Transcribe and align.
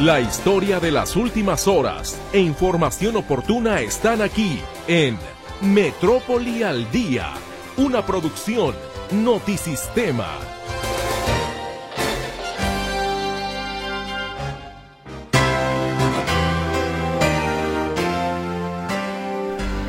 La 0.00 0.20
historia 0.20 0.78
de 0.78 0.90
las 0.90 1.16
últimas 1.16 1.66
horas 1.66 2.20
e 2.30 2.38
información 2.38 3.16
oportuna 3.16 3.80
están 3.80 4.20
aquí 4.20 4.60
en 4.86 5.16
Metrópoli 5.62 6.62
al 6.62 6.90
Día, 6.90 7.32
una 7.78 8.04
producción 8.04 8.74
Notisistema. 9.10 10.28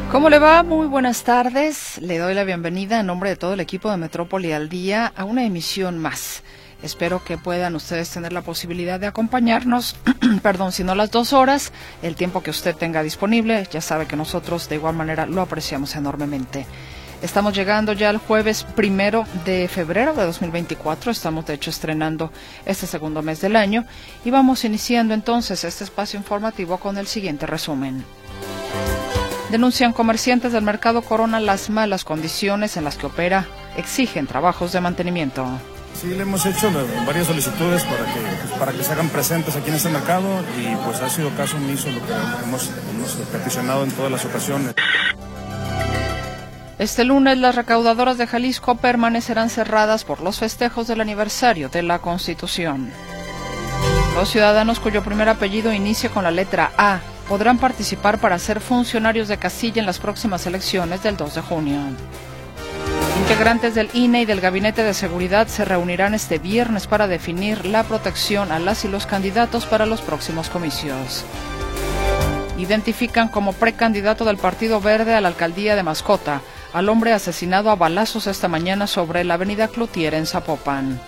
¿Cómo 0.09 0.29
le 0.29 0.39
va? 0.39 0.63
Muy 0.63 0.87
buenas 0.87 1.25
tardes. 1.25 1.97
Le 2.01 2.17
doy 2.17 2.33
la 2.33 2.45
bienvenida 2.45 3.01
en 3.01 3.07
nombre 3.07 3.31
de 3.31 3.35
todo 3.35 3.55
el 3.55 3.59
equipo 3.59 3.91
de 3.91 3.97
Metrópoli 3.97 4.53
al 4.53 4.69
Día 4.69 5.11
a 5.17 5.25
una 5.25 5.43
emisión 5.43 5.97
más. 5.97 6.43
Espero 6.83 7.23
que 7.23 7.37
puedan 7.37 7.75
ustedes 7.75 8.09
tener 8.09 8.33
la 8.33 8.43
posibilidad 8.43 8.99
de 8.99 9.07
acompañarnos, 9.07 9.95
perdón, 10.43 10.71
si 10.71 10.83
no 10.83 10.93
las 10.93 11.09
dos 11.09 11.33
horas, 11.33 11.71
el 12.03 12.15
tiempo 12.15 12.43
que 12.43 12.51
usted 12.51 12.75
tenga 12.75 13.01
disponible. 13.01 13.67
Ya 13.71 13.81
sabe 13.81 14.05
que 14.05 14.15
nosotros 14.15 14.69
de 14.69 14.75
igual 14.75 14.95
manera 14.95 15.25
lo 15.25 15.41
apreciamos 15.41 15.95
enormemente. 15.95 16.67
Estamos 17.21 17.55
llegando 17.55 17.93
ya 17.93 18.09
al 18.09 18.19
jueves 18.19 18.63
primero 18.63 19.25
de 19.43 19.67
febrero 19.67 20.13
de 20.13 20.23
2024. 20.23 21.11
Estamos 21.11 21.47
de 21.47 21.55
hecho 21.55 21.71
estrenando 21.71 22.31
este 22.63 22.85
segundo 22.85 23.23
mes 23.23 23.41
del 23.41 23.55
año 23.55 23.85
y 24.23 24.29
vamos 24.29 24.63
iniciando 24.63 25.15
entonces 25.15 25.63
este 25.63 25.83
espacio 25.83 26.19
informativo 26.19 26.77
con 26.77 26.97
el 26.99 27.07
siguiente 27.07 27.47
resumen. 27.47 28.05
Denuncian 29.49 29.93
comerciantes 29.93 30.51
del 30.51 30.61
mercado 30.61 31.01
Corona 31.01 31.39
las 31.39 31.71
malas 31.71 32.03
condiciones 32.03 32.77
en 32.77 32.83
las 32.83 32.97
que 32.97 33.07
opera. 33.07 33.47
Exigen 33.77 34.27
trabajos 34.27 34.73
de 34.73 34.81
mantenimiento. 34.81 35.47
Sí, 35.99 36.13
le 36.13 36.21
hemos 36.21 36.45
hecho 36.45 36.71
varias 37.07 37.25
solicitudes 37.25 37.83
para 37.83 38.05
que, 38.13 38.19
pues, 38.19 38.59
para 38.59 38.71
que 38.71 38.83
se 38.83 38.91
hagan 38.91 39.09
presentes 39.09 39.55
aquí 39.55 39.69
en 39.69 39.75
este 39.77 39.89
mercado 39.89 40.43
y 40.55 40.75
pues 40.85 41.01
ha 41.01 41.09
sido 41.09 41.31
caso 41.31 41.57
omiso 41.57 41.89
lo 41.89 42.05
que 42.05 42.13
hemos, 42.43 42.69
hemos 42.91 43.11
peticionado 43.31 43.83
en 43.83 43.91
todas 43.91 44.11
las 44.11 44.23
ocasiones. 44.23 44.75
Este 46.77 47.03
lunes 47.03 47.39
las 47.39 47.55
recaudadoras 47.55 48.19
de 48.19 48.27
Jalisco 48.27 48.75
permanecerán 48.75 49.49
cerradas 49.49 50.03
por 50.03 50.21
los 50.21 50.37
festejos 50.37 50.87
del 50.87 51.01
aniversario 51.01 51.69
de 51.69 51.81
la 51.81 51.97
Constitución. 51.97 52.91
Los 54.13 54.29
ciudadanos 54.29 54.79
cuyo 54.79 55.03
primer 55.03 55.29
apellido 55.29 55.73
inicie 55.73 56.11
con 56.11 56.23
la 56.23 56.31
letra 56.31 56.71
A 56.77 56.99
podrán 57.27 57.57
participar 57.57 58.19
para 58.19 58.37
ser 58.37 58.61
funcionarios 58.61 59.27
de 59.27 59.37
casilla 59.37 59.79
en 59.79 59.87
las 59.87 59.97
próximas 59.97 60.45
elecciones 60.45 61.01
del 61.01 61.17
2 61.17 61.33
de 61.33 61.41
junio. 61.41 61.79
Integrantes 63.19 63.73
del 63.75 63.89
INE 63.93 64.21
y 64.21 64.25
del 64.25 64.41
Gabinete 64.41 64.83
de 64.83 64.93
Seguridad 64.93 65.47
se 65.47 65.65
reunirán 65.65 66.13
este 66.13 66.37
viernes 66.37 66.87
para 66.87 67.07
definir 67.07 67.65
la 67.65 67.83
protección 67.83 68.51
a 68.51 68.59
las 68.59 68.85
y 68.85 68.87
los 68.87 69.05
candidatos 69.05 69.65
para 69.65 69.85
los 69.85 70.01
próximos 70.01 70.49
comicios. 70.49 71.25
Identifican 72.57 73.27
como 73.27 73.53
precandidato 73.53 74.23
del 74.23 74.37
Partido 74.37 74.79
Verde 74.79 75.15
a 75.15 75.21
la 75.21 75.27
alcaldía 75.29 75.75
de 75.75 75.83
Mascota 75.83 76.41
al 76.73 76.89
hombre 76.89 77.11
asesinado 77.11 77.71
a 77.71 77.75
balazos 77.75 78.27
esta 78.27 78.47
mañana 78.47 78.87
sobre 78.87 79.23
la 79.23 79.33
avenida 79.33 79.67
Cloutier 79.67 80.13
en 80.13 80.25
Zapopan. 80.25 80.99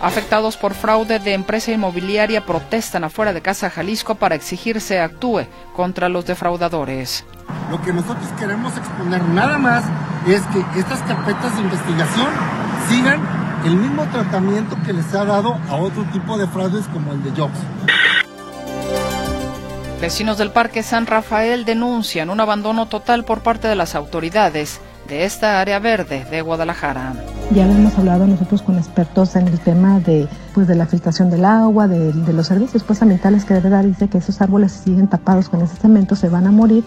Afectados 0.00 0.56
por 0.56 0.74
fraude 0.74 1.18
de 1.18 1.34
empresa 1.34 1.72
inmobiliaria 1.72 2.46
protestan 2.46 3.02
afuera 3.02 3.32
de 3.32 3.42
Casa 3.42 3.68
Jalisco 3.68 4.14
para 4.14 4.36
exigir 4.36 4.80
se 4.80 5.00
actúe 5.00 5.46
contra 5.74 6.08
los 6.08 6.24
defraudadores. 6.24 7.24
Lo 7.68 7.82
que 7.82 7.92
nosotros 7.92 8.28
queremos 8.38 8.76
exponer 8.76 9.22
nada 9.24 9.58
más 9.58 9.82
es 10.28 10.42
que 10.52 10.78
estas 10.78 11.00
carpetas 11.02 11.56
de 11.56 11.62
investigación 11.62 12.28
sigan 12.88 13.20
el 13.64 13.74
mismo 13.74 14.04
tratamiento 14.04 14.76
que 14.86 14.92
les 14.92 15.12
ha 15.14 15.24
dado 15.24 15.58
a 15.68 15.74
otro 15.74 16.04
tipo 16.12 16.38
de 16.38 16.46
fraudes 16.46 16.86
como 16.86 17.12
el 17.12 17.24
de 17.24 17.30
Jobs. 17.32 17.58
Vecinos 20.00 20.38
del 20.38 20.52
Parque 20.52 20.84
San 20.84 21.06
Rafael 21.06 21.64
denuncian 21.64 22.30
un 22.30 22.38
abandono 22.38 22.86
total 22.86 23.24
por 23.24 23.40
parte 23.40 23.66
de 23.66 23.74
las 23.74 23.96
autoridades 23.96 24.80
de 25.08 25.24
esta 25.24 25.60
área 25.60 25.78
verde 25.78 26.26
de 26.30 26.42
Guadalajara. 26.42 27.14
Ya 27.50 27.64
hemos 27.64 27.96
hablado 27.98 28.26
nosotros 28.26 28.62
con 28.62 28.76
expertos 28.76 29.34
en 29.36 29.48
el 29.48 29.58
tema 29.58 30.00
de, 30.00 30.28
pues, 30.54 30.68
de 30.68 30.74
la 30.74 30.86
filtración 30.86 31.30
del 31.30 31.44
agua, 31.44 31.88
de, 31.88 32.12
de 32.12 32.32
los 32.32 32.46
servicios 32.46 32.84
pues, 32.84 33.00
ambientales 33.00 33.44
que 33.44 33.54
debe 33.54 33.70
dar. 33.70 33.86
Dice 33.86 34.08
que 34.08 34.18
esos 34.18 34.40
árboles 34.42 34.72
siguen 34.72 35.08
tapados 35.08 35.48
con 35.48 35.62
ese 35.62 35.76
cemento, 35.76 36.14
se 36.14 36.28
van 36.28 36.46
a 36.46 36.50
morir. 36.50 36.84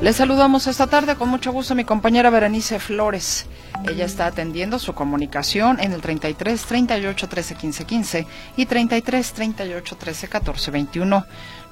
Les 0.00 0.16
saludamos 0.16 0.66
esta 0.66 0.88
tarde 0.88 1.14
con 1.14 1.28
mucho 1.28 1.52
gusto 1.52 1.74
a 1.74 1.76
mi 1.76 1.84
compañera 1.84 2.28
Berenice 2.28 2.80
Flores. 2.80 3.46
Ella 3.88 4.04
está 4.04 4.26
atendiendo 4.26 4.78
su 4.78 4.94
comunicación 4.94 5.78
en 5.80 5.92
el 5.92 6.00
33 6.00 6.60
38 6.64 7.28
13 7.28 7.54
15 7.54 7.84
15 7.84 8.26
y 8.56 8.66
33 8.66 9.32
38 9.32 9.96
13 9.96 10.28
14 10.28 10.70
21. 10.70 11.24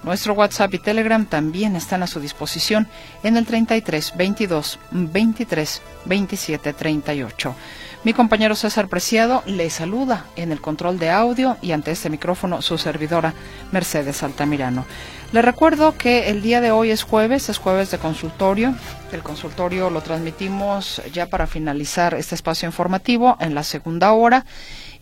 Nuestro 0.03 0.33
WhatsApp 0.34 0.72
y 0.75 0.78
Telegram 0.78 1.27
también 1.27 1.77
están 1.77 2.03
a 2.03 2.06
su 2.06 2.21
disposición 2.21 2.88
en 3.22 3.37
el 3.37 3.44
33 3.44 4.15
22 4.16 4.78
23 4.93 5.83
27 6.06 6.72
38. 6.72 7.55
Mi 8.03 8.15
compañero 8.15 8.55
César 8.55 8.89
Preciado 8.89 9.43
le 9.44 9.69
saluda 9.69 10.25
en 10.37 10.53
el 10.53 10.62
control 10.62 10.99
de 10.99 11.10
audio 11.10 11.59
y 11.60 11.72
ante 11.72 11.91
este 11.91 12.09
micrófono 12.09 12.62
su 12.62 12.78
servidora 12.78 13.34
Mercedes 13.72 14.22
Altamirano. 14.22 14.87
Le 15.33 15.43
recuerdo 15.43 15.97
que 15.99 16.31
el 16.31 16.41
día 16.41 16.62
de 16.62 16.71
hoy 16.71 16.91
es 16.91 17.03
jueves, 17.03 17.50
es 17.50 17.59
jueves 17.59 17.91
de 17.91 17.99
consultorio. 17.99 18.75
El 19.12 19.22
consultorio 19.22 19.91
lo 19.91 20.00
transmitimos 20.00 21.03
ya 21.12 21.27
para 21.27 21.47
finalizar 21.47 22.15
este 22.15 22.34
espacio 22.34 22.66
informativo 22.66 23.37
en 23.39 23.55
la 23.55 23.65
segunda 23.65 24.12
hora. 24.12 24.47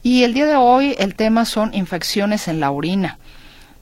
Y 0.02 0.24
el 0.24 0.34
día 0.34 0.46
de 0.46 0.56
hoy 0.56 0.96
el 0.98 1.14
tema 1.14 1.44
son 1.44 1.74
infecciones 1.74 2.48
en 2.48 2.58
la 2.58 2.72
orina. 2.72 3.17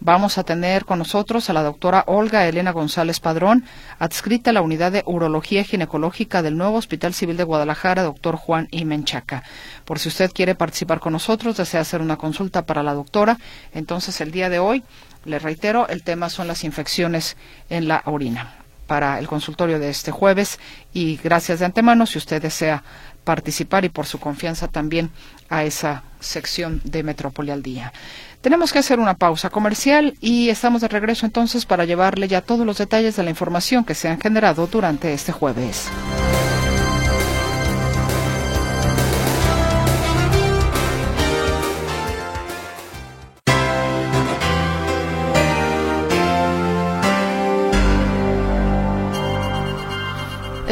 Vamos 0.07 0.39
a 0.39 0.45
tener 0.45 0.85
con 0.85 1.01
nosotros 1.01 1.51
a 1.51 1.53
la 1.53 1.65
doctora 1.65 2.05
Olga 2.07 2.47
Elena 2.47 2.71
González 2.71 3.19
Padrón, 3.19 3.65
adscrita 3.99 4.51
a 4.51 4.53
la 4.53 4.63
unidad 4.63 4.93
de 4.93 5.03
urología 5.05 5.65
ginecológica 5.65 6.43
del 6.43 6.57
nuevo 6.57 6.77
Hospital 6.77 7.13
Civil 7.13 7.37
de 7.37 7.43
Guadalajara, 7.43 8.05
doctor 8.05 8.37
Juan 8.37 8.69
I. 8.71 8.85
Menchaca. 8.85 9.43
Por 9.85 9.99
si 9.99 10.09
usted 10.09 10.31
quiere 10.33 10.55
participar 10.55 11.01
con 11.01 11.13
nosotros, 11.13 11.57
desea 11.57 11.81
hacer 11.81 12.03
una 12.03 12.19
consulta 12.19 12.67
para 12.67 12.85
la 12.85 12.95
doctora, 12.95 13.37
entonces 13.75 14.21
el 14.21 14.31
día 14.31 14.49
de 14.49 14.61
hoy, 14.61 14.85
le 15.25 15.41
reitero, 15.41 15.89
el 15.89 16.05
tema 16.05 16.31
son 16.31 16.47
las 16.47 16.63
infecciones 16.63 17.37
en 17.69 17.89
la 17.89 18.03
orina 18.05 18.55
para 18.87 19.19
el 19.19 19.27
consultorio 19.27 19.81
de 19.81 19.91
este 19.91 20.13
jueves 20.13 20.61
y 20.93 21.17
gracias 21.17 21.59
de 21.59 21.65
antemano 21.65 22.07
si 22.07 22.19
usted 22.19 22.41
desea 22.41 22.85
participar 23.27 23.85
y 23.85 23.91
por 23.91 24.07
su 24.07 24.19
confianza 24.19 24.69
también 24.69 25.11
a 25.51 25.65
esa 25.65 26.05
sección 26.21 26.81
de 26.85 27.03
Metrópoli 27.03 27.51
al 27.51 27.63
Día. 27.63 27.93
Tenemos 28.41 28.73
que 28.73 28.79
hacer 28.79 29.01
una 29.01 29.15
pausa 29.15 29.51
comercial 29.51 30.17
y 30.21 30.49
estamos 30.49 30.81
de 30.81 30.89
regreso 30.89 31.27
entonces 31.27 31.67
para 31.67 31.85
llevarle 31.85 32.29
ya 32.29 32.41
todos 32.41 32.65
los 32.65 32.79
detalles 32.79 33.17
de 33.17 33.25
la 33.25 33.31
información 33.31 33.85
que 33.85 33.95
se 33.95 34.09
han 34.09 34.21
generado 34.21 34.69
durante 34.69 35.13
este 35.13 35.33
jueves. 35.33 35.89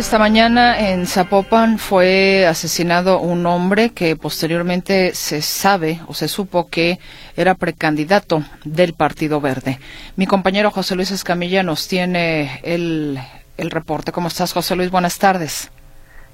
Esta 0.05 0.19
mañana 0.19 0.91
en 0.91 1.07
Zapopan 1.07 1.79
fue 1.79 2.47
asesinado 2.47 3.21
un 3.21 3.47
hombre 3.47 3.95
que 3.95 4.17
posteriormente 4.17 5.15
se 5.15 5.41
sabe 5.41 6.01
o 6.07 6.13
se 6.13 6.29
supo 6.29 6.69
que 6.69 6.99
era 7.39 7.55
precandidato 7.55 8.43
del 8.67 8.93
Partido 8.93 9.41
Verde. 9.41 9.79
Mi 10.17 10.27
compañero 10.27 10.71
José 10.71 10.95
Luis 10.95 11.11
Escamilla 11.11 11.63
nos 11.63 11.89
tiene 11.89 12.61
el, 12.63 13.19
el 13.57 13.71
reporte. 13.71 14.13
¿Cómo 14.13 14.29
estás, 14.29 14.53
José 14.53 14.77
Luis? 14.77 14.91
Buenas 14.91 15.19
tardes. 15.19 15.73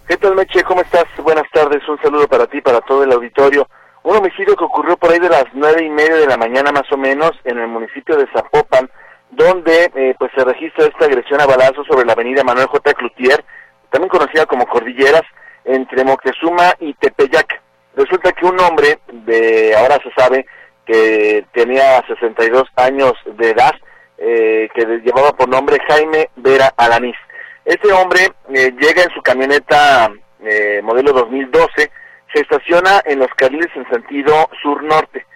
¿Qué 0.08 0.16
tal, 0.16 0.34
Meche? 0.34 0.64
¿Cómo 0.64 0.82
estás? 0.82 1.04
Buenas 1.22 1.46
tardes. 1.54 1.80
Un 1.88 1.96
saludo 2.02 2.26
para 2.26 2.48
ti, 2.48 2.60
para 2.60 2.80
todo 2.80 3.04
el 3.04 3.12
auditorio. 3.12 3.68
Un 4.02 4.16
homicidio 4.16 4.56
que 4.56 4.64
ocurrió 4.64 4.96
por 4.96 5.12
ahí 5.12 5.20
de 5.20 5.28
las 5.28 5.44
nueve 5.54 5.84
y 5.84 5.90
media 5.90 6.16
de 6.16 6.26
la 6.26 6.36
mañana, 6.36 6.72
más 6.72 6.90
o 6.90 6.96
menos, 6.96 7.30
en 7.44 7.60
el 7.60 7.68
municipio 7.68 8.16
de 8.16 8.26
Zapopan, 8.32 8.90
donde 9.30 9.90
eh, 9.94 10.14
pues 10.18 10.30
se 10.36 10.44
registra 10.44 10.86
esta 10.86 11.06
agresión 11.06 11.40
a 11.40 11.46
balazos 11.46 11.86
sobre 11.86 12.04
la 12.04 12.12
avenida 12.12 12.44
Manuel 12.44 12.66
J. 12.66 12.94
Cloutier, 12.94 13.44
también 13.90 14.08
conocida 14.08 14.46
como 14.46 14.66
Cordilleras, 14.66 15.22
entre 15.64 16.04
Moctezuma 16.04 16.74
y 16.80 16.94
Tepeyac. 16.94 17.60
Resulta 17.94 18.32
que 18.32 18.46
un 18.46 18.58
hombre 18.60 19.00
de, 19.12 19.74
ahora 19.76 19.98
se 20.02 20.10
sabe, 20.16 20.46
que 20.86 21.44
tenía 21.52 22.04
62 22.06 22.64
años 22.76 23.12
de 23.36 23.50
edad, 23.50 23.74
eh, 24.18 24.68
que 24.74 24.84
llevaba 25.04 25.32
por 25.32 25.48
nombre 25.48 25.78
Jaime 25.88 26.30
Vera 26.36 26.72
Alanís. 26.76 27.16
Este 27.64 27.92
hombre 27.92 28.32
eh, 28.52 28.72
llega 28.78 29.02
en 29.02 29.10
su 29.10 29.22
camioneta 29.22 30.10
eh, 30.42 30.80
modelo 30.82 31.12
2012, 31.12 31.90
se 32.32 32.40
estaciona 32.40 33.02
en 33.04 33.18
los 33.18 33.28
carriles 33.36 33.68
en 33.74 33.88
sentido 33.90 34.48
sur-norte, 34.62 35.26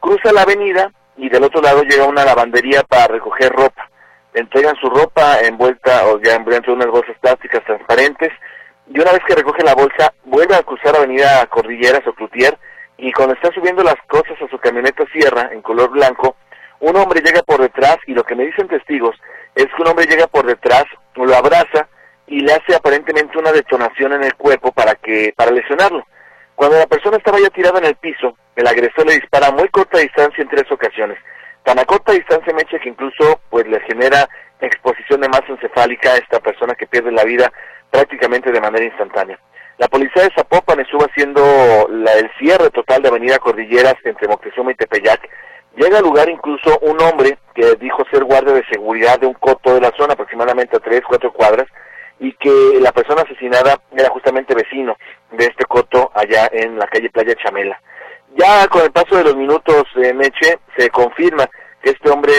cruza 0.00 0.32
la 0.32 0.42
avenida 0.42 0.90
y 1.18 1.28
del 1.28 1.44
otro 1.44 1.60
lado 1.60 1.82
llega 1.82 2.06
una 2.06 2.24
lavandería 2.24 2.82
para 2.84 3.08
recoger 3.08 3.52
ropa. 3.52 3.90
Entregan 4.34 4.76
su 4.76 4.88
ropa 4.88 5.40
envuelta 5.40 6.06
o 6.06 6.20
ya 6.22 6.36
envuelta 6.36 6.70
en 6.70 6.76
unas 6.76 6.88
bolsas 6.88 7.16
plásticas 7.20 7.64
transparentes 7.64 8.30
y 8.86 9.00
una 9.00 9.12
vez 9.12 9.20
que 9.26 9.34
recoge 9.34 9.64
la 9.64 9.74
bolsa 9.74 10.14
vuelve 10.24 10.54
a 10.54 10.62
cruzar 10.62 10.96
avenida 10.96 11.44
Cordilleras 11.46 12.06
o 12.06 12.12
Cloutier 12.14 12.56
y 12.96 13.12
cuando 13.12 13.34
está 13.34 13.52
subiendo 13.52 13.82
las 13.82 13.96
cosas 14.08 14.40
a 14.40 14.48
su 14.48 14.58
camioneta 14.58 15.04
Sierra 15.12 15.50
en 15.52 15.60
color 15.60 15.90
blanco, 15.90 16.36
un 16.80 16.96
hombre 16.96 17.20
llega 17.20 17.42
por 17.42 17.60
detrás 17.60 17.98
y 18.06 18.14
lo 18.14 18.22
que 18.24 18.36
me 18.36 18.46
dicen 18.46 18.68
testigos 18.68 19.16
es 19.54 19.66
que 19.66 19.82
un 19.82 19.88
hombre 19.88 20.06
llega 20.06 20.28
por 20.28 20.46
detrás, 20.46 20.84
lo 21.14 21.34
abraza 21.34 21.88
y 22.28 22.40
le 22.40 22.52
hace 22.52 22.74
aparentemente 22.76 23.38
una 23.38 23.50
detonación 23.50 24.12
en 24.12 24.22
el 24.22 24.34
cuerpo 24.34 24.70
para 24.70 24.94
que 24.94 25.32
para 25.36 25.50
lesionarlo. 25.50 26.04
Cuando 26.58 26.76
la 26.76 26.88
persona 26.88 27.18
estaba 27.18 27.38
ya 27.38 27.50
tirada 27.50 27.78
en 27.78 27.84
el 27.84 27.94
piso, 27.94 28.36
el 28.56 28.66
agresor 28.66 29.06
le 29.06 29.14
dispara 29.14 29.46
a 29.46 29.52
muy 29.52 29.68
corta 29.68 29.98
distancia 29.98 30.42
en 30.42 30.48
tres 30.48 30.64
ocasiones. 30.72 31.16
Tan 31.62 31.78
a 31.78 31.84
corta 31.84 32.10
distancia, 32.10 32.52
Meche, 32.52 32.80
que 32.80 32.88
incluso 32.88 33.38
pues 33.48 33.64
le 33.68 33.78
genera 33.82 34.28
exposición 34.60 35.20
de 35.20 35.28
masa 35.28 35.44
encefálica 35.50 36.10
a 36.10 36.16
esta 36.16 36.40
persona 36.40 36.74
que 36.74 36.88
pierde 36.88 37.12
la 37.12 37.22
vida 37.22 37.52
prácticamente 37.92 38.50
de 38.50 38.60
manera 38.60 38.84
instantánea. 38.84 39.38
La 39.76 39.86
policía 39.86 40.24
de 40.24 40.34
Zapopan 40.34 40.80
estuvo 40.80 41.04
haciendo 41.04 41.40
la, 41.90 42.14
el 42.14 42.28
cierre 42.40 42.70
total 42.70 43.02
de 43.02 43.08
Avenida 43.10 43.38
Cordilleras 43.38 43.94
entre 44.02 44.26
Moctezuma 44.26 44.72
y 44.72 44.74
Tepeyac. 44.74 45.30
Llega 45.76 45.98
al 45.98 46.04
lugar 46.04 46.28
incluso 46.28 46.76
un 46.80 47.00
hombre 47.02 47.38
que 47.54 47.76
dijo 47.76 48.02
ser 48.10 48.24
guardia 48.24 48.54
de 48.54 48.66
seguridad 48.68 49.20
de 49.20 49.28
un 49.28 49.34
coto 49.34 49.74
de 49.74 49.80
la 49.80 49.92
zona, 49.96 50.14
aproximadamente 50.14 50.76
a 50.76 50.80
tres, 50.80 51.02
cuatro 51.06 51.32
cuadras, 51.32 51.68
y 52.18 52.32
que 52.32 52.80
la 52.80 52.90
persona 52.90 53.22
asesinada 53.22 53.80
era 53.96 54.08
justamente 54.08 54.56
vecino 54.56 54.96
de 55.38 55.46
este 55.46 55.64
coto 55.64 56.10
allá 56.14 56.50
en 56.52 56.78
la 56.78 56.86
calle 56.86 57.10
Playa 57.10 57.34
Chamela. 57.36 57.80
Ya 58.36 58.66
con 58.68 58.82
el 58.82 58.90
paso 58.90 59.16
de 59.16 59.24
los 59.24 59.36
minutos, 59.36 59.84
eh, 59.96 60.12
Meche, 60.12 60.58
se 60.76 60.90
confirma 60.90 61.48
que 61.82 61.90
este 61.90 62.10
hombre, 62.10 62.32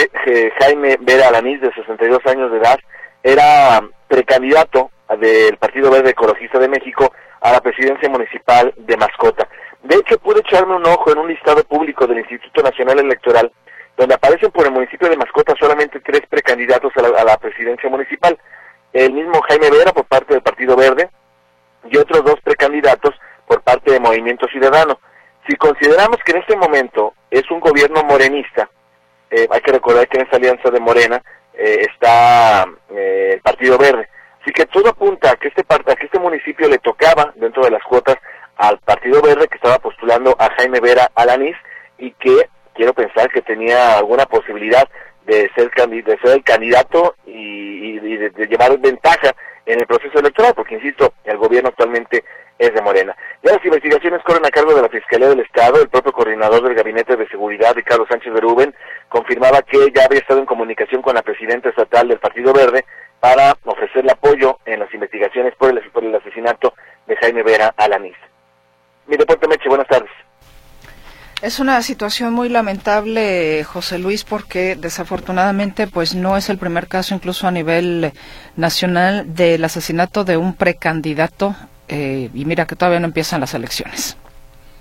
Jaime 0.60 0.98
Vera 1.00 1.28
Alanís, 1.28 1.60
de 1.60 1.72
62 1.72 2.20
años 2.26 2.52
de 2.52 2.58
edad, 2.58 2.78
era 3.22 3.80
precandidato 4.06 4.90
del 5.18 5.56
Partido 5.56 5.90
Verde 5.90 6.10
Ecologista 6.10 6.58
de 6.58 6.68
México 6.68 7.12
a 7.40 7.52
la 7.52 7.60
presidencia 7.60 8.08
municipal 8.08 8.72
de 8.76 8.96
Mascota. 8.96 9.48
De 9.82 9.96
hecho, 9.96 10.18
pude 10.18 10.40
echarme 10.40 10.76
un 10.76 10.86
ojo 10.86 11.10
en 11.10 11.18
un 11.18 11.28
listado 11.28 11.64
público 11.64 12.06
del 12.06 12.18
Instituto 12.18 12.62
Nacional 12.62 12.98
Electoral, 12.98 13.50
donde 13.96 14.14
aparecen 14.14 14.50
por 14.50 14.66
el 14.66 14.72
municipio 14.72 15.08
de 15.08 15.16
Mascota 15.16 15.54
solamente 15.58 16.00
tres 16.00 16.22
precandidatos 16.28 16.92
a 16.96 17.02
la, 17.02 17.18
a 17.18 17.24
la 17.24 17.36
presidencia 17.38 17.88
municipal. 17.88 18.38
El 18.92 19.12
mismo 19.12 19.40
Jaime 19.48 19.70
Vera 19.70 19.92
por 19.92 20.04
parte 20.04 20.34
del 20.34 20.42
Partido 20.42 20.76
Verde 20.76 21.08
y 21.90 21.96
otros 21.96 22.24
dos 22.24 22.36
precandidatos 22.42 23.14
por 23.46 23.62
parte 23.62 23.92
de 23.92 24.00
Movimiento 24.00 24.46
Ciudadano. 24.48 24.98
Si 25.48 25.56
consideramos 25.56 26.18
que 26.24 26.32
en 26.32 26.38
este 26.38 26.56
momento 26.56 27.14
es 27.30 27.50
un 27.50 27.60
gobierno 27.60 28.02
morenista, 28.04 28.68
eh, 29.30 29.46
hay 29.50 29.60
que 29.60 29.72
recordar 29.72 30.08
que 30.08 30.18
en 30.18 30.24
esta 30.24 30.36
alianza 30.36 30.70
de 30.70 30.80
Morena 30.80 31.22
eh, 31.54 31.86
está 31.90 32.66
eh, 32.90 33.30
el 33.34 33.40
Partido 33.40 33.78
Verde. 33.78 34.08
Así 34.42 34.52
que 34.52 34.66
todo 34.66 34.88
apunta 34.88 35.32
a 35.32 35.36
que 35.36 35.48
este 35.48 35.64
a 35.68 35.96
que 35.96 36.06
este 36.06 36.18
municipio 36.18 36.68
le 36.68 36.78
tocaba 36.78 37.32
dentro 37.36 37.64
de 37.64 37.70
las 37.70 37.82
cuotas 37.82 38.16
al 38.56 38.78
Partido 38.78 39.20
Verde 39.22 39.48
que 39.48 39.56
estaba 39.56 39.78
postulando 39.78 40.34
a 40.38 40.50
Jaime 40.56 40.80
Vera 40.80 41.10
Alanís 41.14 41.56
y 41.98 42.12
que 42.12 42.48
quiero 42.74 42.94
pensar 42.94 43.30
que 43.30 43.42
tenía 43.42 43.98
alguna 43.98 44.26
posibilidad 44.26 44.88
de 45.26 45.50
ser, 45.54 45.70
de 45.70 46.18
ser 46.22 46.30
el 46.32 46.42
candidato 46.42 47.14
y, 47.26 47.98
de, 47.98 48.30
de, 48.30 48.46
llevar 48.46 48.78
ventaja 48.78 49.34
en 49.66 49.80
el 49.80 49.86
proceso 49.86 50.18
electoral, 50.18 50.54
porque 50.54 50.74
insisto, 50.74 51.14
el 51.24 51.36
gobierno 51.36 51.68
actualmente 51.68 52.24
es 52.58 52.74
de 52.74 52.82
Morena. 52.82 53.16
Ya 53.42 53.54
las 53.54 53.64
investigaciones 53.64 54.22
corren 54.22 54.44
a 54.44 54.50
cargo 54.50 54.74
de 54.74 54.82
la 54.82 54.88
Fiscalía 54.88 55.28
del 55.28 55.40
Estado, 55.40 55.80
el 55.80 55.88
propio 55.88 56.12
coordinador 56.12 56.62
del 56.62 56.74
Gabinete 56.74 57.16
de 57.16 57.28
Seguridad, 57.28 57.74
Ricardo 57.74 58.06
Sánchez 58.06 58.32
Berúben, 58.32 58.74
confirmaba 59.08 59.62
que 59.62 59.90
ya 59.94 60.04
había 60.04 60.20
estado 60.20 60.40
en 60.40 60.46
comunicación 60.46 61.00
con 61.00 61.14
la 61.14 61.22
presidenta 61.22 61.70
estatal 61.70 62.08
del 62.08 62.18
Partido 62.18 62.52
Verde 62.52 62.84
para 63.18 63.56
ofrecerle 63.64 64.12
apoyo 64.12 64.58
en 64.66 64.80
las 64.80 64.92
investigaciones 64.92 65.54
por 65.56 65.70
el, 65.70 65.80
por 65.90 66.04
el 66.04 66.14
asesinato 66.14 66.74
de 67.06 67.16
Jaime 67.16 67.42
Vera 67.42 67.74
Alanis. 67.76 68.16
Mi 69.06 69.16
deporte 69.16 69.48
Meche, 69.48 69.68
buenas 69.68 69.88
tardes. 69.88 70.10
Es 71.42 71.58
una 71.58 71.80
situación 71.80 72.34
muy 72.34 72.50
lamentable, 72.50 73.64
José 73.64 73.98
Luis, 73.98 74.24
porque 74.24 74.76
desafortunadamente 74.76 75.86
pues 75.86 76.14
no 76.14 76.36
es 76.36 76.50
el 76.50 76.58
primer 76.58 76.86
caso, 76.86 77.14
incluso 77.14 77.48
a 77.48 77.50
nivel 77.50 78.12
nacional, 78.56 79.34
del 79.34 79.64
asesinato 79.64 80.24
de 80.24 80.36
un 80.36 80.54
precandidato 80.54 81.54
eh, 81.88 82.28
y 82.34 82.44
mira 82.44 82.66
que 82.66 82.76
todavía 82.76 83.00
no 83.00 83.06
empiezan 83.06 83.40
las 83.40 83.54
elecciones. 83.54 84.18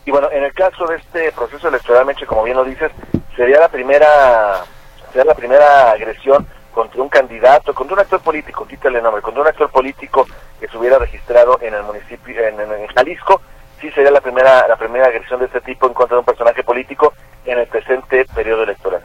Y 0.05 0.11
bueno, 0.11 0.29
en 0.33 0.43
el 0.43 0.53
caso 0.53 0.85
de 0.85 0.97
este 0.97 1.31
proceso 1.31 1.69
electoral, 1.69 2.05
Meche, 2.05 2.25
como 2.25 2.43
bien 2.43 2.57
lo 2.57 2.65
dices, 2.65 2.91
sería 3.37 3.61
la 3.61 3.69
primera, 3.69 4.65
sería 5.13 5.23
la 5.23 5.35
primera 5.35 5.91
agresión 5.91 6.45
contra 6.73 7.01
un 7.01 7.07
candidato, 7.07 7.73
contra 7.73 7.93
un 7.93 8.01
actor 8.01 8.19
político, 8.19 8.67
quítale 8.67 8.97
el 8.97 9.03
nombre, 9.05 9.21
contra 9.21 9.43
un 9.43 9.47
actor 9.47 9.69
político 9.69 10.27
que 10.59 10.67
se 10.67 10.77
hubiera 10.77 10.99
registrado 10.99 11.57
en 11.61 11.73
el 11.73 11.83
municipio, 11.83 12.45
en, 12.45 12.59
en, 12.59 12.69
en 12.69 12.87
Jalisco, 12.87 13.41
sí 13.79 13.89
sería 13.91 14.11
la 14.11 14.21
primera, 14.21 14.67
la 14.67 14.75
primera 14.75 15.07
agresión 15.07 15.39
de 15.39 15.47
este 15.47 15.61
tipo 15.61 15.87
en 15.87 15.93
contra 15.93 16.15
de 16.15 16.19
un 16.19 16.25
personaje 16.25 16.63
político 16.63 17.13
en 17.45 17.59
el 17.59 17.67
presente 17.67 18.25
periodo 18.35 18.63
electoral. 18.63 19.01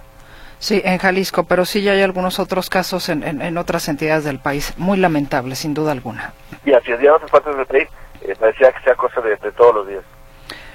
Sí, 0.59 0.81
en 0.85 0.99
Jalisco, 0.99 1.45
pero 1.45 1.65
sí 1.65 1.83
ya 1.83 1.93
hay 1.93 2.03
algunos 2.03 2.39
otros 2.39 2.71
casos 2.71 3.09
en, 3.09 3.23
en, 3.23 3.43
en 3.43 3.59
otras 3.59 3.89
entidades 3.89 4.25
del 4.25 4.39
país. 4.39 4.73
Muy 4.79 4.97
lamentable, 4.97 5.57
sin 5.57 5.75
duda 5.75 5.93
alguna. 5.93 6.33
Y 6.65 6.73
así 6.73 6.93
es, 6.93 7.01
ya 7.01 7.09
en 7.09 7.15
otras 7.15 7.31
partes 7.31 7.57
del 7.57 7.67
país 7.67 7.89
eh, 8.23 8.35
parecía 8.39 8.73
que 8.73 8.83
sea 8.83 8.95
cosa 8.95 9.21
de, 9.21 9.37
de 9.37 9.53
todos 9.53 9.75
los 9.75 9.89
días. 9.89 10.03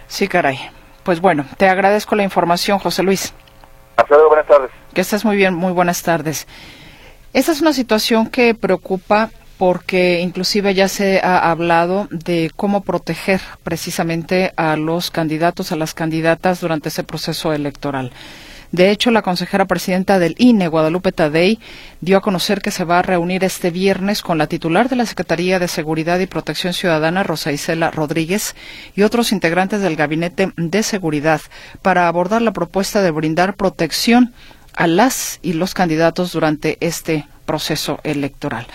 Sí, 0.08 0.28
caray. 0.28 0.60
Pues 1.04 1.22
bueno, 1.22 1.46
te 1.58 1.68
agradezco 1.68 2.16
la 2.16 2.24
información, 2.24 2.78
José 2.78 3.02
Luis. 3.04 3.34
Hasta 3.96 4.14
luego, 4.16 4.30
buenas 4.30 4.48
tardes. 4.48 4.70
Que 4.94 5.02
estés 5.02 5.26
muy 5.26 5.36
bien, 5.36 5.56
muy 5.56 5.72
buenas 5.72 6.04
tardes. 6.04 6.48
Esta 7.34 7.52
es 7.52 7.62
una 7.62 7.74
situación 7.74 8.30
que 8.30 8.54
preocupa 8.54 9.30
porque 9.60 10.22
inclusive 10.22 10.74
ya 10.74 10.88
se 10.88 11.20
ha 11.20 11.52
hablado 11.52 12.08
de 12.12 12.50
cómo 12.56 12.82
proteger 12.82 13.42
precisamente 13.62 14.54
a 14.56 14.78
los 14.78 15.12
candidatos, 15.12 15.74
a 15.74 15.76
las 15.76 15.94
candidatas 15.94 16.62
durante 16.62 16.88
ese 16.88 17.04
proceso 17.04 17.52
electoral. 17.52 18.14
De 18.72 18.90
hecho, 18.90 19.12
la 19.12 19.22
consejera 19.22 19.66
presidenta 19.66 20.18
del 20.18 20.36
INE, 20.38 20.70
Guadalupe 20.70 21.12
Tadei, 21.12 21.60
dio 22.00 22.16
a 22.16 22.22
conocer 22.22 22.62
que 22.62 22.72
se 22.72 22.86
va 22.86 23.00
a 23.00 23.02
reunir 23.02 23.44
este 23.44 23.70
viernes 23.70 24.22
con 24.22 24.38
la 24.38 24.48
titular 24.48 24.88
de 24.88 24.96
la 24.96 25.06
Secretaría 25.06 25.60
de 25.60 25.68
Seguridad 25.68 26.20
y 26.20 26.28
Protección 26.28 26.72
Ciudadana, 26.72 27.24
Rosa 27.24 27.52
Isela 27.52 27.92
Rodríguez, 27.92 28.56
y 28.96 29.02
otros 29.02 29.34
integrantes 29.34 29.82
del 29.82 29.98
Gabinete 29.98 30.54
de 30.56 30.84
Seguridad 30.84 31.42
para 31.82 32.08
abordar 32.08 32.42
la 32.42 32.54
propuesta 32.54 33.02
de 33.02 33.12
brindar 33.12 33.56
protección 33.56 34.34
a 34.74 34.88
las 34.88 35.40
y 35.42 35.52
los 35.52 35.74
candidatos 35.74 36.32
durante 36.32 36.78
este 36.80 37.28
proceso 37.50 38.00
electoral. 38.04 38.68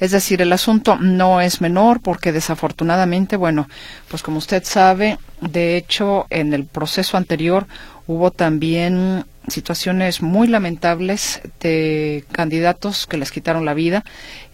Es 0.00 0.10
decir, 0.10 0.40
el 0.40 0.54
asunto 0.54 0.96
no 0.96 1.42
es 1.42 1.60
menor 1.60 2.00
porque 2.00 2.32
desafortunadamente, 2.32 3.36
bueno, 3.36 3.68
pues 4.08 4.22
como 4.22 4.38
usted 4.38 4.64
sabe, 4.64 5.18
de 5.42 5.76
hecho, 5.76 6.26
en 6.30 6.54
el 6.54 6.66
proceso 6.66 7.16
anterior 7.16 7.66
hubo 8.06 8.30
también 8.30 9.24
situaciones 9.48 10.22
muy 10.22 10.46
lamentables 10.46 11.40
de 11.60 12.24
candidatos 12.30 13.08
que 13.08 13.16
les 13.16 13.32
quitaron 13.32 13.64
la 13.64 13.74
vida 13.74 14.04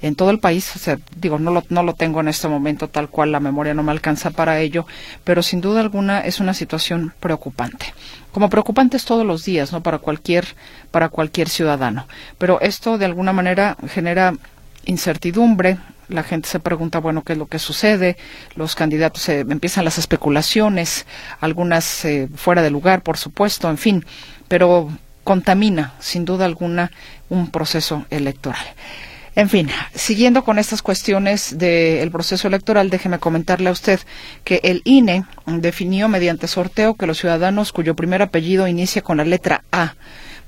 en 0.00 0.14
todo 0.14 0.30
el 0.30 0.38
país. 0.38 0.74
O 0.74 0.78
sea, 0.78 0.98
digo, 1.16 1.38
no 1.38 1.50
lo, 1.50 1.62
no 1.68 1.82
lo 1.82 1.92
tengo 1.92 2.20
en 2.20 2.28
este 2.28 2.48
momento 2.48 2.88
tal 2.88 3.10
cual, 3.10 3.32
la 3.32 3.40
memoria 3.40 3.74
no 3.74 3.82
me 3.82 3.92
alcanza 3.92 4.30
para 4.30 4.60
ello, 4.60 4.86
pero 5.24 5.42
sin 5.42 5.60
duda 5.60 5.80
alguna 5.80 6.20
es 6.20 6.40
una 6.40 6.54
situación 6.54 7.12
preocupante. 7.20 7.92
Como 8.32 8.48
preocupante 8.48 8.96
es 8.96 9.04
todos 9.04 9.26
los 9.26 9.44
días, 9.44 9.72
¿no? 9.72 9.82
Para 9.82 9.98
cualquier, 9.98 10.46
para 10.90 11.10
cualquier 11.10 11.50
ciudadano. 11.50 12.06
Pero 12.38 12.62
esto 12.62 12.96
de 12.96 13.04
alguna 13.04 13.34
manera 13.34 13.76
genera 13.88 14.34
incertidumbre, 14.86 15.76
la 16.08 16.22
gente 16.22 16.48
se 16.48 16.60
pregunta, 16.60 16.98
bueno, 16.98 17.22
¿qué 17.22 17.34
es 17.34 17.38
lo 17.38 17.46
que 17.46 17.58
sucede? 17.58 18.16
Los 18.56 18.74
candidatos 18.74 19.28
eh, 19.28 19.40
empiezan 19.40 19.84
las 19.84 19.98
especulaciones, 19.98 21.06
algunas 21.40 22.04
eh, 22.04 22.28
fuera 22.34 22.62
de 22.62 22.70
lugar, 22.70 23.02
por 23.02 23.16
supuesto, 23.16 23.68
en 23.70 23.78
fin, 23.78 24.04
pero 24.48 24.90
contamina, 25.24 25.94
sin 26.00 26.24
duda 26.24 26.46
alguna, 26.46 26.90
un 27.28 27.50
proceso 27.50 28.06
electoral. 28.10 28.64
En 29.36 29.48
fin, 29.48 29.70
siguiendo 29.94 30.42
con 30.42 30.58
estas 30.58 30.82
cuestiones 30.82 31.58
del 31.58 32.10
proceso 32.10 32.48
electoral, 32.48 32.90
déjeme 32.90 33.20
comentarle 33.20 33.68
a 33.68 33.72
usted 33.72 34.00
que 34.42 34.60
el 34.64 34.82
INE 34.84 35.24
definió 35.46 36.08
mediante 36.08 36.48
sorteo 36.48 36.94
que 36.94 37.06
los 37.06 37.18
ciudadanos 37.18 37.72
cuyo 37.72 37.94
primer 37.94 38.20
apellido 38.20 38.66
inicia 38.66 39.02
con 39.02 39.18
la 39.18 39.24
letra 39.24 39.62
A 39.70 39.94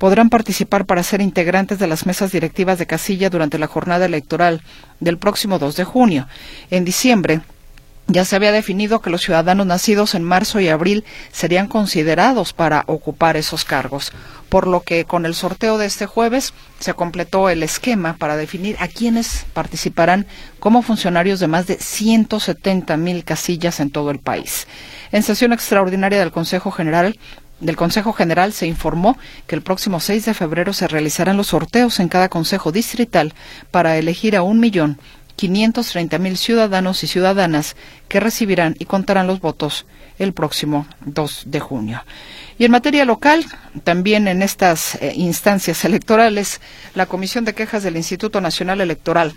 podrán 0.00 0.30
participar 0.30 0.86
para 0.86 1.02
ser 1.02 1.20
integrantes 1.20 1.78
de 1.78 1.86
las 1.86 2.06
mesas 2.06 2.32
directivas 2.32 2.78
de 2.78 2.86
casilla 2.86 3.28
durante 3.28 3.58
la 3.58 3.66
jornada 3.66 4.06
electoral 4.06 4.62
del 4.98 5.18
próximo 5.18 5.58
2 5.58 5.76
de 5.76 5.84
junio. 5.84 6.26
En 6.70 6.86
diciembre, 6.86 7.42
ya 8.06 8.24
se 8.24 8.34
había 8.34 8.50
definido 8.50 9.02
que 9.02 9.10
los 9.10 9.20
ciudadanos 9.20 9.66
nacidos 9.66 10.14
en 10.14 10.24
marzo 10.24 10.58
y 10.58 10.68
abril 10.68 11.04
serían 11.32 11.68
considerados 11.68 12.54
para 12.54 12.84
ocupar 12.86 13.36
esos 13.36 13.66
cargos, 13.66 14.10
por 14.48 14.66
lo 14.66 14.80
que 14.80 15.04
con 15.04 15.26
el 15.26 15.34
sorteo 15.34 15.76
de 15.76 15.84
este 15.84 16.06
jueves 16.06 16.54
se 16.78 16.94
completó 16.94 17.50
el 17.50 17.62
esquema 17.62 18.16
para 18.16 18.38
definir 18.38 18.76
a 18.80 18.88
quienes 18.88 19.44
participarán 19.52 20.26
como 20.60 20.80
funcionarios 20.80 21.40
de 21.40 21.48
más 21.48 21.66
de 21.66 21.76
170 21.76 22.96
mil 22.96 23.22
casillas 23.22 23.80
en 23.80 23.90
todo 23.90 24.10
el 24.10 24.18
país. 24.18 24.66
En 25.12 25.22
sesión 25.22 25.52
extraordinaria 25.52 26.20
del 26.20 26.32
Consejo 26.32 26.70
General, 26.70 27.18
del 27.60 27.76
Consejo 27.76 28.12
General 28.12 28.52
se 28.52 28.66
informó 28.66 29.18
que 29.46 29.54
el 29.54 29.62
próximo 29.62 30.00
6 30.00 30.24
de 30.24 30.34
febrero 30.34 30.72
se 30.72 30.88
realizarán 30.88 31.36
los 31.36 31.48
sorteos 31.48 32.00
en 32.00 32.08
cada 32.08 32.28
Consejo 32.28 32.72
Distrital 32.72 33.34
para 33.70 33.96
elegir 33.98 34.36
a 34.36 34.42
un 34.42 34.60
millón 34.60 34.98
530 35.36 36.18
mil 36.18 36.36
ciudadanos 36.36 37.02
y 37.02 37.06
ciudadanas 37.06 37.74
que 38.08 38.20
recibirán 38.20 38.76
y 38.78 38.84
contarán 38.84 39.26
los 39.26 39.40
votos 39.40 39.86
el 40.18 40.34
próximo 40.34 40.86
2 41.06 41.44
de 41.46 41.60
junio. 41.60 42.04
Y 42.58 42.66
en 42.66 42.72
materia 42.72 43.06
local, 43.06 43.46
también 43.84 44.28
en 44.28 44.42
estas 44.42 44.96
eh, 44.96 45.14
instancias 45.16 45.82
electorales, 45.86 46.60
la 46.94 47.06
Comisión 47.06 47.46
de 47.46 47.54
Quejas 47.54 47.82
del 47.82 47.96
Instituto 47.96 48.42
Nacional 48.42 48.82
Electoral 48.82 49.34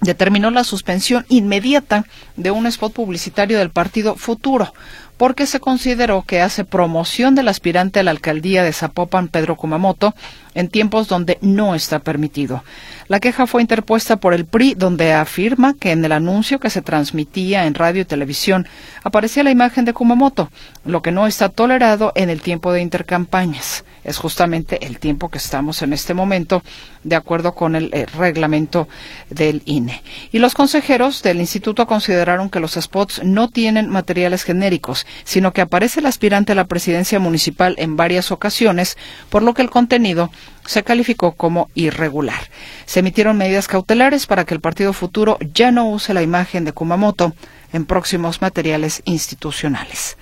determinó 0.00 0.50
la 0.50 0.64
suspensión 0.64 1.24
inmediata 1.28 2.04
de 2.36 2.50
un 2.50 2.66
spot 2.66 2.92
publicitario 2.92 3.58
del 3.58 3.70
partido 3.70 4.16
Futuro, 4.16 4.72
porque 5.18 5.46
se 5.46 5.60
consideró 5.60 6.22
que 6.22 6.40
hace 6.40 6.64
promoción 6.64 7.34
del 7.34 7.48
aspirante 7.48 8.00
a 8.00 8.02
la 8.02 8.12
alcaldía 8.12 8.62
de 8.62 8.72
Zapopan, 8.72 9.28
Pedro 9.28 9.56
Kumamoto, 9.56 10.14
en 10.54 10.68
tiempos 10.68 11.08
donde 11.08 11.38
no 11.40 11.74
está 11.74 11.98
permitido. 11.98 12.64
La 13.08 13.20
queja 13.20 13.46
fue 13.46 13.62
interpuesta 13.62 14.16
por 14.16 14.34
el 14.34 14.44
PRI, 14.44 14.74
donde 14.74 15.12
afirma 15.12 15.74
que 15.74 15.92
en 15.92 16.04
el 16.04 16.12
anuncio 16.12 16.60
que 16.60 16.70
se 16.70 16.82
transmitía 16.82 17.66
en 17.66 17.74
radio 17.74 18.02
y 18.02 18.04
televisión 18.04 18.66
aparecía 19.02 19.42
la 19.42 19.50
imagen 19.50 19.84
de 19.84 19.92
Kumamoto, 19.92 20.50
lo 20.84 21.02
que 21.02 21.12
no 21.12 21.26
está 21.26 21.48
tolerado 21.48 22.12
en 22.14 22.30
el 22.30 22.40
tiempo 22.40 22.72
de 22.72 22.80
intercampañas. 22.80 23.84
Es 24.04 24.16
justamente 24.16 24.86
el 24.86 24.98
tiempo 24.98 25.28
que 25.28 25.38
estamos 25.38 25.82
en 25.82 25.92
este 25.92 26.14
momento, 26.14 26.62
de 27.04 27.16
acuerdo 27.16 27.54
con 27.54 27.76
el 27.76 27.90
eh, 27.92 28.06
reglamento 28.06 28.88
del 29.28 29.62
INE. 29.64 30.02
Y 30.32 30.38
los 30.38 30.54
consejeros 30.54 31.22
del 31.22 31.40
instituto 31.40 31.86
consideraron 31.86 32.50
que 32.50 32.60
los 32.60 32.74
spots 32.74 33.22
no 33.24 33.48
tienen 33.48 33.90
materiales 33.90 34.44
genéricos, 34.44 35.06
sino 35.24 35.52
que 35.52 35.60
aparece 35.60 36.00
el 36.00 36.06
aspirante 36.06 36.52
a 36.52 36.54
la 36.54 36.66
presidencia 36.66 37.18
municipal 37.18 37.74
en 37.78 37.96
varias 37.96 38.30
ocasiones, 38.30 38.96
por 39.28 39.42
lo 39.42 39.54
que 39.54 39.62
el 39.62 39.70
contenido 39.70 40.30
se 40.66 40.82
calificó 40.82 41.32
como 41.32 41.68
irregular. 41.74 42.50
Se 42.86 43.00
emitieron 43.00 43.38
medidas 43.38 43.68
cautelares 43.68 44.26
para 44.26 44.44
que 44.44 44.54
el 44.54 44.60
Partido 44.60 44.92
Futuro 44.92 45.38
ya 45.54 45.70
no 45.70 45.88
use 45.88 46.14
la 46.14 46.22
imagen 46.22 46.64
de 46.64 46.72
Kumamoto 46.72 47.34
en 47.72 47.86
próximos 47.86 48.40
materiales 48.40 49.02
institucionales. 49.04 50.16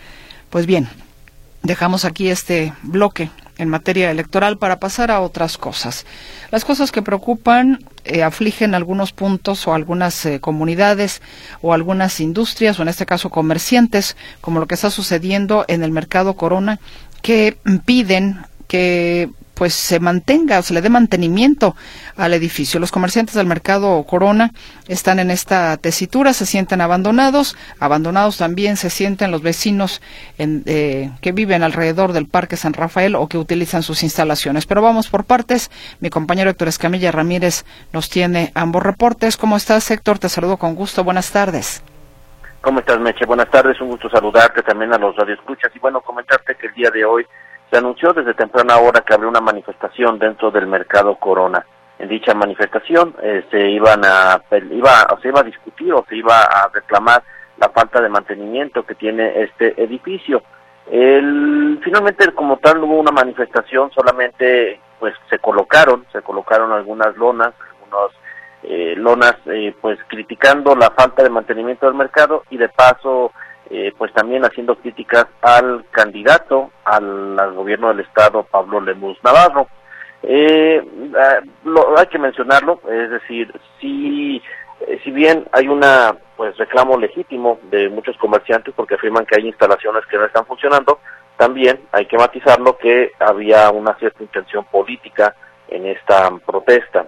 Pues 0.51 0.67
bien, 0.67 0.89
dejamos 1.67 2.05
aquí 2.05 2.29
este 2.29 2.73
bloque 2.83 3.31
en 3.59 3.69
materia 3.69 4.11
electoral 4.11 4.59
para 4.59 4.79
pasar 4.79 5.11
a 5.11 5.21
otras 5.21 5.59
cosas. 5.59 6.05
Las 6.51 6.65
cosas 6.65 6.93
que 6.93 7.03
preocupan, 7.03 7.85
eh, 8.05 8.23
afligen 8.23 8.75
algunos 8.75 9.13
puntos 9.13 9.67
o 9.67 9.75
algunas 9.75 10.27
eh, 10.27 10.41
comunidades 10.41 11.23
o 11.63 11.73
algunas 11.73 12.21
industrias 12.21 12.79
o 12.79 12.83
en 12.83 12.89
este 12.89 13.07
caso 13.07 13.31
comerciantes, 13.31 14.17
como 14.41 14.61
lo 14.61 14.67
que 14.67 14.75
está 14.75 14.91
sucediendo 14.91 15.65
en 15.69 15.83
el 15.83 15.91
mercado 15.91 16.35
Corona, 16.35 16.79
que 17.23 17.57
piden 17.85 18.45
que 18.69 19.31
pues 19.57 19.73
se 19.73 20.01
mantenga 20.01 20.59
o 20.59 20.63
se 20.63 20.75
le 20.75 20.83
dé 20.83 20.91
mantenimiento 20.91 21.75
al 22.17 22.35
edificio. 22.35 22.79
Los 22.79 22.93
comerciantes 22.93 23.35
del 23.35 23.47
mercado 23.47 24.05
Corona 24.05 24.51
están 24.87 25.19
en 25.19 25.31
esta 25.31 25.79
tesitura, 25.79 26.35
se 26.35 26.45
sienten 26.45 26.83
abandonados, 26.83 27.57
abandonados 27.81 28.37
también 28.37 28.77
se 28.77 28.91
sienten 28.91 29.31
los 29.31 29.41
vecinos 29.41 30.03
eh, 30.39 31.11
que 31.23 31.33
viven 31.33 31.63
alrededor 31.63 32.13
del 32.13 32.29
Parque 32.29 32.59
San 32.59 32.75
Rafael 32.75 33.15
o 33.15 33.29
que 33.29 33.39
utilizan 33.39 33.83
sus 33.83 34.03
instalaciones. 34.03 34.67
Pero 34.67 34.83
vamos 34.83 35.09
por 35.09 35.25
partes. 35.25 35.71
Mi 36.01 36.11
compañero 36.11 36.51
Héctor 36.51 36.69
Escamilla 36.69 37.11
Ramírez 37.11 37.65
nos 37.95 38.11
tiene 38.11 38.53
ambos 38.55 38.83
reportes. 38.83 39.39
¿Cómo 39.39 39.57
estás, 39.57 39.91
Héctor? 39.91 40.19
Te 40.19 40.29
saludo 40.29 40.59
con 40.59 40.75
gusto. 40.75 41.03
Buenas 41.03 41.33
tardes. 41.33 41.83
¿Cómo 42.61 42.81
estás, 42.81 43.01
Meche? 43.01 43.25
Buenas 43.25 43.51
tardes. 43.51 43.81
Un 43.81 43.89
gusto 43.89 44.11
saludarte 44.11 44.63
también 44.63 44.93
a 44.93 44.99
los 44.99 45.17
radioescuchas 45.17 45.71
y 45.75 45.79
bueno, 45.79 46.03
comentarte 46.03 46.57
que 46.57 46.67
el 46.67 46.75
día 46.75 46.91
de 46.91 47.05
hoy 47.07 47.27
se 47.71 47.79
anunció 47.79 48.13
desde 48.13 48.35
temprana 48.35 48.79
hora 48.79 49.01
que 49.01 49.15
habría 49.15 49.29
una 49.29 49.41
manifestación 49.41 50.19
dentro 50.19 50.51
del 50.51 50.67
mercado 50.67 51.17
Corona. 51.17 51.65
En 51.99 52.09
dicha 52.09 52.35
manifestación 52.35 53.15
eh, 53.23 53.45
se 53.51 53.71
iban 53.71 54.05
a 54.05 54.43
iba 54.71 55.07
o 55.13 55.21
se 55.21 55.29
iba 55.29 55.41
a 55.41 55.45
discutir 55.45 55.93
o 55.93 56.05
se 56.09 56.17
iba 56.17 56.43
a 56.43 56.69
reclamar 56.73 57.23
la 57.59 57.71
falta 57.71 58.01
de 58.01 58.09
mantenimiento 58.09 58.85
que 58.85 58.95
tiene 58.95 59.43
este 59.43 59.83
edificio. 59.83 60.43
El, 60.91 61.81
finalmente 61.83 62.33
como 62.33 62.59
tal 62.59 62.83
hubo 62.85 63.01
una 63.01 63.11
manifestación 63.11 63.91
solamente 63.93 64.81
pues 65.01 65.15
se 65.29 65.41
colocaron 65.41 66.07
se 66.13 66.23
colocaron 66.23 66.71
algunas 66.71 67.17
lonas 67.17 67.53
algunos 67.73 68.13
eh, 68.63 68.95
lonas 68.97 69.35
eh, 69.47 69.75
pues 69.81 69.99
criticando 70.07 70.77
la 70.77 70.91
falta 70.91 71.25
de 71.25 71.31
mantenimiento 71.31 71.87
del 71.87 71.97
mercado 71.97 72.45
y 72.51 72.57
de 72.57 72.69
paso 72.69 73.33
eh, 73.69 73.93
pues 73.99 74.13
también 74.13 74.45
haciendo 74.45 74.77
críticas 74.77 75.27
al 75.43 75.85
candidato 75.91 76.71
al, 76.85 77.37
gobierno 77.55 77.89
del 77.89 78.01
estado 78.01 78.45
Pablo 78.45 78.81
Lemus 78.81 79.19
Navarro. 79.25 79.67
Eh, 80.23 80.81
ah, 81.19 81.41
hay 81.97 82.07
que 82.07 82.19
mencionarlo, 82.19 82.81
es 82.89 83.11
decir, 83.11 83.53
si, 83.81 84.41
eh, 84.81 85.01
si 85.03 85.11
bien 85.11 85.47
hay 85.53 85.67
una 85.67 86.17
pues 86.37 86.57
reclamo 86.59 86.97
legítimo 86.97 87.59
de 87.71 87.89
muchos 87.89 88.17
comerciantes 88.19 88.73
porque 88.77 88.95
afirman 88.95 89.27
que 89.27 89.41
hay 89.41 89.49
instalaciones 89.49 90.07
que 90.07 90.17
no 90.17 90.27
están 90.27 90.47
funcionando, 90.47 91.01
también 91.37 91.81
hay 91.91 92.07
que 92.07 92.19
matizarlo 92.19 92.79
que 92.79 93.13
había 93.19 93.71
una 93.71 93.95
cierta 93.95 94.23
intención 94.23 94.65
política 94.67 95.35
en 95.69 95.87
esta 95.87 96.31
protesta 96.47 97.07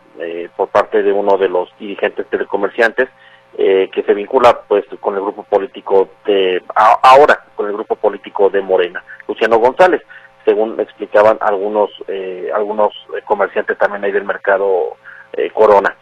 por 0.57 0.69
parte 0.71 1.03
de 1.03 1.13
uno 1.13 1.39
de 1.39 1.49
los 1.49 1.69
dirigentes 1.79 2.27
telecomerciantes 2.29 3.09
eh, 3.57 3.91
que 3.93 4.03
se 4.05 4.15
vincula 4.15 4.61
pues 4.69 4.85
con 5.01 5.15
el 5.17 5.21
grupo 5.23 5.43
político 5.43 6.11
de 6.25 6.63
ahora 7.03 7.45
con 7.57 7.67
el 7.67 7.73
grupo 7.73 7.97
político 7.97 8.49
de 8.51 8.61
Morena, 8.61 9.03
Luciano 9.27 9.59
González, 9.59 10.01
según 10.45 10.79
explicaban 10.79 11.39
algunos 11.41 11.91
eh, 12.07 12.51
algunos 12.55 12.93
comerciantes 13.27 13.77
también 13.77 14.05
ahí 14.05 14.13
del 14.13 14.25
mercado 14.25 14.97
eh, 15.33 15.51
Corona. 15.51 15.97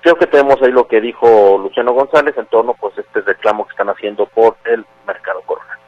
creo 0.00 0.14
que 0.16 0.26
tenemos 0.26 0.62
ahí 0.62 0.70
lo 0.70 0.86
que 0.86 1.00
dijo 1.00 1.58
Luciano 1.58 1.92
González 1.92 2.34
en 2.38 2.46
torno 2.46 2.72
pues 2.80 2.96
este 2.96 3.20
reclamo 3.20 3.66
que 3.66 3.72
están 3.72 3.90
haciendo 3.90 4.24
por 4.26 4.56
el 4.64 4.82
mercado 5.06 5.42
Corona. 5.42 5.78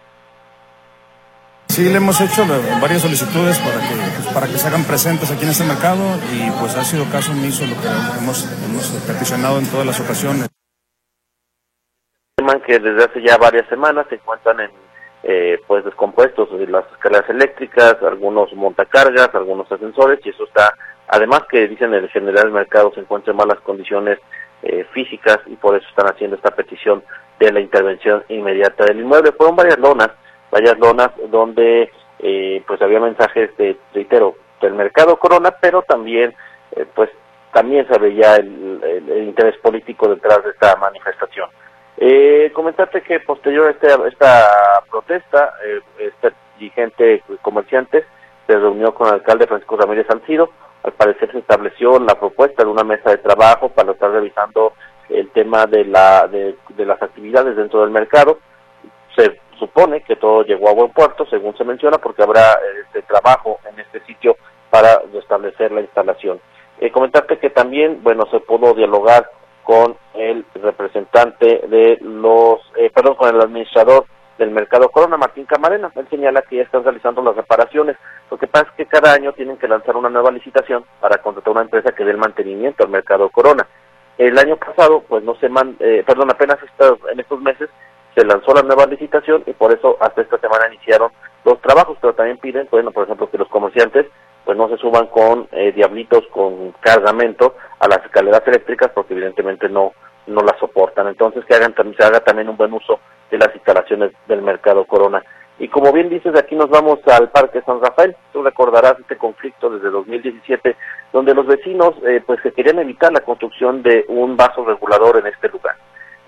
Sí, 1.69 1.89
le 1.89 1.99
hemos 1.99 2.21
hecho 2.21 2.45
varias 2.83 3.03
solicitudes 3.03 3.59
para 3.61 3.79
que, 3.81 3.95
pues, 3.95 4.35
para 4.35 4.47
que 4.47 4.59
se 4.59 4.67
hagan 4.67 4.85
presentes 4.85 5.31
aquí 5.31 5.45
en 5.45 5.51
este 5.51 5.65
mercado 5.65 6.03
y 6.33 6.51
pues 6.61 6.77
ha 6.77 6.85
sido 6.85 7.05
caso 7.11 7.33
omiso 7.33 7.65
lo 7.67 7.81
que 7.81 7.89
hemos, 8.19 8.45
hemos 8.65 8.91
peticionado 9.07 9.59
en 9.59 9.71
todas 9.71 9.87
las 9.87 10.01
ocasiones 10.01 10.49
que 12.65 12.79
desde 12.79 13.05
hace 13.05 13.23
ya 13.23 13.37
varias 13.37 13.69
semanas 13.69 14.07
se 14.09 14.17
encuentran 14.17 14.61
en 14.61 14.71
eh, 15.25 15.61
pues 15.67 15.85
descompuestos 15.85 16.49
las 16.69 16.85
escaleras 16.93 17.29
eléctricas, 17.29 17.97
algunos 18.03 18.53
montacargas, 18.55 19.35
algunos 19.35 19.71
ascensores 19.71 20.21
y 20.25 20.31
eso 20.31 20.45
está, 20.45 20.73
además 21.09 21.43
que 21.51 21.67
dicen 21.67 21.93
el 21.93 22.09
general 22.09 22.45
del 22.45 22.53
mercado 22.53 22.93
se 22.95 23.01
encuentra 23.01 23.33
en 23.33 23.39
malas 23.39 23.59
condiciones 23.61 24.19
eh, 24.63 24.87
físicas 24.93 25.39
y 25.47 25.57
por 25.57 25.77
eso 25.77 25.87
están 25.89 26.07
haciendo 26.07 26.37
esta 26.37 26.53
petición 26.53 27.03
de 27.41 27.53
la 27.53 27.61
intervención 27.61 28.23
inmediata 28.29 28.85
del 28.85 29.01
inmueble. 29.01 29.33
Fueron 29.33 29.57
varias 29.57 29.79
lonas, 29.79 30.11
varias 30.51 30.79
lonas 30.79 31.11
donde 31.31 31.91
eh, 32.21 32.63
pues 32.67 32.81
había 32.81 33.01
mensajes 33.01 33.57
de, 33.57 33.77
reitero, 33.93 34.37
del 34.61 34.75
mercado 34.75 35.19
Corona, 35.19 35.51
pero 35.61 35.83
también 35.83 36.35
eh, 36.73 36.87
pues 36.95 37.11
también 37.53 37.87
se 37.89 37.99
veía 37.99 38.37
el, 38.37 38.81
el 39.09 39.25
interés 39.25 39.57
político 39.59 40.09
detrás 40.09 40.45
de 40.45 40.51
esta 40.51 40.77
manifestación. 40.77 41.49
Eh, 42.01 42.53
comentarte 42.55 43.03
que 43.03 43.19
posterior 43.21 43.67
a 43.67 43.71
esta, 43.71 44.07
esta 44.07 44.83
protesta, 44.89 45.55
eh, 45.67 45.81
este 45.99 46.33
dirigente 46.57 47.25
comerciante 47.43 48.05
se 48.47 48.57
reunió 48.57 48.95
con 48.95 49.09
el 49.09 49.15
alcalde 49.15 49.49
Francisco 49.49 49.77
Ramírez 49.77 50.07
Salcido. 50.07 50.51
Al 50.85 50.93
parecer 50.93 51.33
se 51.33 51.39
estableció 51.39 51.99
la 51.99 52.15
propuesta 52.15 52.63
de 52.63 52.71
una 52.71 52.85
mesa 52.85 53.11
de 53.11 53.19
trabajo 53.19 53.71
para 53.71 53.93
estar 53.93 54.13
revisando 54.13 54.75
el 55.09 55.29
tema 55.31 55.67
de, 55.67 55.85
la, 55.87 56.29
de, 56.29 56.57
las 56.87 57.03
actividades 57.03 57.57
dentro 57.57 57.81
del 57.81 57.91
mercado. 57.91 58.39
Se 59.17 59.41
supone 59.59 60.03
que 60.03 60.15
todo 60.15 60.45
llegó 60.45 60.69
a 60.69 60.75
buen 60.75 60.93
puerto, 60.93 61.27
según 61.27 61.57
se 61.57 61.65
menciona, 61.65 61.99
porque 61.99 62.23
habrá 62.23 62.59
este 62.87 63.03
trabajo 63.03 63.59
en 63.69 63.81
este 63.81 64.01
sitio 64.07 64.37
para 64.71 65.01
restablecer 65.13 65.73
la 65.73 65.81
instalación. 65.81 66.41
Eh, 66.79 66.93
comentarte 66.93 67.39
que 67.39 67.51
también, 67.51 68.05
bueno, 68.05 68.25
se 68.31 68.39
pudo 68.39 68.73
dialogar 68.75 69.29
con 69.65 69.97
el 70.19 70.45
representante 70.55 71.63
de 71.69 71.99
los, 72.01 72.61
eh, 72.77 72.91
perdón, 72.95 73.15
con 73.15 73.35
el 73.35 73.41
administrador 73.41 74.05
del 74.39 74.51
mercado 74.51 74.89
Corona, 74.89 75.17
Martín 75.17 75.45
Camarena. 75.45 75.91
Él 75.95 76.07
señala 76.11 76.43
que 76.43 76.57
ya 76.57 76.63
están 76.63 76.85
realizando 76.85 77.23
las 77.23 77.37
reparaciones. 77.37 77.97
Lo 78.31 78.39
que 78.39 78.47
pasa 78.47 78.67
es 78.71 78.77
que 78.77 78.87
cada 78.87 79.13
año 79.13 79.33
tienen 79.33 79.57
que 79.57 79.69
lanzar 79.69 79.97
una 79.97 80.09
nueva 80.09 80.31
licitación 80.31 80.85
para 81.01 81.19
contratar 81.19 81.53
una 81.53 81.63
empresa 81.63 81.93
que 81.93 82.05
dé 82.05 82.13
el 82.13 82.19
mantenimiento 82.19 82.85
al 82.85 82.91
mercado 82.91 83.29
Corona. 83.31 83.67
El 84.17 84.37
año 84.39 84.57
pasado, 84.57 85.03
pues 85.09 85.23
no 85.23 85.35
se 85.37 85.49
man, 85.49 85.77
eh, 85.81 86.03
perdón, 86.07 86.31
apenas 86.31 86.59
en 87.13 87.21
estos 87.21 87.41
meses 87.41 87.71
se 88.17 88.25
lanzó 88.25 88.53
la 88.53 88.63
nueva 88.63 88.87
licitación 88.87 89.45
y 89.47 89.53
por 89.53 89.73
eso 89.73 89.97
hasta 90.01 90.23
esta 90.23 90.39
semana 90.39 90.67
iniciaron 90.69 91.13
los 91.45 91.61
trabajos, 91.61 91.97
pero 92.01 92.15
también 92.15 92.39
piden, 92.39 92.67
bueno, 92.71 92.91
por 92.91 93.05
ejemplo, 93.05 93.31
que 93.31 93.39
los 93.39 93.49
comerciantes 93.49 94.07
pues 94.45 94.57
no 94.57 94.69
se 94.69 94.79
suban 94.79 95.09
con 95.09 95.47
eh, 95.53 95.73
diablitos 95.73 96.27
con 96.29 96.73
cargamento 96.81 97.55
a 97.81 97.87
las 97.87 98.03
escaleras 98.05 98.43
eléctricas 98.47 98.91
porque 98.95 99.13
evidentemente 99.13 99.69
no 99.69 99.93
no 100.29 100.43
las 100.43 100.59
soportan. 100.59 101.09
Entonces 101.09 101.45
que 101.45 101.55
hagan 101.55 101.75
se 101.75 102.05
haga 102.05 102.21
también 102.21 102.49
un 102.49 102.57
buen 102.57 102.73
uso 102.73 103.01
de 103.31 103.39
las 103.39 103.55
instalaciones 103.55 104.13
del 104.27 104.43
mercado 104.43 104.85
Corona. 104.85 105.23
Y 105.59 105.69
como 105.69 105.93
bien 105.93 106.09
dices, 106.09 106.37
aquí 106.37 106.55
nos 106.55 106.71
vamos 106.71 107.01
al 107.07 107.31
Parque 107.31 107.63
San 107.63 107.81
Rafael. 107.81 108.15
Tú 108.33 108.43
recordarás 108.43 108.99
este 109.01 109.17
conflicto 109.17 109.71
desde 109.71 109.91
2017, 109.91 110.77
donde 111.13 111.35
los 111.35 111.47
vecinos 111.47 111.95
eh, 112.07 112.23
pues 112.25 112.41
se 112.43 112.53
querían 112.53 112.79
evitar 112.79 113.13
la 113.13 113.23
construcción 113.23 113.83
de 113.83 114.05
un 114.09 114.37
vaso 114.37 114.65
regulador 114.65 115.19
en 115.19 115.27
este 115.27 115.49
lugar. 115.49 115.75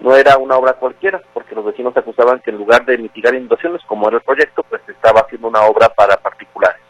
No 0.00 0.16
era 0.16 0.37
una 0.38 0.57
obra 0.57 0.73
cualquiera, 0.73 1.21
porque 1.33 1.54
los 1.54 1.64
vecinos 1.64 1.97
acusaban 1.97 2.40
que 2.40 2.50
en 2.50 2.57
lugar 2.57 2.85
de 2.87 2.99
mitigar 2.99 3.35
inundaciones, 3.35 3.83
como 3.87 4.09
era 4.09 4.16
el 4.16 4.23
proyecto, 4.25 4.64
pues 4.69 4.80
estaba 4.88 5.21
haciendo 5.21 5.47
una 5.47 5.61
obra 5.62 5.90
para 5.90 6.16
particulares. 6.16 6.80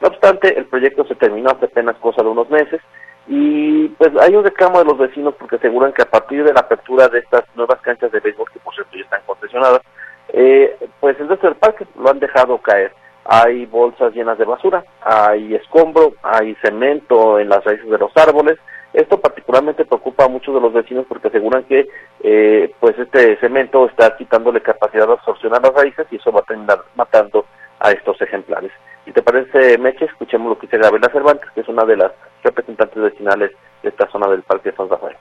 No 0.00 0.08
obstante, 0.08 0.58
el 0.58 0.64
proyecto 0.66 1.04
se 1.04 1.14
terminó 1.14 1.50
hace 1.50 1.66
apenas 1.66 1.96
cosa 1.96 2.22
de 2.22 2.28
unos 2.28 2.50
meses 2.50 2.80
y 3.26 3.88
pues 3.88 4.10
hay 4.20 4.34
un 4.34 4.44
reclamo 4.44 4.78
de 4.78 4.84
los 4.84 4.98
vecinos 4.98 5.34
porque 5.38 5.56
aseguran 5.56 5.92
que 5.92 6.02
a 6.02 6.10
partir 6.10 6.44
de 6.44 6.52
la 6.52 6.60
apertura 6.60 7.08
de 7.08 7.20
estas 7.20 7.44
nuevas 7.54 7.80
canchas 7.80 8.12
de 8.12 8.20
béisbol, 8.20 8.50
que 8.52 8.58
por 8.58 8.74
cierto 8.74 8.96
ya 8.96 9.04
están 9.04 9.22
concesionadas, 9.26 9.80
eh, 10.28 10.76
pues 11.00 11.18
el 11.20 11.28
resto 11.28 11.46
del 11.46 11.56
parque 11.56 11.86
lo 11.98 12.10
han 12.10 12.18
dejado 12.18 12.58
caer. 12.58 12.92
Hay 13.24 13.64
bolsas 13.64 14.12
llenas 14.12 14.36
de 14.36 14.44
basura, 14.44 14.84
hay 15.00 15.54
escombro, 15.54 16.12
hay 16.22 16.54
cemento 16.56 17.38
en 17.38 17.48
las 17.48 17.64
raíces 17.64 17.88
de 17.88 17.98
los 17.98 18.14
árboles. 18.16 18.58
Esto 18.92 19.18
particularmente 19.18 19.86
preocupa 19.86 20.24
a 20.24 20.28
muchos 20.28 20.54
de 20.54 20.60
los 20.60 20.72
vecinos 20.72 21.06
porque 21.08 21.28
aseguran 21.28 21.64
que 21.64 21.88
eh, 22.22 22.74
pues 22.78 22.98
este 22.98 23.36
cemento 23.38 23.86
está 23.86 24.14
quitándole 24.16 24.60
capacidad 24.60 25.06
de 25.06 25.14
absorción 25.14 25.54
a 25.54 25.60
las 25.60 25.74
raíces 25.74 26.06
y 26.10 26.16
eso 26.16 26.30
va 26.30 26.40
a 26.40 26.44
terminar 26.44 26.82
matando 26.94 27.46
a 27.80 27.90
estos 27.90 28.20
ejemplares. 28.20 28.70
Si 29.06 29.12
te 29.12 29.22
parece, 29.22 29.78
Meche, 29.78 30.04
escuchemos 30.04 30.48
lo 30.48 30.58
que 30.58 30.66
dice 30.66 30.78
Gabriela 30.78 31.10
Cervantes, 31.10 31.50
que 31.54 31.62
es 31.62 31.68
una 31.68 31.84
de 31.84 31.96
las 31.96 32.12
representantes 32.44 33.02
vecinales 33.02 33.50
de 33.82 33.88
esta 33.88 34.08
zona 34.10 34.28
del 34.28 34.42
Parque 34.42 34.70
de 34.70 34.76
San 34.76 34.88
Rafael. 34.88 35.16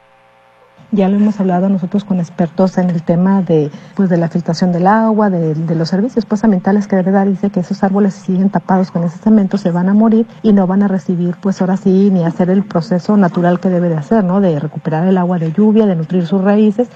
Ya 0.91 1.09
lo 1.09 1.15
hemos 1.15 1.39
hablado 1.39 1.69
nosotros 1.69 2.03
con 2.03 2.19
expertos 2.19 2.77
en 2.77 2.91
el 2.91 3.01
tema 3.01 3.41
de, 3.41 3.71
pues, 3.95 4.09
de 4.09 4.17
la 4.17 4.29
filtración 4.29 4.71
del 4.71 4.85
agua, 4.85 5.31
de, 5.31 5.55
los 5.75 5.89
servicios 5.89 6.23
pues, 6.27 6.43
ambientales 6.43 6.87
que 6.87 6.95
debe 6.95 7.09
dar. 7.09 7.27
Dice 7.27 7.49
que 7.49 7.61
esos 7.61 7.83
árboles 7.83 8.13
si 8.13 8.33
siguen 8.33 8.51
tapados 8.51 8.91
con 8.91 9.03
ese 9.03 9.17
cemento 9.17 9.57
se 9.57 9.71
van 9.71 9.89
a 9.89 9.95
morir 9.95 10.27
y 10.43 10.53
no 10.53 10.67
van 10.67 10.83
a 10.83 10.87
recibir, 10.87 11.35
pues 11.41 11.61
ahora 11.61 11.77
sí, 11.77 12.11
ni 12.11 12.23
hacer 12.23 12.51
el 12.51 12.63
proceso 12.63 13.17
natural 13.17 13.59
que 13.59 13.69
debe 13.69 13.89
de 13.89 13.95
hacer, 13.95 14.23
¿no? 14.23 14.39
De 14.39 14.59
recuperar 14.59 15.07
el 15.07 15.17
agua 15.17 15.39
de 15.39 15.51
lluvia, 15.51 15.87
de 15.87 15.95
nutrir 15.95 16.27
sus 16.27 16.43
raíces. 16.43 16.89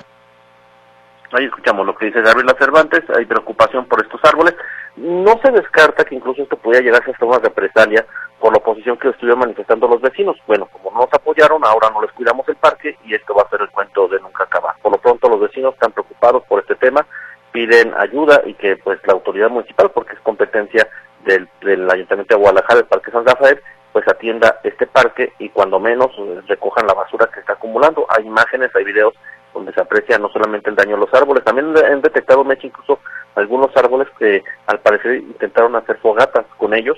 Ahí 1.34 1.46
escuchamos 1.46 1.86
lo 1.86 1.96
que 1.96 2.06
dice 2.06 2.22
Gabriela 2.22 2.56
Cervantes, 2.58 3.04
hay 3.10 3.26
preocupación 3.26 3.86
por 3.86 4.02
estos 4.02 4.22
árboles. 4.24 4.56
No 4.96 5.38
se 5.44 5.52
descarta 5.52 6.06
que 6.06 6.16
incluso 6.16 6.42
esto 6.42 6.58
pudiera 6.58 6.84
llegar 6.84 7.04
a 7.06 7.26
una 7.26 7.40
represalia 7.40 8.06
por 8.40 8.54
la 8.54 8.60
oposición 8.60 8.98
que 8.98 9.10
estuvieron 9.10 9.40
manifestando 9.40 9.88
los 9.88 10.02
vecinos. 10.02 10.38
Bueno, 10.48 10.68
como 10.72 10.92
no 10.92 11.02
nos 11.02 11.14
apoyaron, 11.14 11.66
ahora 11.66 11.90
no 11.90 12.02
les 12.02 12.12
cuidamos 12.14 12.48
el 12.48 12.56
parque 12.56 12.98
y 13.04 13.14
esto 13.14 13.36
va 13.36 13.44
a 13.44 13.50
ser 13.50 13.62
el 13.62 13.70
cuento 13.70 14.08
de 14.08 14.20
nunca 14.22 14.46
acabar. 14.46 14.76
Por 14.82 14.92
lo 14.92 14.98
pronto 15.00 15.28
los 15.28 15.42
vecinos 15.42 15.74
están 15.74 15.92
preocupados 15.92 16.44
por 16.46 16.62
este 16.62 16.76
tema, 16.76 17.06
piden 17.52 17.94
ayuda 17.98 18.42
y 18.46 18.54
que 18.54 18.78
pues 18.78 19.00
la 19.06 19.14
autoridad 19.14 19.50
municipal, 19.50 19.92
porque 19.92 20.14
es 20.14 20.20
competencia 20.22 20.88
del, 21.26 21.50
del 21.62 21.90
Ayuntamiento 21.92 22.36
de 22.36 22.42
Guadalajara, 22.42 22.80
el 22.80 22.86
Parque 22.86 23.12
San 23.12 23.26
Rafael, 23.26 23.62
pues 23.92 24.08
atienda 24.08 24.60
este 24.64 24.88
parque 24.88 25.34
y 25.40 25.50
cuando 25.50 25.80
menos 25.80 26.08
eh, 26.18 26.42
recojan 26.48 26.88
la 26.88 26.94
basura 26.94 27.30
que 27.34 27.40
está 27.40 27.54
acumulando. 27.54 28.06
Hay 28.10 28.26
imágenes, 28.26 28.70
hay 28.76 28.84
videos 28.84 29.14
donde 29.58 29.74
se 29.74 29.82
aprecia 29.82 30.20
no 30.20 30.30
solamente 30.30 30.70
el 30.70 30.76
daño 30.76 30.96
a 30.96 31.00
los 31.00 31.14
árboles, 31.14 31.44
también 31.44 31.76
han 31.78 32.02
detectado, 32.02 32.44
Meche, 32.44 32.68
incluso 32.68 33.00
algunos 33.34 33.76
árboles 33.76 34.08
que 34.20 34.44
al 34.68 34.80
parecer 34.80 35.16
intentaron 35.16 35.76
hacer 35.76 35.98
fogatas 35.98 36.46
con 36.58 36.76
ellos 36.76 36.98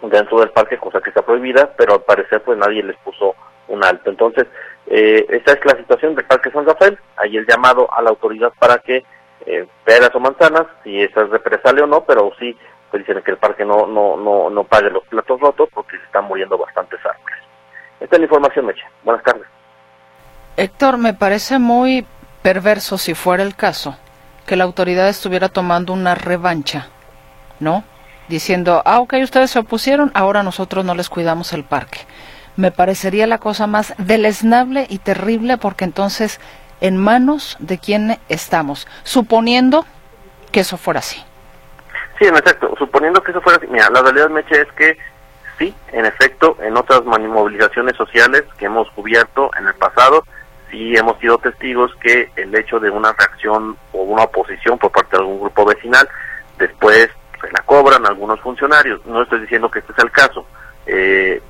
dentro 0.00 0.40
del 0.40 0.50
parque, 0.50 0.78
cosa 0.78 1.00
que 1.00 1.10
está 1.10 1.22
prohibida, 1.22 1.70
pero 1.76 1.94
al 1.94 2.02
parecer 2.02 2.42
pues 2.42 2.56
nadie 2.56 2.82
les 2.82 2.96
puso 2.98 3.34
un 3.68 3.84
alto. 3.84 4.08
Entonces, 4.08 4.46
eh, 4.86 5.26
esta 5.28 5.52
es 5.52 5.64
la 5.66 5.76
situación 5.76 6.14
del 6.14 6.24
Parque 6.24 6.50
San 6.50 6.64
Rafael, 6.64 6.98
hay 7.16 7.36
el 7.36 7.46
llamado 7.46 7.92
a 7.92 8.00
la 8.00 8.10
autoridad 8.10 8.52
para 8.58 8.78
que 8.78 9.04
eh, 9.44 9.66
peras 9.84 10.14
o 10.14 10.20
manzanas, 10.20 10.66
si 10.82 11.02
esa 11.02 11.22
es 11.22 11.30
represalia 11.30 11.84
o 11.84 11.86
no, 11.86 12.04
pero 12.04 12.32
sí 12.38 12.56
pues 12.90 13.04
dicen 13.04 13.22
que 13.22 13.32
el 13.32 13.36
parque 13.36 13.64
no, 13.64 13.86
no, 13.86 14.16
no, 14.16 14.48
no 14.48 14.64
pague 14.64 14.88
los 14.90 15.04
platos 15.08 15.40
rotos 15.40 15.68
porque 15.74 15.98
se 15.98 16.04
están 16.04 16.24
muriendo 16.24 16.56
bastantes 16.56 17.00
árboles. 17.04 17.38
Esta 18.00 18.16
es 18.16 18.20
la 18.20 18.24
información, 18.26 18.66
Meche. 18.66 18.84
Buenas 19.02 19.24
tardes. 19.24 19.46
Héctor, 20.56 20.96
me 20.96 21.12
parece 21.12 21.58
muy 21.58 22.06
perverso 22.40 22.96
si 22.96 23.14
fuera 23.14 23.42
el 23.42 23.54
caso 23.54 23.96
que 24.46 24.56
la 24.56 24.64
autoridad 24.64 25.08
estuviera 25.08 25.48
tomando 25.48 25.92
una 25.92 26.14
revancha, 26.14 26.88
¿no? 27.60 27.84
Diciendo, 28.28 28.80
ah, 28.84 29.00
ok, 29.00 29.14
ustedes 29.22 29.50
se 29.50 29.58
opusieron, 29.58 30.10
ahora 30.14 30.42
nosotros 30.42 30.84
no 30.84 30.94
les 30.94 31.10
cuidamos 31.10 31.52
el 31.52 31.64
parque. 31.64 32.00
Me 32.56 32.70
parecería 32.70 33.26
la 33.26 33.38
cosa 33.38 33.66
más 33.66 33.94
deleznable 33.98 34.86
y 34.88 34.98
terrible 34.98 35.58
porque 35.58 35.84
entonces, 35.84 36.40
¿en 36.80 36.96
manos 36.96 37.56
de 37.58 37.78
quién 37.78 38.18
estamos? 38.28 38.88
Suponiendo 39.02 39.84
que 40.52 40.60
eso 40.60 40.78
fuera 40.78 41.00
así. 41.00 41.22
Sí, 42.18 42.24
en 42.24 42.36
efecto, 42.36 42.72
suponiendo 42.78 43.22
que 43.22 43.32
eso 43.32 43.42
fuera 43.42 43.58
así. 43.58 43.66
Mira, 43.66 43.90
la 43.90 44.00
realidad, 44.00 44.30
Meche, 44.30 44.62
es 44.62 44.72
que 44.72 44.96
sí, 45.58 45.74
en 45.92 46.06
efecto, 46.06 46.56
en 46.62 46.76
otras 46.78 47.04
movilizaciones 47.04 47.94
sociales 47.96 48.44
que 48.56 48.66
hemos 48.66 48.90
cubierto 48.92 49.50
en 49.58 49.66
el 49.66 49.74
pasado, 49.74 50.24
sí 50.70 50.94
hemos 50.96 51.18
sido 51.18 51.38
testigos 51.38 51.94
que 52.00 52.30
el 52.36 52.54
hecho 52.54 52.78
de 52.80 52.90
una 52.90 53.12
reacción 53.12 53.76
o 53.92 54.02
una 54.02 54.24
oposición 54.24 54.78
por 54.78 54.90
parte 54.90 55.16
de 55.16 55.22
algún 55.22 55.40
grupo 55.40 55.64
vecinal, 55.64 56.08
después 56.58 57.08
se 57.40 57.50
la 57.52 57.62
cobran 57.64 58.06
algunos 58.06 58.40
funcionarios. 58.40 59.04
No 59.06 59.22
estoy 59.22 59.40
diciendo 59.40 59.70
que 59.70 59.80
este 59.80 59.92
sea 59.94 60.04
el 60.04 60.10
caso. 60.10 60.46
Eh, 60.86 61.42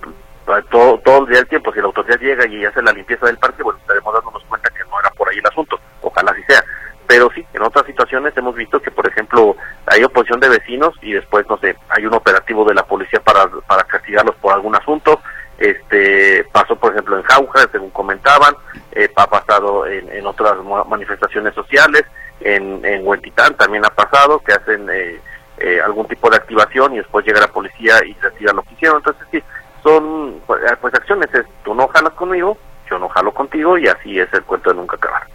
todo, 0.70 0.98
todo 0.98 1.22
el 1.22 1.26
día 1.26 1.38
del 1.38 1.48
tiempo, 1.48 1.72
si 1.72 1.80
la 1.80 1.86
autoridad 1.86 2.18
llega 2.20 2.46
y 2.46 2.64
hace 2.64 2.82
la 2.82 2.92
limpieza 2.92 3.26
del 3.26 3.38
parque, 3.38 3.62
bueno, 3.62 3.78
estaremos 3.80 4.14
dándonos 4.14 4.44
cuenta 4.44 4.70
que 4.70 4.84
no 4.84 5.00
era 5.00 5.10
por 5.10 5.28
ahí 5.28 5.38
el 5.38 5.46
asunto. 5.46 5.78
Ojalá 6.02 6.30
así 6.30 6.42
sea. 6.44 6.62
Pero 7.06 7.30
sí, 7.34 7.44
en 7.52 7.62
otras 7.62 7.86
situaciones 7.86 8.36
hemos 8.36 8.54
visto 8.54 8.80
que, 8.80 8.90
por 8.90 9.06
ejemplo, 9.06 9.56
hay 9.86 10.02
oposición 10.02 10.40
de 10.40 10.48
vecinos 10.48 10.94
y 11.02 11.12
después, 11.12 11.46
no 11.48 11.56
sé, 11.58 11.76
hay 11.88 12.04
un 12.04 12.14
operativo 12.14 12.64
de 12.64 12.74
la 12.74 12.84
policía 12.84 13.20
para, 13.20 13.46
para 13.66 13.84
castigarlos 13.84 14.34
por 14.36 14.52
algún 14.52 14.74
asunto 14.74 15.20
este 15.58 16.44
pasó 16.52 16.76
por 16.76 16.92
ejemplo 16.92 17.16
en 17.16 17.22
Jauja, 17.24 17.68
según 17.72 17.90
comentaban, 17.90 18.54
eh, 18.92 19.10
ha 19.14 19.26
pasado 19.26 19.86
en, 19.86 20.26
otras 20.26 20.54
manifestaciones 20.88 21.54
sociales, 21.54 22.04
en, 22.40 22.84
en 22.84 23.06
Huentitán 23.06 23.54
también 23.56 23.84
ha 23.84 23.90
pasado, 23.90 24.40
que 24.40 24.52
hacen 24.52 24.88
eh, 24.90 25.20
eh, 25.58 25.80
algún 25.84 26.06
tipo 26.06 26.28
de 26.28 26.36
activación 26.36 26.94
y 26.94 26.98
después 26.98 27.24
llega 27.24 27.40
la 27.40 27.48
policía 27.48 27.94
y 28.06 28.12
retira 28.14 28.52
lo 28.52 28.62
que 28.62 28.74
hicieron. 28.74 28.98
Entonces 28.98 29.26
sí, 29.30 29.42
son 29.82 30.40
pues, 30.46 30.60
pues 30.80 30.94
acciones, 30.94 31.32
es, 31.34 31.46
tú 31.64 31.74
no 31.74 31.88
jalas 31.88 32.12
conmigo, 32.12 32.58
yo 32.90 32.98
no 32.98 33.08
jalo 33.08 33.32
contigo 33.32 33.78
y 33.78 33.88
así 33.88 34.18
es 34.18 34.32
el 34.34 34.42
cuento 34.42 34.70
de 34.70 34.76
nunca 34.76 34.96
acabar. 34.96 35.26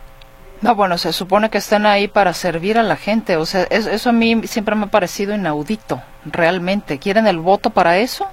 No, 0.62 0.76
bueno, 0.76 1.00
se 1.00 1.12
supone 1.12 1.50
que 1.50 1.58
están 1.58 1.88
ahí 1.88 2.08
para 2.08 2.34
servir 2.34 2.78
a 2.78 2.84
la 2.84 2.96
gente, 2.96 3.36
o 3.38 3.48
sea, 3.48 3.64
eso 3.64 4.10
a 4.10 4.14
mí 4.14 4.48
siempre 4.48 4.76
me 4.76 4.86
ha 4.86 4.90
parecido 4.90 5.34
inaudito, 5.34 6.04
realmente. 6.24 7.00
¿Quieren 7.00 7.26
el 7.26 7.40
voto 7.40 7.72
para 7.72 7.98
eso? 7.98 8.28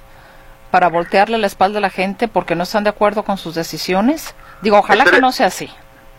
Para 0.71 0.89
voltearle 0.89 1.37
la 1.37 1.47
espalda 1.47 1.79
a 1.79 1.81
la 1.81 1.89
gente 1.89 2.27
porque 2.27 2.55
no 2.55 2.63
están 2.63 2.83
de 2.83 2.89
acuerdo 2.89 3.23
con 3.23 3.37
sus 3.37 3.55
decisiones? 3.55 4.35
Digo, 4.61 4.77
ojalá 4.77 5.05
que 5.05 5.21
no 5.21 5.31
sea 5.31 5.47
así. 5.47 5.67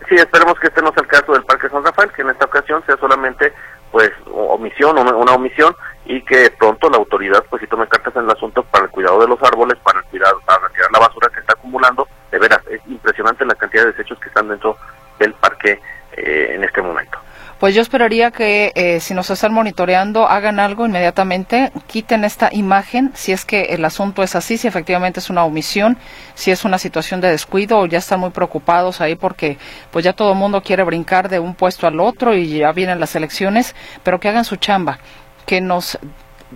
Sí, 0.09 0.15
esperemos 0.17 0.59
que 0.59 0.69
este 0.69 0.83
no 0.83 0.93
sea 0.93 1.03
el 1.03 1.09
caso 1.09 1.33
del 1.33 1.45
Parque 1.45 1.69
San 1.69 1.85
Rafael, 1.85 2.11
que 2.13 2.23
en 2.23 2.31
esta 2.31 2.47
ocasión 2.47 2.83
sea 2.87 2.97
solamente 2.97 3.53
pues 3.93 4.11
omisión 4.33 4.97
o 4.99 5.19
una 5.19 5.33
omisión 5.33 5.75
y 6.05 6.23
que 6.23 6.51
pronto 6.59 6.89
la 6.89 6.97
autoridad 6.97 7.45
pues 7.51 7.61
si 7.61 7.69
tome 7.69 7.89
cartas 7.89 8.15
en 8.17 8.25
el 8.25 8.31
asunto 8.31 8.63
para 8.63 8.85
el 8.85 8.91
cuidado 8.91 9.21
de 9.21 9.29
los 9.29 9.43
árboles, 9.43 9.79
para 9.83 9.99
el 10.01 10.05
cuidado, 10.07 10.41
para 10.47 10.67
retirar 10.67 10.91
la 10.93 11.01
basura 11.01 11.29
que 11.33 11.41
está 11.41 11.53
acumulando. 11.53 12.09
De 12.31 12.39
veras, 12.39 12.61
es 12.69 12.81
impresionante 12.87 13.45
la 13.45 13.55
cantidad 13.55 13.85
de 13.85 13.93
desechos 13.93 14.19
que 14.19 14.29
están 14.29 14.49
dentro 14.49 14.77
del 15.19 15.35
parque 15.35 15.81
eh, 16.17 16.53
en 16.55 16.65
este 16.65 16.81
momento. 16.81 17.19
Pues 17.61 17.75
yo 17.75 17.83
esperaría 17.83 18.31
que 18.31 18.73
eh, 18.75 19.01
si 19.01 19.13
nos 19.13 19.29
están 19.29 19.53
monitoreando 19.53 20.27
hagan 20.27 20.59
algo 20.59 20.87
inmediatamente, 20.87 21.71
quiten 21.89 22.25
esta 22.25 22.49
imagen 22.51 23.13
si 23.15 23.33
es 23.33 23.45
que 23.45 23.65
el 23.75 23.85
asunto 23.85 24.23
es 24.23 24.35
así, 24.35 24.57
si 24.57 24.67
efectivamente 24.67 25.21
es 25.21 25.29
una 25.29 25.45
omisión, 25.45 25.99
si 26.35 26.51
es 26.51 26.65
una 26.65 26.79
situación 26.79 27.21
de 27.21 27.29
descuido 27.31 27.79
o 27.79 27.85
ya 27.85 27.99
están 27.99 28.21
muy 28.21 28.31
preocupados 28.31 29.03
ahí 29.03 29.15
porque 29.15 29.59
pues 29.91 30.07
ya 30.07 30.15
todo 30.15 30.33
el 30.33 30.39
mundo 30.39 30.63
quiere 30.63 30.85
brincar 30.85 31.29
de 31.29 31.39
un 31.39 31.55
puesto 31.55 31.87
al 31.87 32.01
otro 32.01 32.35
y 32.35 32.49
ya 32.49 32.73
vienen 32.73 32.99
las 32.99 33.15
elecciones, 33.15 33.75
pero 34.03 34.19
que 34.19 34.31
hagan 34.31 34.47
su 34.47 34.57
chamba, 34.57 34.99
que 35.45 35.61
nos 35.61 35.99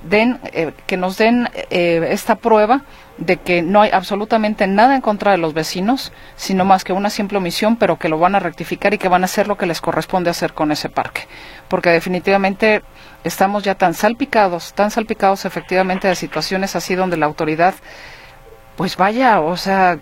den, 0.03 0.41
eh, 0.53 0.73
que 0.87 0.97
nos 0.97 1.17
den 1.17 1.49
eh, 1.71 2.09
esta 2.11 2.37
prueba 2.37 2.83
de 3.19 3.37
que 3.37 3.63
no 3.63 3.81
hay 3.81 3.91
absolutamente 3.91 4.67
nada 4.67 4.97
en 4.97 5.01
contra 5.01 5.31
de 5.31 5.39
los 5.39 5.55
vecinos, 5.55 6.13
sino 6.37 6.65
más 6.65 6.83
que 6.83 6.93
una 6.93 7.11
simple 7.11 7.39
omisión, 7.39 7.77
pero 7.77 7.99
que 7.99 8.09
lo 8.09 8.19
van 8.19 8.35
a 8.35 8.41
rectificar 8.41 8.93
y 8.93 8.99
que 8.99 9.09
van 9.09 9.23
a 9.23 9.27
hacer 9.27 9.47
lo 9.47 9.57
que 9.57 9.67
les 9.67 9.81
corresponde 9.81 10.31
hacer 10.31 10.53
con 10.53 10.73
ese 10.73 10.89
parque. 10.89 11.29
Porque 11.69 11.91
definitivamente 11.91 12.83
estamos 13.23 13.63
ya 13.63 13.77
tan 13.77 13.95
salpicados, 13.95 14.75
tan 14.75 14.91
salpicados 14.91 15.45
efectivamente 15.45 16.09
de 16.09 16.17
situaciones 16.17 16.75
así 16.75 16.97
donde 16.97 17.17
la 17.17 17.27
autoridad, 17.27 17.75
pues 18.77 18.97
vaya, 18.97 19.41
o 19.41 19.57
sea, 19.57 19.99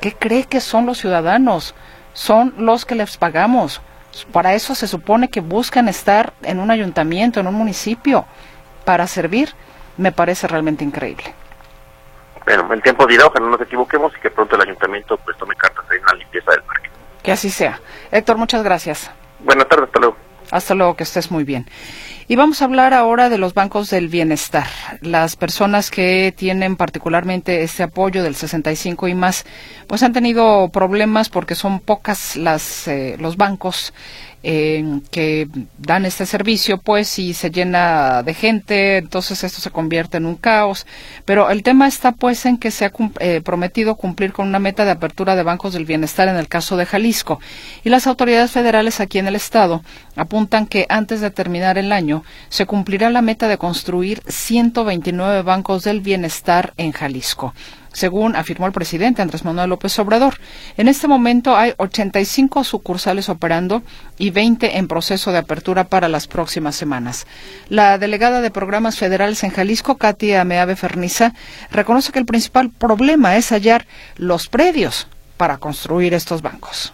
¿qué 0.00 0.12
cree 0.12 0.44
que 0.44 0.60
son 0.60 0.86
los 0.86 0.98
ciudadanos? 0.98 1.74
Son 2.14 2.52
los 2.58 2.84
que 2.84 2.96
les 2.96 3.16
pagamos. 3.16 3.80
Para 4.32 4.54
eso 4.54 4.74
se 4.74 4.88
supone 4.88 5.28
que 5.28 5.40
buscan 5.40 5.88
estar 5.88 6.32
en 6.42 6.58
un 6.58 6.70
ayuntamiento, 6.70 7.38
en 7.38 7.46
un 7.46 7.54
municipio 7.54 8.26
para 8.86 9.06
servir, 9.06 9.50
me 9.98 10.12
parece 10.12 10.46
realmente 10.46 10.84
increíble. 10.84 11.34
Bueno, 12.46 12.72
el 12.72 12.80
tiempo 12.80 13.06
dirá, 13.06 13.26
ojalá 13.26 13.46
no 13.46 13.50
nos 13.52 13.60
equivoquemos 13.60 14.12
y 14.16 14.20
que 14.20 14.30
pronto 14.30 14.54
el 14.54 14.62
ayuntamiento 14.62 15.18
pues 15.18 15.36
tome 15.36 15.56
cartas 15.56 15.84
en 15.90 16.02
la 16.06 16.14
limpieza 16.14 16.52
del 16.52 16.62
parque. 16.62 16.88
Que 17.22 17.32
así 17.32 17.50
sea. 17.50 17.80
Héctor, 18.12 18.38
muchas 18.38 18.62
gracias. 18.62 19.10
Buenas 19.40 19.68
tardes, 19.68 19.86
hasta 19.86 19.98
luego. 19.98 20.16
Hasta 20.52 20.74
luego, 20.74 20.94
que 20.94 21.02
estés 21.02 21.32
muy 21.32 21.42
bien. 21.42 21.66
Y 22.28 22.36
vamos 22.36 22.62
a 22.62 22.66
hablar 22.66 22.94
ahora 22.94 23.28
de 23.28 23.38
los 23.38 23.54
bancos 23.54 23.90
del 23.90 24.08
bienestar. 24.08 24.66
Las 25.00 25.34
personas 25.34 25.90
que 25.90 26.32
tienen 26.36 26.76
particularmente 26.76 27.62
este 27.62 27.82
apoyo 27.82 28.22
del 28.22 28.36
65 28.36 29.08
y 29.08 29.14
más, 29.14 29.44
pues 29.88 30.04
han 30.04 30.12
tenido 30.12 30.68
problemas 30.70 31.28
porque 31.28 31.56
son 31.56 31.80
pocas 31.80 32.36
las 32.36 32.86
eh, 32.88 33.16
los 33.18 33.36
bancos 33.36 33.92
que 35.10 35.48
dan 35.76 36.06
este 36.06 36.24
servicio, 36.24 36.78
pues 36.78 37.08
si 37.08 37.34
se 37.34 37.50
llena 37.50 38.22
de 38.22 38.32
gente, 38.32 38.98
entonces 38.98 39.42
esto 39.42 39.60
se 39.60 39.72
convierte 39.72 40.18
en 40.18 40.26
un 40.26 40.36
caos. 40.36 40.86
Pero 41.24 41.50
el 41.50 41.64
tema 41.64 41.88
está 41.88 42.12
pues 42.12 42.46
en 42.46 42.56
que 42.56 42.70
se 42.70 42.84
ha 42.84 42.92
eh, 43.18 43.40
prometido 43.44 43.96
cumplir 43.96 44.32
con 44.32 44.46
una 44.46 44.60
meta 44.60 44.84
de 44.84 44.92
apertura 44.92 45.34
de 45.34 45.42
bancos 45.42 45.72
del 45.72 45.84
bienestar 45.84 46.28
en 46.28 46.36
el 46.36 46.46
caso 46.46 46.76
de 46.76 46.86
Jalisco. 46.86 47.40
Y 47.82 47.90
las 47.90 48.06
autoridades 48.06 48.52
federales 48.52 49.00
aquí 49.00 49.18
en 49.18 49.26
el 49.26 49.34
estado 49.34 49.82
apuntan 50.14 50.66
que 50.66 50.86
antes 50.88 51.20
de 51.20 51.32
terminar 51.32 51.76
el 51.76 51.90
año 51.90 52.22
se 52.48 52.66
cumplirá 52.66 53.10
la 53.10 53.22
meta 53.22 53.48
de 53.48 53.58
construir 53.58 54.22
129 54.28 55.42
bancos 55.42 55.82
del 55.82 56.00
bienestar 56.02 56.72
en 56.76 56.92
Jalisco 56.92 57.52
según 57.96 58.36
afirmó 58.36 58.66
el 58.66 58.74
presidente 58.74 59.22
Andrés 59.22 59.42
Manuel 59.42 59.70
López 59.70 59.98
Obrador. 59.98 60.34
En 60.76 60.86
este 60.86 61.08
momento 61.08 61.56
hay 61.56 61.72
85 61.78 62.62
sucursales 62.62 63.30
operando 63.30 63.82
y 64.18 64.28
20 64.28 64.76
en 64.76 64.86
proceso 64.86 65.32
de 65.32 65.38
apertura 65.38 65.84
para 65.84 66.10
las 66.10 66.26
próximas 66.26 66.76
semanas. 66.76 67.26
La 67.70 67.96
delegada 67.96 68.42
de 68.42 68.50
programas 68.50 68.98
federales 68.98 69.42
en 69.44 69.50
Jalisco, 69.50 69.96
Katia 69.96 70.44
Meave 70.44 70.76
Ferniza, 70.76 71.32
reconoce 71.70 72.12
que 72.12 72.18
el 72.18 72.26
principal 72.26 72.68
problema 72.70 73.38
es 73.38 73.50
hallar 73.50 73.86
los 74.16 74.48
predios 74.48 75.06
para 75.38 75.56
construir 75.56 76.12
estos 76.12 76.42
bancos. 76.42 76.92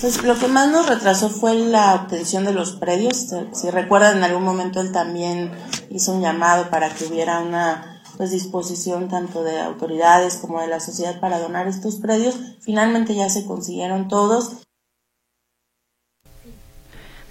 Pues 0.00 0.24
lo 0.24 0.36
que 0.36 0.48
más 0.48 0.68
nos 0.72 0.88
retrasó 0.88 1.30
fue 1.30 1.54
la 1.54 1.94
obtención 1.94 2.44
de 2.44 2.52
los 2.52 2.72
predios. 2.72 3.28
Si 3.52 3.70
recuerdan, 3.70 4.16
en 4.16 4.24
algún 4.24 4.42
momento 4.42 4.80
él 4.80 4.90
también 4.90 5.52
hizo 5.90 6.12
un 6.12 6.20
llamado 6.20 6.68
para 6.68 6.88
que 6.88 7.04
hubiera 7.04 7.38
una 7.38 7.91
pues 8.22 8.30
disposición 8.30 9.08
tanto 9.08 9.42
de 9.42 9.60
autoridades 9.60 10.36
como 10.36 10.60
de 10.60 10.68
la 10.68 10.78
sociedad 10.78 11.18
para 11.18 11.40
donar 11.40 11.66
estos 11.66 11.96
predios. 11.96 12.36
Finalmente 12.60 13.16
ya 13.16 13.28
se 13.28 13.44
consiguieron 13.44 14.06
todos. 14.06 14.58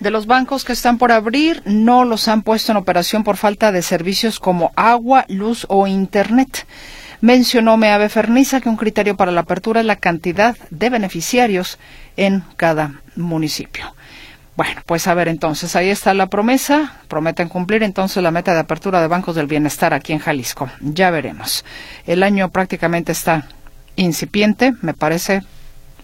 De 0.02 0.12
los 0.12 0.26
bancos 0.26 0.66
que 0.66 0.74
están 0.74 0.98
por 0.98 1.14
abrir, 1.14 1.62
no 1.64 2.04
los 2.04 2.28
han 2.28 2.42
puesto 2.42 2.74
en 2.74 2.78
operación 2.78 3.24
por 3.24 3.38
falta 3.38 3.72
de 3.72 3.84
servicios 3.84 4.42
como 4.42 4.74
agua, 4.76 5.24
luz 5.30 5.66
o 5.70 5.88
internet. 5.88 6.68
Mencionó 7.22 7.78
Meave 7.78 8.10
Ferniza 8.10 8.60
que 8.60 8.68
un 8.68 8.76
criterio 8.76 9.16
para 9.16 9.32
la 9.32 9.42
apertura 9.42 9.80
es 9.80 9.86
la 9.86 9.96
cantidad 9.96 10.58
de 10.72 10.90
beneficiarios 10.90 11.80
en 12.18 12.44
cada 12.58 13.02
municipio. 13.16 13.96
Bueno, 14.58 14.82
pues 14.86 15.08
a 15.08 15.14
ver 15.14 15.30
entonces, 15.30 15.76
ahí 15.76 15.90
está 15.90 16.14
la 16.14 16.28
promesa. 16.28 16.94
Prometen 17.08 17.48
cumplir 17.48 17.84
entonces 17.84 18.22
la 18.22 18.32
meta 18.32 18.54
de 18.54 18.60
apertura 18.60 19.02
de 19.02 19.08
bancos 19.08 19.36
del 19.36 19.48
bienestar 19.48 19.94
aquí 19.94 20.14
en 20.14 20.20
Jalisco. 20.20 20.70
Ya 20.82 21.10
veremos. 21.10 21.64
El 22.06 22.22
año 22.22 22.50
prácticamente 22.50 23.14
está 23.14 23.48
incipiente, 23.96 24.74
me 24.82 24.94
parece. 24.94 25.42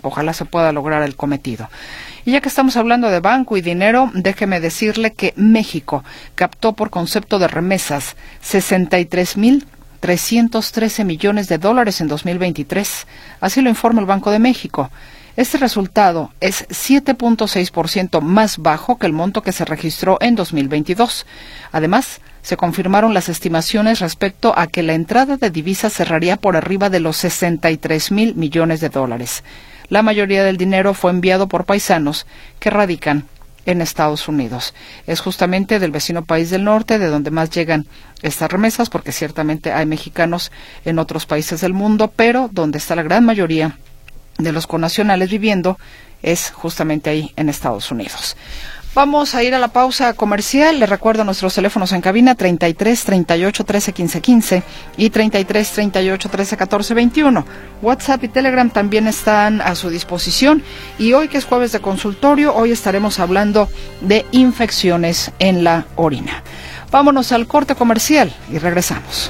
Ojalá 0.01 0.31
se 0.33 0.45
pueda 0.45 0.71
lograr 0.71 1.03
el 1.03 1.15
cometido. 1.15 1.69
Y 2.23 2.31
ya 2.31 2.41
que 2.41 2.49
estamos 2.49 2.77
hablando 2.77 3.09
de 3.09 3.19
banco 3.19 3.57
y 3.57 3.61
dinero, 3.61 4.11
déjeme 4.13 4.59
decirle 4.59 5.11
que 5.11 5.33
México 5.35 6.03
captó 6.35 6.73
por 6.73 6.89
concepto 6.89 7.39
de 7.39 7.47
remesas 7.47 8.15
63 8.41 9.37
mil 9.37 9.65
313 9.99 11.03
millones 11.03 11.47
de 11.47 11.57
dólares 11.57 12.01
en 12.01 12.07
2023. 12.07 13.07
Así 13.41 13.61
lo 13.61 13.69
informa 13.69 14.01
el 14.01 14.07
Banco 14.07 14.31
de 14.31 14.39
México. 14.39 14.89
Este 15.37 15.59
resultado 15.59 16.31
es 16.41 16.67
7.6% 16.69 18.21
más 18.21 18.57
bajo 18.57 18.97
que 18.97 19.05
el 19.05 19.13
monto 19.13 19.43
que 19.43 19.51
se 19.51 19.65
registró 19.65 20.17
en 20.19 20.33
2022. 20.33 21.27
Además, 21.71 22.21
se 22.41 22.57
confirmaron 22.57 23.13
las 23.13 23.29
estimaciones 23.29 23.99
respecto 23.99 24.57
a 24.57 24.65
que 24.65 24.81
la 24.81 24.95
entrada 24.95 25.37
de 25.37 25.51
divisas 25.51 25.93
cerraría 25.93 26.37
por 26.37 26.57
arriba 26.57 26.89
de 26.89 27.01
los 27.01 27.17
63 27.17 28.11
mil 28.11 28.33
millones 28.33 28.81
de 28.81 28.89
dólares. 28.89 29.43
La 29.89 30.01
mayoría 30.01 30.43
del 30.43 30.57
dinero 30.57 30.95
fue 30.95 31.11
enviado 31.11 31.47
por 31.47 31.65
paisanos 31.65 32.25
que 32.59 32.71
radican 32.71 33.25
en 33.67 33.81
Estados 33.81 34.27
Unidos. 34.27 34.73
Es 35.05 35.19
justamente 35.19 35.77
del 35.77 35.91
vecino 35.91 36.25
país 36.25 36.49
del 36.49 36.63
norte 36.63 36.97
de 36.97 37.09
donde 37.09 37.29
más 37.29 37.51
llegan 37.51 37.85
estas 38.23 38.51
remesas, 38.51 38.89
porque 38.89 39.11
ciertamente 39.11 39.71
hay 39.71 39.85
mexicanos 39.85 40.51
en 40.83 40.97
otros 40.97 41.27
países 41.27 41.61
del 41.61 41.73
mundo, 41.73 42.11
pero 42.15 42.49
donde 42.51 42.79
está 42.79 42.95
la 42.95 43.03
gran 43.03 43.23
mayoría 43.23 43.77
de 44.37 44.51
los 44.51 44.67
conacionales 44.67 45.29
viviendo 45.29 45.77
es 46.21 46.51
justamente 46.51 47.09
ahí 47.09 47.33
en 47.35 47.49
Estados 47.49 47.91
Unidos. 47.91 48.35
Vamos 48.97 49.35
a 49.35 49.43
ir 49.43 49.53
a 49.53 49.59
la 49.59 49.67
pausa 49.67 50.13
comercial. 50.13 50.79
Le 50.79 50.87
recuerdo 50.87 51.23
nuestros 51.23 51.53
teléfonos 51.53 51.91
en 51.91 52.01
cabina 52.01 52.33
33 52.33 53.03
38 53.03 53.63
13 53.63 53.93
15 53.93 54.21
15 54.21 54.63
y 54.97 55.09
33 55.11 55.71
38 55.71 56.29
13 56.29 56.57
14 56.57 56.93
21. 56.95 57.45
WhatsApp 57.83 58.23
y 58.23 58.27
Telegram 58.27 58.71
también 58.71 59.05
están 59.05 59.61
a 59.61 59.75
su 59.75 59.91
disposición. 59.91 60.63
Y 60.97 61.13
hoy 61.13 61.27
que 61.27 61.37
es 61.37 61.45
jueves 61.45 61.73
de 61.73 61.79
consultorio, 61.79 62.55
hoy 62.55 62.71
estaremos 62.71 63.19
hablando 63.19 63.69
de 64.01 64.25
infecciones 64.31 65.31
en 65.37 65.63
la 65.63 65.85
orina. 65.95 66.41
Vámonos 66.89 67.31
al 67.31 67.45
corte 67.45 67.75
comercial 67.75 68.33
y 68.51 68.57
regresamos. 68.57 69.29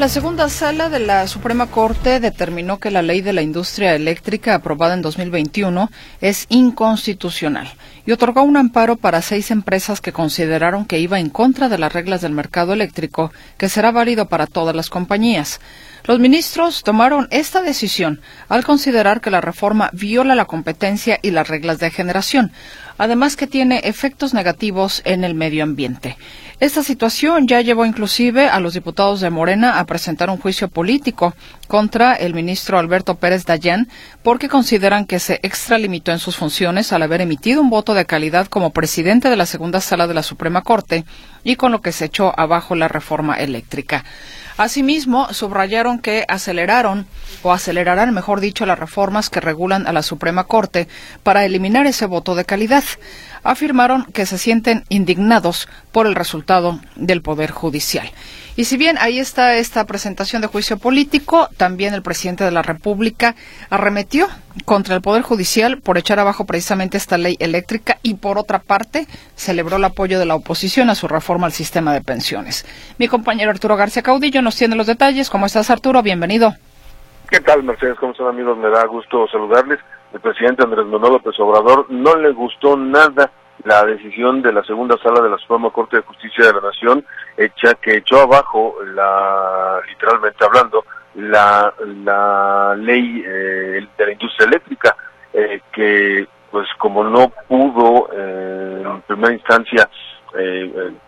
La 0.00 0.08
segunda 0.08 0.48
sala 0.48 0.88
de 0.88 0.98
la 0.98 1.26
Suprema 1.26 1.66
Corte 1.66 2.20
determinó 2.20 2.80
que 2.80 2.90
la 2.90 3.02
ley 3.02 3.20
de 3.20 3.34
la 3.34 3.42
industria 3.42 3.94
eléctrica 3.94 4.54
aprobada 4.54 4.94
en 4.94 5.02
2021 5.02 5.90
es 6.22 6.46
inconstitucional 6.48 7.68
y 8.06 8.12
otorgó 8.12 8.42
un 8.42 8.56
amparo 8.56 8.96
para 8.96 9.20
seis 9.20 9.50
empresas 9.50 10.00
que 10.00 10.14
consideraron 10.14 10.86
que 10.86 11.00
iba 11.00 11.20
en 11.20 11.28
contra 11.28 11.68
de 11.68 11.76
las 11.76 11.92
reglas 11.92 12.22
del 12.22 12.32
mercado 12.32 12.72
eléctrico, 12.72 13.30
que 13.58 13.68
será 13.68 13.92
válido 13.92 14.26
para 14.26 14.46
todas 14.46 14.74
las 14.74 14.88
compañías. 14.88 15.60
Los 16.04 16.18
ministros 16.18 16.82
tomaron 16.82 17.28
esta 17.30 17.60
decisión 17.60 18.22
al 18.48 18.64
considerar 18.64 19.20
que 19.20 19.30
la 19.30 19.42
reforma 19.42 19.90
viola 19.92 20.34
la 20.34 20.46
competencia 20.46 21.18
y 21.20 21.30
las 21.30 21.46
reglas 21.46 21.78
de 21.78 21.90
generación, 21.90 22.52
además 23.00 23.34
que 23.34 23.46
tiene 23.46 23.80
efectos 23.84 24.34
negativos 24.34 25.00
en 25.06 25.24
el 25.24 25.34
medio 25.34 25.64
ambiente. 25.64 26.18
Esta 26.60 26.82
situación 26.82 27.48
ya 27.48 27.62
llevó 27.62 27.86
inclusive 27.86 28.50
a 28.50 28.60
los 28.60 28.74
diputados 28.74 29.22
de 29.22 29.30
Morena 29.30 29.78
a 29.78 29.86
presentar 29.86 30.28
un 30.28 30.36
juicio 30.36 30.68
político 30.68 31.34
contra 31.66 32.14
el 32.14 32.34
ministro 32.34 32.78
Alberto 32.78 33.14
Pérez 33.14 33.46
Dayán 33.46 33.88
porque 34.22 34.50
consideran 34.50 35.06
que 35.06 35.18
se 35.18 35.40
extralimitó 35.42 36.12
en 36.12 36.18
sus 36.18 36.36
funciones 36.36 36.92
al 36.92 37.02
haber 37.02 37.22
emitido 37.22 37.62
un 37.62 37.70
voto 37.70 37.94
de 37.94 38.04
calidad 38.04 38.48
como 38.48 38.68
presidente 38.68 39.30
de 39.30 39.36
la 39.36 39.46
segunda 39.46 39.80
sala 39.80 40.06
de 40.06 40.12
la 40.12 40.22
Suprema 40.22 40.60
Corte 40.60 41.06
y 41.42 41.56
con 41.56 41.72
lo 41.72 41.80
que 41.80 41.92
se 41.92 42.04
echó 42.04 42.38
abajo 42.38 42.74
la 42.74 42.88
reforma 42.88 43.36
eléctrica. 43.36 44.04
Asimismo, 44.60 45.32
subrayaron 45.32 46.00
que 46.00 46.26
aceleraron 46.28 47.06
o 47.42 47.50
acelerarán, 47.50 48.12
mejor 48.12 48.40
dicho, 48.40 48.66
las 48.66 48.78
reformas 48.78 49.30
que 49.30 49.40
regulan 49.40 49.86
a 49.86 49.92
la 49.94 50.02
Suprema 50.02 50.44
Corte 50.44 50.86
para 51.22 51.46
eliminar 51.46 51.86
ese 51.86 52.04
voto 52.04 52.34
de 52.34 52.44
calidad. 52.44 52.84
Afirmaron 53.42 54.04
que 54.04 54.26
se 54.26 54.38
sienten 54.38 54.84
indignados 54.88 55.68
por 55.92 56.06
el 56.06 56.14
resultado 56.14 56.80
del 56.96 57.22
Poder 57.22 57.50
Judicial. 57.50 58.10
Y 58.56 58.64
si 58.64 58.76
bien 58.76 58.98
ahí 59.00 59.18
está 59.18 59.54
esta 59.54 59.86
presentación 59.86 60.42
de 60.42 60.48
juicio 60.48 60.76
político, 60.76 61.48
también 61.56 61.94
el 61.94 62.02
presidente 62.02 62.44
de 62.44 62.50
la 62.50 62.62
República 62.62 63.34
arremetió 63.70 64.26
contra 64.66 64.96
el 64.96 65.00
Poder 65.00 65.22
Judicial 65.22 65.78
por 65.80 65.96
echar 65.96 66.18
abajo 66.18 66.44
precisamente 66.44 66.98
esta 66.98 67.16
ley 67.16 67.36
eléctrica 67.38 67.96
y 68.02 68.14
por 68.14 68.36
otra 68.36 68.58
parte 68.58 69.06
celebró 69.34 69.76
el 69.76 69.84
apoyo 69.84 70.18
de 70.18 70.26
la 70.26 70.34
oposición 70.34 70.90
a 70.90 70.94
su 70.94 71.08
reforma 71.08 71.46
al 71.46 71.52
sistema 71.52 71.94
de 71.94 72.02
pensiones. 72.02 72.66
Mi 72.98 73.08
compañero 73.08 73.50
Arturo 73.50 73.76
García 73.76 74.02
Caudillo 74.02 74.42
nos 74.42 74.56
tiene 74.56 74.76
los 74.76 74.86
detalles. 74.86 75.30
¿Cómo 75.30 75.46
estás 75.46 75.70
Arturo? 75.70 76.02
Bienvenido. 76.02 76.52
¿Qué 77.30 77.40
tal 77.40 77.62
Mercedes? 77.62 77.96
¿Cómo 77.98 78.12
están 78.12 78.26
amigos? 78.26 78.58
Me 78.58 78.68
da 78.68 78.84
gusto 78.86 79.26
saludarles. 79.28 79.78
El 80.12 80.20
presidente 80.20 80.64
Andrés 80.64 80.86
Manuel 80.86 81.14
López 81.14 81.38
Obrador 81.38 81.86
no 81.88 82.16
le 82.16 82.30
gustó 82.32 82.76
nada 82.76 83.30
la 83.64 83.84
decisión 83.84 84.42
de 84.42 84.52
la 84.52 84.64
segunda 84.64 84.96
sala 85.02 85.20
de 85.20 85.28
la 85.28 85.38
Suprema 85.38 85.70
Corte 85.70 85.96
de 85.96 86.02
Justicia 86.02 86.46
de 86.46 86.54
la 86.54 86.60
Nación, 86.60 87.04
hecha 87.36 87.74
que 87.74 87.98
echó 87.98 88.20
abajo 88.20 88.76
la, 88.94 89.80
literalmente 89.88 90.44
hablando, 90.44 90.84
la, 91.14 92.74
ley 92.76 93.22
eh, 93.26 93.86
de 93.98 94.06
la 94.06 94.12
industria 94.12 94.46
eléctrica, 94.46 94.96
eh, 95.32 95.60
que 95.72 96.26
pues 96.50 96.68
como 96.78 97.04
no 97.04 97.32
pudo 97.46 98.08
eh, 98.12 98.82
en 98.84 99.02
primera 99.02 99.32
instancia 99.32 99.88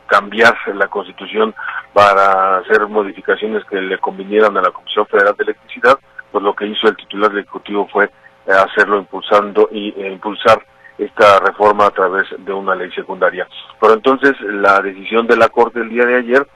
cambiar 0.07 0.57
la 0.75 0.89
constitución 0.89 1.55
para 1.93 2.57
hacer 2.57 2.89
modificaciones 2.89 3.65
que 3.67 3.81
le 3.81 3.97
convinieran 3.99 4.57
a 4.57 4.63
la 4.63 4.73
Comisión 4.73 5.07
Federal 5.07 5.37
de 5.37 5.45
Electricidad, 5.45 5.97
pues 6.33 6.43
lo 6.43 6.55
que 6.57 6.67
hizo 6.67 6.89
el 6.89 6.97
titular 6.97 7.31
ejecutivo 7.31 7.87
fue 7.87 8.11
hacerlo 8.47 8.99
impulsando 8.99 9.69
y 9.71 9.95
impulsar 10.07 10.65
esta 10.99 11.41
reforma 11.41 11.87
a 11.87 11.91
través 11.91 12.27
de 12.39 12.53
una 12.53 12.75
ley 12.75 12.91
secundaria. 12.93 13.47
Pero 13.81 13.95
entonces 13.95 14.33
la 14.41 14.81
decisión 14.81 15.27
de 15.27 15.37
la 15.37 15.49
Corte 15.49 15.81
el 15.81 15.89
día 15.89 16.07
de 16.07 16.17
ayer, 16.17 16.47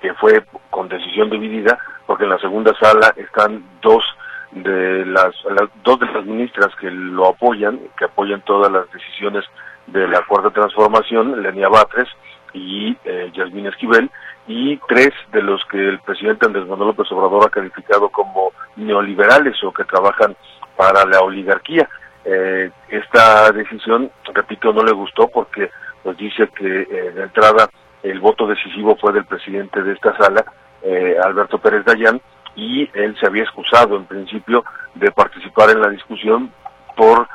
que 0.00 0.14
fue 0.14 0.44
con 0.70 0.88
decisión 0.88 1.30
dividida, 1.30 1.78
porque 2.06 2.24
en 2.24 2.30
la 2.30 2.38
segunda 2.38 2.72
sala 2.78 3.14
están 3.16 3.64
dos 3.80 4.04
de 4.52 5.04
las, 5.06 5.34
dos 5.82 5.98
de 5.98 6.06
las 6.06 6.24
ministras 6.24 6.68
que 6.80 6.90
lo 6.90 7.28
apoyan, 7.28 7.80
que 7.98 8.04
apoyan 8.04 8.42
todas 8.42 8.70
las 8.70 8.90
decisiones 8.92 9.44
de 9.86 10.06
la 10.06 10.22
Cuarta 10.22 10.50
Transformación, 10.50 11.42
Lenia 11.42 11.68
Batres 11.68 12.08
y 12.52 12.96
eh, 13.04 13.32
Esquivel, 13.34 14.10
y 14.46 14.76
tres 14.88 15.10
de 15.32 15.42
los 15.42 15.64
que 15.66 15.78
el 15.78 15.98
presidente 16.00 16.46
Andrés 16.46 16.66
Manuel 16.66 16.88
López 16.88 17.10
Obrador 17.10 17.46
ha 17.46 17.50
calificado 17.50 18.08
como 18.10 18.52
neoliberales 18.76 19.56
o 19.64 19.72
que 19.72 19.84
trabajan 19.84 20.36
para 20.76 21.04
la 21.04 21.20
oligarquía. 21.20 21.88
Eh, 22.24 22.70
esta 22.88 23.50
decisión, 23.52 24.10
repito, 24.32 24.72
no 24.72 24.82
le 24.82 24.92
gustó 24.92 25.28
porque 25.28 25.70
pues 26.02 26.16
dice 26.16 26.48
que 26.56 26.82
eh, 26.82 27.12
de 27.14 27.22
entrada 27.22 27.68
el 28.02 28.20
voto 28.20 28.46
decisivo 28.46 28.96
fue 28.96 29.12
del 29.12 29.24
presidente 29.24 29.82
de 29.82 29.92
esta 29.92 30.16
sala, 30.16 30.44
eh, 30.82 31.16
Alberto 31.22 31.58
Pérez 31.58 31.84
Dayán, 31.84 32.20
y 32.56 32.88
él 32.94 33.16
se 33.18 33.26
había 33.26 33.42
excusado 33.42 33.96
en 33.96 34.04
principio 34.04 34.64
de 34.94 35.10
participar 35.10 35.70
en 35.70 35.80
la 35.80 35.88
discusión 35.88 36.52
por 36.96 37.26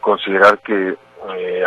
considerar 0.00 0.58
que 0.58 0.96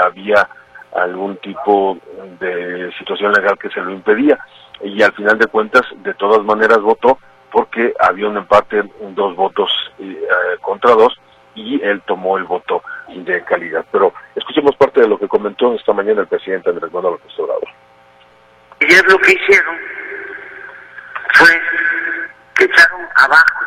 había 0.03 0.49
algún 0.93 1.37
tipo 1.37 1.97
de 2.39 2.91
situación 2.99 3.31
legal 3.31 3.57
que 3.57 3.69
se 3.69 3.79
lo 3.79 3.89
impedía 3.89 4.37
y 4.83 5.01
al 5.01 5.13
final 5.13 5.37
de 5.37 5.47
cuentas 5.47 5.83
de 6.03 6.13
todas 6.15 6.43
maneras 6.43 6.81
votó 6.81 7.17
porque 7.55 7.93
había 8.01 8.27
un 8.27 8.35
empate, 8.35 8.83
dos 8.99 9.33
votos 9.37 9.71
contra 10.59 10.91
dos 10.91 11.17
y 11.53 11.81
él 11.81 12.01
tomó 12.05 12.37
el 12.37 12.43
voto 12.43 12.83
de 13.07 13.41
calidad. 13.45 13.85
Pero 13.93 14.13
escuchemos 14.35 14.75
parte 14.75 14.99
de 14.99 15.07
lo 15.07 15.17
que 15.17 15.29
comentó 15.29 15.73
esta 15.73 15.93
mañana 15.93 16.19
el 16.19 16.27
presidente 16.27 16.69
Andrés 16.69 16.91
Manuel 16.91 17.13
López 17.13 17.39
Obrador. 17.39 17.69
Y 18.81 19.09
lo 19.09 19.17
que 19.19 19.31
hicieron 19.31 19.77
fue 21.35 21.61
que 22.55 22.65
echaron 22.65 23.07
abajo 23.15 23.65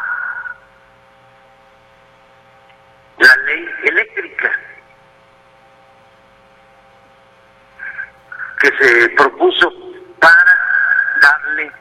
la 3.17 3.37
ley 3.47 3.69
eléctrica 3.85 4.53
que 8.61 8.69
se 8.69 9.09
propuso 9.17 9.73
para 10.21 10.59
darle 11.23 11.73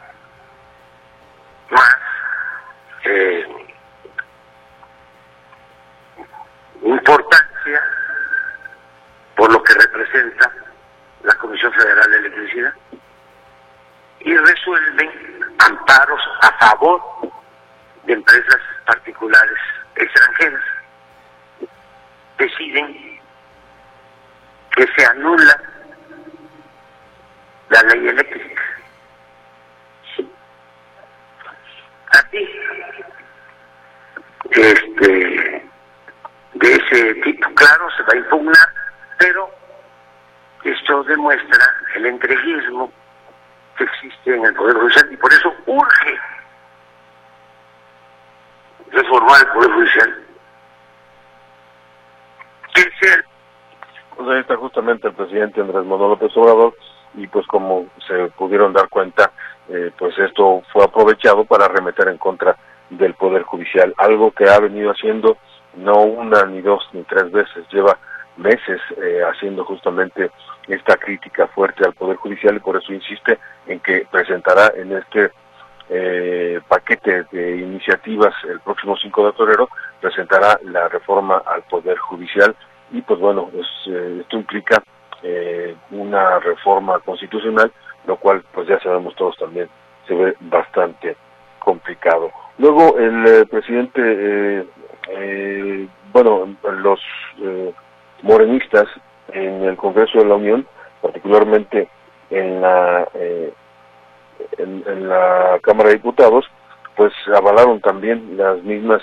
más 1.69 1.97
eh, 3.03 3.47
importancia 6.81 7.81
por 9.35 9.51
lo 9.51 9.61
que 9.63 9.73
representa 9.73 10.51
la 11.23 11.33
Comisión 11.35 11.71
Federal 11.73 12.11
de 12.11 12.17
Electricidad 12.17 12.73
y 14.19 14.35
resuelven 14.35 15.11
amparos 15.59 16.21
a 16.41 16.51
favor 16.57 17.01
de 18.03 18.13
empresas 18.13 18.59
particulares 18.85 19.57
extranjeras. 19.95 20.63
Deciden 22.37 23.19
que 24.75 24.87
se 24.95 25.05
anula 25.05 25.61
la 27.69 27.81
ley 27.83 28.07
eléctrica. 28.07 28.61
A 32.11 32.23
ti, 32.29 32.49
de 35.01 36.73
ese 36.73 37.13
tipo. 37.15 37.49
Claro, 37.53 37.89
se 37.95 38.03
va 38.03 38.13
a 38.13 38.17
impugnar, 38.17 38.67
pero 39.17 39.49
esto 40.63 41.03
demuestra 41.03 41.65
el 41.95 42.05
entreguismo 42.05 42.91
que 43.77 43.83
existe 43.83 44.35
en 44.35 44.45
el 44.45 44.53
Poder 44.53 44.77
Judicial 44.77 45.07
y 45.11 45.17
por 45.17 45.31
eso 45.31 45.53
urge 45.65 46.19
reformar 48.91 49.41
el 49.41 49.53
Poder 49.53 49.71
Judicial. 49.71 50.23
¿Qué 52.73 52.83
Pues 54.15 54.29
ahí 54.29 54.39
está 54.39 54.55
justamente 54.57 55.07
el 55.07 55.13
presidente 55.13 55.61
Andrés 55.61 55.85
Manuel 55.85 56.11
López 56.11 56.35
Obrador 56.35 56.75
y 57.13 57.27
pues 57.27 57.45
como 57.47 57.87
se 58.07 58.27
pudieron 58.37 58.73
dar 58.73 58.89
cuenta, 58.89 59.31
eh, 59.69 59.91
pues 59.97 60.17
esto 60.19 60.63
fue 60.71 60.83
aprovechado 60.83 61.45
para 61.45 61.65
arremeter 61.65 62.07
en 62.07 62.17
contra 62.17 62.55
del 62.89 63.13
Poder 63.13 63.43
Judicial, 63.43 63.93
algo 63.97 64.31
que 64.31 64.49
ha 64.49 64.59
venido 64.59 64.91
haciendo 64.91 65.37
no 65.75 66.01
una, 66.01 66.43
ni 66.45 66.61
dos, 66.61 66.87
ni 66.93 67.03
tres 67.03 67.31
veces, 67.31 67.65
lleva 67.71 67.97
meses 68.37 68.79
eh, 69.01 69.21
haciendo 69.23 69.63
justamente 69.65 70.31
esta 70.67 70.95
crítica 70.97 71.47
fuerte 71.47 71.85
al 71.85 71.93
Poder 71.93 72.17
Judicial 72.17 72.55
y 72.55 72.59
por 72.59 72.77
eso 72.77 72.93
insiste 72.93 73.39
en 73.67 73.79
que 73.79 74.05
presentará 74.11 74.71
en 74.75 74.93
este 74.93 75.31
eh, 75.89 76.59
paquete 76.67 77.23
de 77.31 77.57
iniciativas 77.57 78.33
el 78.49 78.59
próximo 78.59 78.97
5 78.97 79.27
de 79.27 79.33
febrero, 79.33 79.69
presentará 80.01 80.59
la 80.63 80.87
reforma 80.89 81.41
al 81.45 81.63
Poder 81.63 81.97
Judicial. 81.97 82.55
Y 82.91 83.01
pues 83.01 83.19
bueno, 83.19 83.49
eh, 83.53 84.17
esto 84.21 84.37
implica 84.37 84.81
una 85.91 86.39
reforma 86.39 86.99
constitucional, 86.99 87.71
lo 88.05 88.15
cual 88.17 88.43
pues 88.53 88.67
ya 88.67 88.79
sabemos 88.79 89.15
todos 89.15 89.35
también 89.37 89.67
se 90.07 90.13
ve 90.13 90.35
bastante 90.39 91.17
complicado. 91.59 92.31
Luego 92.57 92.97
el 92.97 93.47
presidente 93.47 94.65
eh, 95.09 95.87
bueno, 96.17 96.55
los 96.81 96.99
eh, 97.41 97.73
morenistas 98.23 98.87
en 99.33 99.63
el 99.63 99.77
Congreso 99.77 100.19
de 100.19 100.25
la 100.25 100.35
Unión, 100.35 100.65
particularmente 101.01 101.89
en 102.29 102.61
la, 102.61 103.07
eh, 103.13 103.53
en, 104.57 105.07
la 105.07 105.59
Cámara 105.61 105.89
de 105.89 105.95
Diputados, 105.95 106.45
pues 106.95 107.13
avalaron 107.35 107.81
también 107.81 108.35
las 108.37 108.63
mismas 108.63 109.01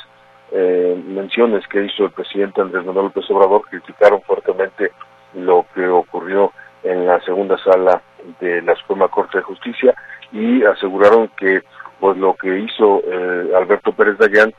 eh, 0.50 1.00
menciones 1.06 1.66
que 1.68 1.84
hizo 1.84 2.04
el 2.04 2.10
presidente 2.10 2.60
Andrés 2.60 2.84
Manuel 2.84 3.06
López 3.06 3.30
Obrador, 3.30 3.62
criticaron 3.70 4.20
fuertemente 4.22 4.90
lo 5.34 5.66
que 5.74 5.86
ocurrió 5.86 6.52
en 6.82 7.06
la 7.06 7.20
segunda 7.20 7.56
sala 7.58 8.02
de 8.40 8.60
la 8.62 8.74
Suprema 8.76 9.08
Corte 9.08 9.38
de 9.38 9.44
Justicia 9.44 9.94
y 10.32 10.64
aseguraron 10.64 11.28
que 11.36 11.62
pues 12.00 12.16
lo 12.16 12.34
que 12.34 12.58
hizo 12.58 13.02
Alberto 13.56 13.92
Pérez 13.92 14.18
Dayán 14.18 14.52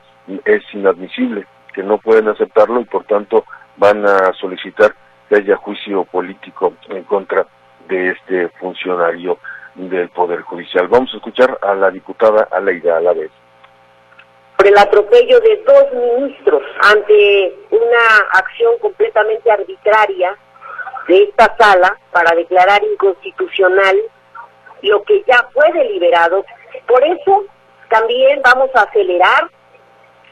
es 0.44 0.62
inadmisible, 0.72 1.46
que 1.72 1.82
no 1.82 1.98
pueden 1.98 2.28
aceptarlo 2.28 2.80
y 2.80 2.84
por 2.84 3.04
tanto 3.04 3.44
van 3.76 4.04
a 4.06 4.32
solicitar 4.34 4.94
que 5.28 5.36
haya 5.36 5.56
juicio 5.56 6.04
político 6.04 6.74
en 6.88 7.04
contra 7.04 7.46
de 7.88 8.10
este 8.10 8.48
funcionario 8.60 9.38
del 9.74 10.08
Poder 10.08 10.40
Judicial. 10.42 10.88
Vamos 10.88 11.12
a 11.12 11.16
escuchar 11.16 11.58
a 11.60 11.74
la 11.74 11.90
diputada 11.90 12.48
Aleida 12.50 12.96
Alavés. 12.96 13.30
Por 14.56 14.66
el 14.66 14.78
atropello 14.78 15.38
de 15.40 15.62
dos 15.66 15.84
ministros 15.92 16.62
ante 16.82 17.54
una 17.70 18.18
acción 18.32 18.72
completamente 18.80 19.50
arbitraria 19.50 20.34
de 21.06 21.24
esta 21.24 21.54
sala 21.58 21.96
para 22.10 22.34
declarar 22.34 22.82
inconstitucional 22.82 23.96
lo 24.82 25.02
que 25.02 25.22
ya 25.26 25.46
fue 25.52 25.70
deliberado. 25.72 26.44
Por 26.86 27.04
eso 27.04 27.44
también 27.88 28.40
vamos 28.44 28.70
a 28.74 28.82
acelerar 28.82 29.50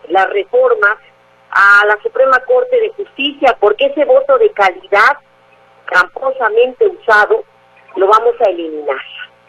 las 0.09 0.29
reformas 0.31 0.97
a 1.51 1.87
la 1.87 1.97
Suprema 2.03 2.39
Corte 2.47 2.81
de 2.81 2.91
Justicia, 2.91 3.57
porque 3.61 3.87
ese 3.87 4.05
voto 4.05 4.39
de 4.39 4.51
calidad 4.51 5.19
tramposamente 5.89 6.87
usado 6.89 7.45
lo 7.97 8.09
vamos 8.09 8.35
a 8.41 8.51
eliminar. 8.51 8.99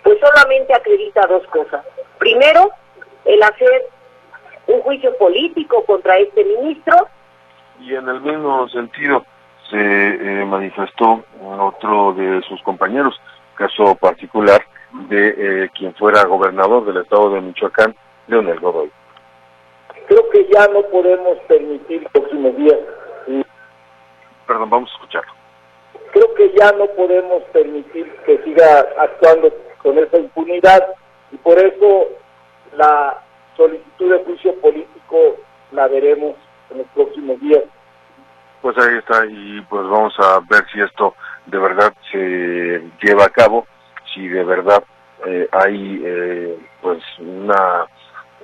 Pues 0.04 0.20
solamente 0.20 0.74
acredita 0.74 1.26
dos 1.28 1.46
cosas. 1.48 1.84
Primero, 2.20 2.70
el 3.26 3.42
hacer 3.42 3.88
un 4.68 4.82
juicio 4.82 5.16
político 5.18 5.84
contra 5.86 6.18
este 6.18 6.44
ministro. 6.44 7.08
Y 7.80 7.96
en 7.96 8.08
el 8.08 8.22
mismo 8.22 8.68
sentido 8.70 9.26
se 9.70 9.78
eh, 9.78 10.46
manifestó 10.46 11.24
otro 11.42 12.14
de 12.14 12.42
sus 12.44 12.62
compañeros, 12.62 13.20
caso 13.56 13.96
particular 13.96 14.64
de 15.10 15.64
eh, 15.64 15.70
quien 15.78 15.94
fuera 15.96 16.24
gobernador 16.26 16.86
del 16.86 16.98
estado 16.98 17.32
de 17.32 17.42
Michoacán, 17.42 17.96
Leonel 18.28 18.60
Godoy 18.60 18.92
creo 20.08 20.30
que 20.30 20.48
ya 20.52 20.68
no 20.68 20.82
podemos 20.84 21.38
permitir 21.48 22.08
próximos 22.10 22.56
días. 22.58 22.78
Perdón, 24.48 24.70
vamos 24.70 24.90
a 24.92 24.96
escucharlo. 24.96 25.34
Creo 26.12 26.34
que 26.36 26.54
ya 26.58 26.72
no 26.74 26.86
podemos 26.88 27.44
permitir 27.52 28.10
que 28.26 28.38
siga 28.44 28.86
actuando 29.00 29.52
con 29.82 29.98
esa 29.98 30.18
impunidad 30.18 30.82
y 31.32 31.38
por 31.38 31.58
eso 31.58 32.08
la 32.78 33.22
solicitud 33.58 34.12
de 34.12 34.24
juicio 34.24 34.56
político 34.62 35.18
la 35.72 35.88
veremos 35.88 36.36
en 36.70 36.80
los 36.80 36.88
próximos 36.88 37.40
días. 37.42 37.64
Pues 38.62 38.78
ahí 38.78 38.98
está 38.98 39.26
y 39.26 39.62
pues 39.70 39.84
vamos 39.88 40.14
a 40.20 40.40
ver 40.50 40.66
si 40.72 40.80
esto 40.80 41.16
de 41.48 41.58
verdad 41.58 41.94
se 42.12 42.82
lleva 43.02 43.26
a 43.26 43.30
cabo, 43.30 43.68
si 44.16 44.28
de 44.28 44.44
verdad 44.44 44.84
eh, 45.28 45.48
hay 45.52 46.02
eh, 46.04 46.58
pues 46.82 47.04
una 47.20 47.86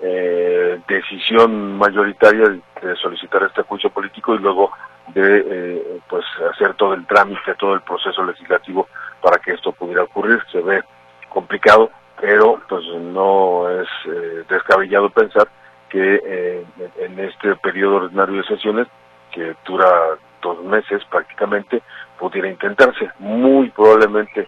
eh, 0.01 0.79
decisión 0.87 1.77
mayoritaria 1.77 2.49
de 2.81 2.95
solicitar 2.97 3.43
este 3.43 3.63
juicio 3.63 3.89
político 3.89 4.35
y 4.35 4.39
luego 4.39 4.71
de 5.13 5.45
eh, 5.47 5.99
pues 6.09 6.25
hacer 6.51 6.73
todo 6.75 6.93
el 6.93 7.05
trámite, 7.07 7.55
todo 7.55 7.73
el 7.73 7.81
proceso 7.81 8.23
legislativo 8.23 8.87
para 9.21 9.37
que 9.37 9.53
esto 9.53 9.71
pudiera 9.71 10.03
ocurrir. 10.03 10.43
Se 10.51 10.61
ve 10.61 10.81
complicado, 11.29 11.89
pero 12.19 12.61
pues 12.67 12.83
no 12.99 13.69
es 13.69 13.87
eh, 14.07 14.43
descabellado 14.49 15.09
pensar 15.09 15.47
que 15.89 16.63
en 16.99 17.19
este 17.19 17.53
periodo 17.57 17.95
ordinario 17.97 18.37
de 18.37 18.47
sesiones, 18.47 18.87
que 19.31 19.55
dura 19.65 20.17
dos 20.41 20.63
meses 20.63 21.03
prácticamente, 21.11 21.81
pudiera 22.17 22.47
intentarse. 22.47 23.09
Muy 23.19 23.69
probablemente, 23.71 24.47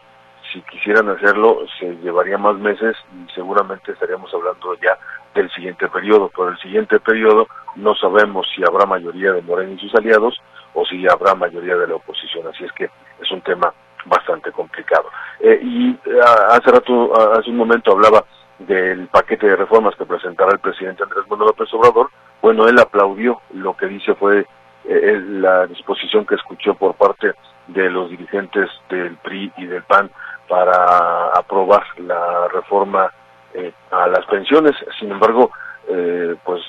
si 0.54 0.62
quisieran 0.62 1.10
hacerlo, 1.10 1.66
se 1.80 1.96
llevaría 1.98 2.38
más 2.38 2.56
meses 2.58 2.96
y 3.12 3.32
seguramente 3.34 3.92
estaríamos 3.92 4.32
hablando 4.34 4.76
ya 4.76 4.98
del 5.34 5.50
siguiente 5.52 5.90
periodo. 5.90 6.32
Pero 6.36 6.50
el 6.50 6.58
siguiente 6.60 7.00
periodo 7.00 7.48
no 7.76 7.96
sabemos 7.96 8.48
si 8.56 8.64
habrá 8.64 8.86
mayoría 8.86 9.34
de 9.34 9.42
Morena 9.42 9.74
y 9.74 9.80
sus 9.80 9.94
aliados 9.96 10.40
o 10.74 10.86
si 10.86 11.08
habrá 11.08 11.34
mayoría 11.34 11.76
de 11.76 11.88
la 11.88 11.96
oposición. 11.96 12.48
Así 12.48 12.64
es 12.64 12.72
que 12.74 12.86
es 13.20 13.32
un 13.32 13.42
tema 13.42 13.74
bastante 14.06 14.52
complicado. 14.52 15.10
Eh, 15.40 15.60
y 15.62 15.90
eh, 15.92 16.20
hace 16.50 16.72
rato, 16.72 17.12
hace 17.34 17.50
un 17.50 17.58
momento 17.58 17.92
hablaba 17.92 18.24
del 18.60 19.08
paquete 19.08 19.48
de 19.48 19.56
reformas 19.56 19.96
que 19.96 20.06
presentará 20.06 20.52
el 20.52 20.60
presidente 20.60 21.04
Andrés 21.04 21.28
Manuel 21.30 21.48
López 21.48 21.74
Obrador. 21.74 22.10
Bueno, 22.42 22.68
él 22.68 22.78
aplaudió, 22.80 23.42
lo 23.54 23.76
que 23.76 23.88
dice 23.88 24.14
fue 24.16 24.46
eh, 24.86 25.22
la 25.26 25.66
disposición 25.66 26.26
que 26.26 26.36
escuchó 26.36 26.76
por 26.76 26.94
parte 26.96 27.34
de 27.68 27.90
los 27.90 28.10
dirigentes 28.10 28.70
del 28.90 29.16
PRI 29.18 29.52
y 29.58 29.66
del 29.66 29.84
PAN 29.84 30.12
para 30.48 31.28
aprobar 31.36 31.84
la 32.00 32.48
reforma 32.50 33.12
a 33.92 34.08
las 34.08 34.26
pensiones. 34.26 34.74
Sin 35.00 35.12
embargo, 35.12 35.52
pues 36.44 36.62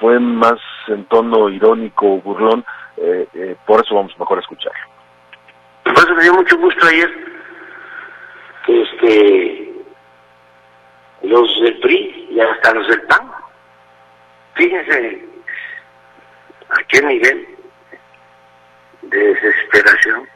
fue 0.00 0.18
más 0.18 0.58
en 0.88 1.04
tono 1.06 1.48
irónico, 1.48 2.18
burlón, 2.18 2.64
por 3.66 3.84
eso 3.84 3.94
vamos 3.94 4.18
mejor 4.18 4.38
a 4.38 4.40
escucharlo. 4.40 4.86
Por 5.84 5.98
eso 5.98 6.14
me 6.14 6.22
dio 6.22 6.34
mucho 6.34 6.56
gusto 6.58 6.86
ayer 6.86 7.10
que 8.66 8.82
este 8.82 9.72
los 11.22 11.60
del 11.62 11.78
PRI 11.80 12.28
y 12.30 12.40
hasta 12.40 12.74
los 12.74 12.88
del 12.88 13.02
PAN, 13.02 13.30
fíjense 14.54 15.28
a 16.68 16.82
qué 16.88 17.02
nivel 17.02 17.48
de 19.02 19.18
desesperación 19.18 20.28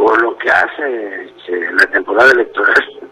o 0.00 0.16
lo 0.16 0.38
que 0.38 0.48
hace 0.48 1.24
este, 1.24 1.66
en 1.66 1.76
la 1.76 1.86
temporada 1.86 2.30
electoral. 2.30 3.10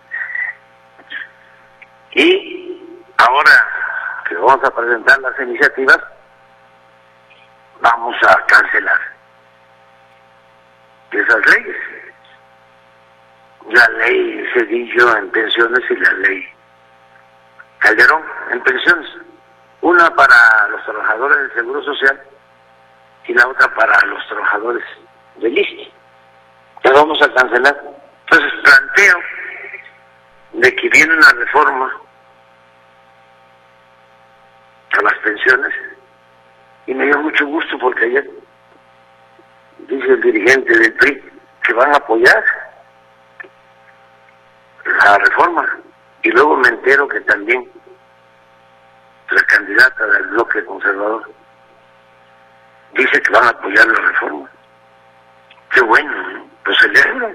Y 2.12 2.80
ahora 3.18 3.66
que 4.28 4.36
vamos 4.36 4.64
a 4.64 4.70
presentar 4.70 5.18
las 5.20 5.40
iniciativas, 5.40 5.98
vamos 7.80 8.16
a 8.22 8.46
cancelar 8.46 9.00
esas 11.10 11.46
leyes. 11.46 11.76
La 13.68 13.88
ley 13.98 14.46
Cedillo 14.54 15.16
en 15.16 15.30
pensiones 15.30 15.80
y 15.90 15.96
la 15.96 16.12
ley 16.12 16.48
Calderón 17.78 18.22
en 18.52 18.60
pensiones. 18.62 19.10
Una 19.80 20.08
para 20.14 20.68
los 20.68 20.84
trabajadores 20.84 21.36
del 21.36 21.54
Seguro 21.54 21.82
Social 21.82 22.22
y 23.26 23.34
la 23.34 23.48
otra 23.48 23.74
para 23.74 24.00
los 24.06 24.24
trabajadores 24.28 24.84
del 25.36 25.58
ISTE. 25.58 25.95
Ya 26.86 26.92
vamos 26.92 27.20
a 27.20 27.34
cancelar. 27.34 27.76
Entonces 28.30 28.60
planteo 28.62 29.18
de 30.52 30.76
que 30.76 30.88
viene 30.88 31.14
una 31.14 31.32
reforma 31.32 31.92
a 34.92 35.02
las 35.02 35.14
pensiones 35.14 35.74
y 36.86 36.94
me 36.94 37.06
dio 37.06 37.18
mucho 37.22 37.44
gusto 37.46 37.76
porque 37.80 38.04
ayer 38.04 38.30
dice 39.78 40.06
el 40.06 40.20
dirigente 40.20 40.78
del 40.78 40.94
PRI, 40.94 41.30
que 41.64 41.72
van 41.72 41.92
a 41.92 41.96
apoyar 41.96 42.44
la 44.84 45.18
reforma. 45.18 45.78
Y 46.22 46.30
luego 46.30 46.56
me 46.56 46.68
entero 46.68 47.08
que 47.08 47.20
también 47.22 47.68
la 49.30 49.42
candidata 49.42 50.06
del 50.06 50.26
bloque 50.28 50.64
conservador 50.64 51.32
dice 52.92 53.20
que 53.22 53.32
van 53.32 53.46
a 53.46 53.50
apoyar 53.50 53.88
la 53.88 54.00
reforma. 54.00 54.48
Qué 55.70 55.80
bueno, 55.80 56.45
pues 56.66 56.78
celebra. 56.78 57.34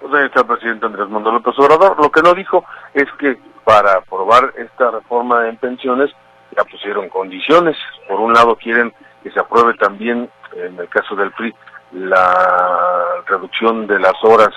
Pues 0.00 0.14
ahí 0.14 0.26
está 0.26 0.40
el 0.40 0.46
presidente 0.46 0.86
Andrés 0.86 1.08
Manuel 1.08 1.34
López 1.36 1.54
Obrador. 1.58 1.96
Lo 2.02 2.10
que 2.10 2.22
no 2.22 2.34
dijo 2.34 2.64
es 2.92 3.06
que 3.18 3.38
para 3.64 3.98
aprobar 3.98 4.52
esta 4.56 4.90
reforma 4.90 5.48
en 5.48 5.56
pensiones 5.56 6.10
ya 6.56 6.64
pusieron 6.64 7.08
condiciones. 7.08 7.76
Por 8.08 8.18
un 8.20 8.32
lado 8.32 8.56
quieren 8.56 8.92
que 9.22 9.30
se 9.30 9.38
apruebe 9.38 9.74
también 9.74 10.28
en 10.54 10.78
el 10.78 10.88
caso 10.88 11.14
del 11.14 11.30
PRI, 11.32 11.54
la 11.92 13.22
reducción 13.26 13.86
de 13.86 13.98
las 13.98 14.14
horas 14.22 14.50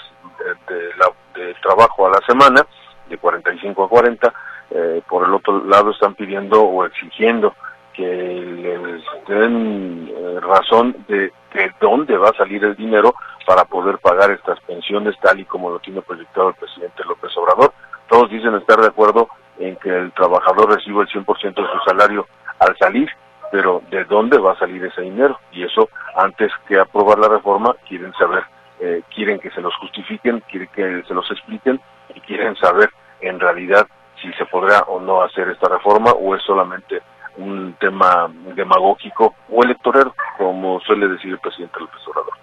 de, 0.67 1.53
trabajo 1.62 2.07
a 2.07 2.12
la 2.12 2.19
semana, 2.27 2.65
de 3.07 3.17
45 3.17 3.83
a 3.83 3.89
40, 3.89 4.33
eh, 4.71 5.01
por 5.07 5.25
el 5.25 5.33
otro 5.33 5.63
lado 5.65 5.91
están 5.91 6.13
pidiendo 6.15 6.62
o 6.62 6.86
exigiendo 6.86 7.55
que 7.93 8.06
les 8.06 9.03
den 9.27 10.12
eh, 10.15 10.39
razón 10.41 10.95
de, 11.08 11.32
de 11.53 11.71
dónde 11.79 12.17
va 12.17 12.29
a 12.29 12.38
salir 12.38 12.63
el 12.63 12.75
dinero 12.75 13.13
para 13.45 13.65
poder 13.65 13.99
pagar 13.99 14.32
estas 14.32 14.60
pensiones 14.62 15.15
tal 15.21 15.39
y 15.39 15.45
como 15.45 15.69
lo 15.69 15.79
tiene 15.79 16.01
proyectado 16.01 16.49
el 16.49 16.56
presidente 16.56 17.03
López 17.06 17.32
Obrador. 17.38 17.73
Todos 18.10 18.29
dicen 18.29 18.56
estar 18.56 18.79
de 18.79 18.88
acuerdo 18.88 19.27
en 19.60 19.75
que 19.77 19.89
el 19.89 20.12
trabajador 20.13 20.75
reciba 20.75 21.03
el 21.03 21.10
100% 21.10 21.53
de 21.53 21.71
su 21.71 21.79
salario 21.86 22.25
al 22.60 22.77
salir 22.77 23.10
pero 23.53 23.84
¿de 23.91 24.03
dónde 24.06 24.39
va 24.39 24.53
a 24.53 24.58
salir 24.58 24.84
ese 24.84 25.01
dinero? 25.01 25.39
Y 25.51 25.63
eso, 25.63 25.88
antes 26.15 26.51
que 26.67 26.79
aprobar 26.79 27.19
la 27.19 27.27
reforma, 27.27 27.75
quieren 27.88 28.12
saber, 28.13 28.43
eh, 28.79 29.03
quieren 29.13 29.38
que 29.38 29.51
se 29.51 29.62
los 29.62 29.75
justifiquen, 29.75 30.39
quieren 30.49 30.69
que 30.73 31.03
se 31.08 31.13
los 31.13 31.29
expliquen 31.29 31.79
y 32.15 32.19
quieren 32.21 32.56
saber 32.56 32.89
en 33.21 33.39
realidad 33.39 33.86
si 34.19 34.34
se 34.34 34.47
podrá 34.47 34.79
o 34.88 34.99
no 34.99 35.21
hacer 35.21 35.49
esta 35.49 35.69
reforma 35.69 36.13
o 36.13 36.36
es 36.36 36.41
solamente 36.41 37.03
un 37.38 37.76
tema 37.80 38.32
demagógico 38.56 39.36
o 39.50 39.63
electorero, 39.63 40.13
como 40.38 40.80
suele 40.82 41.08
decir 41.08 41.32
el 41.32 41.39
presidente 41.39 41.80
López 41.80 42.00
Obrador. 42.08 42.34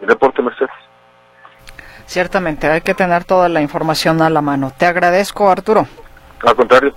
El 0.00 0.08
reporte, 0.08 0.42
Mercedes. 0.42 0.70
Ciertamente, 2.06 2.68
hay 2.68 2.80
que 2.82 2.94
tener 2.94 3.24
toda 3.24 3.48
la 3.48 3.60
información 3.60 4.22
a 4.22 4.30
la 4.30 4.40
mano. 4.40 4.72
Te 4.76 4.86
agradezco, 4.86 5.50
Arturo. 5.50 5.86
Al 6.44 6.54
contrario. 6.54 6.94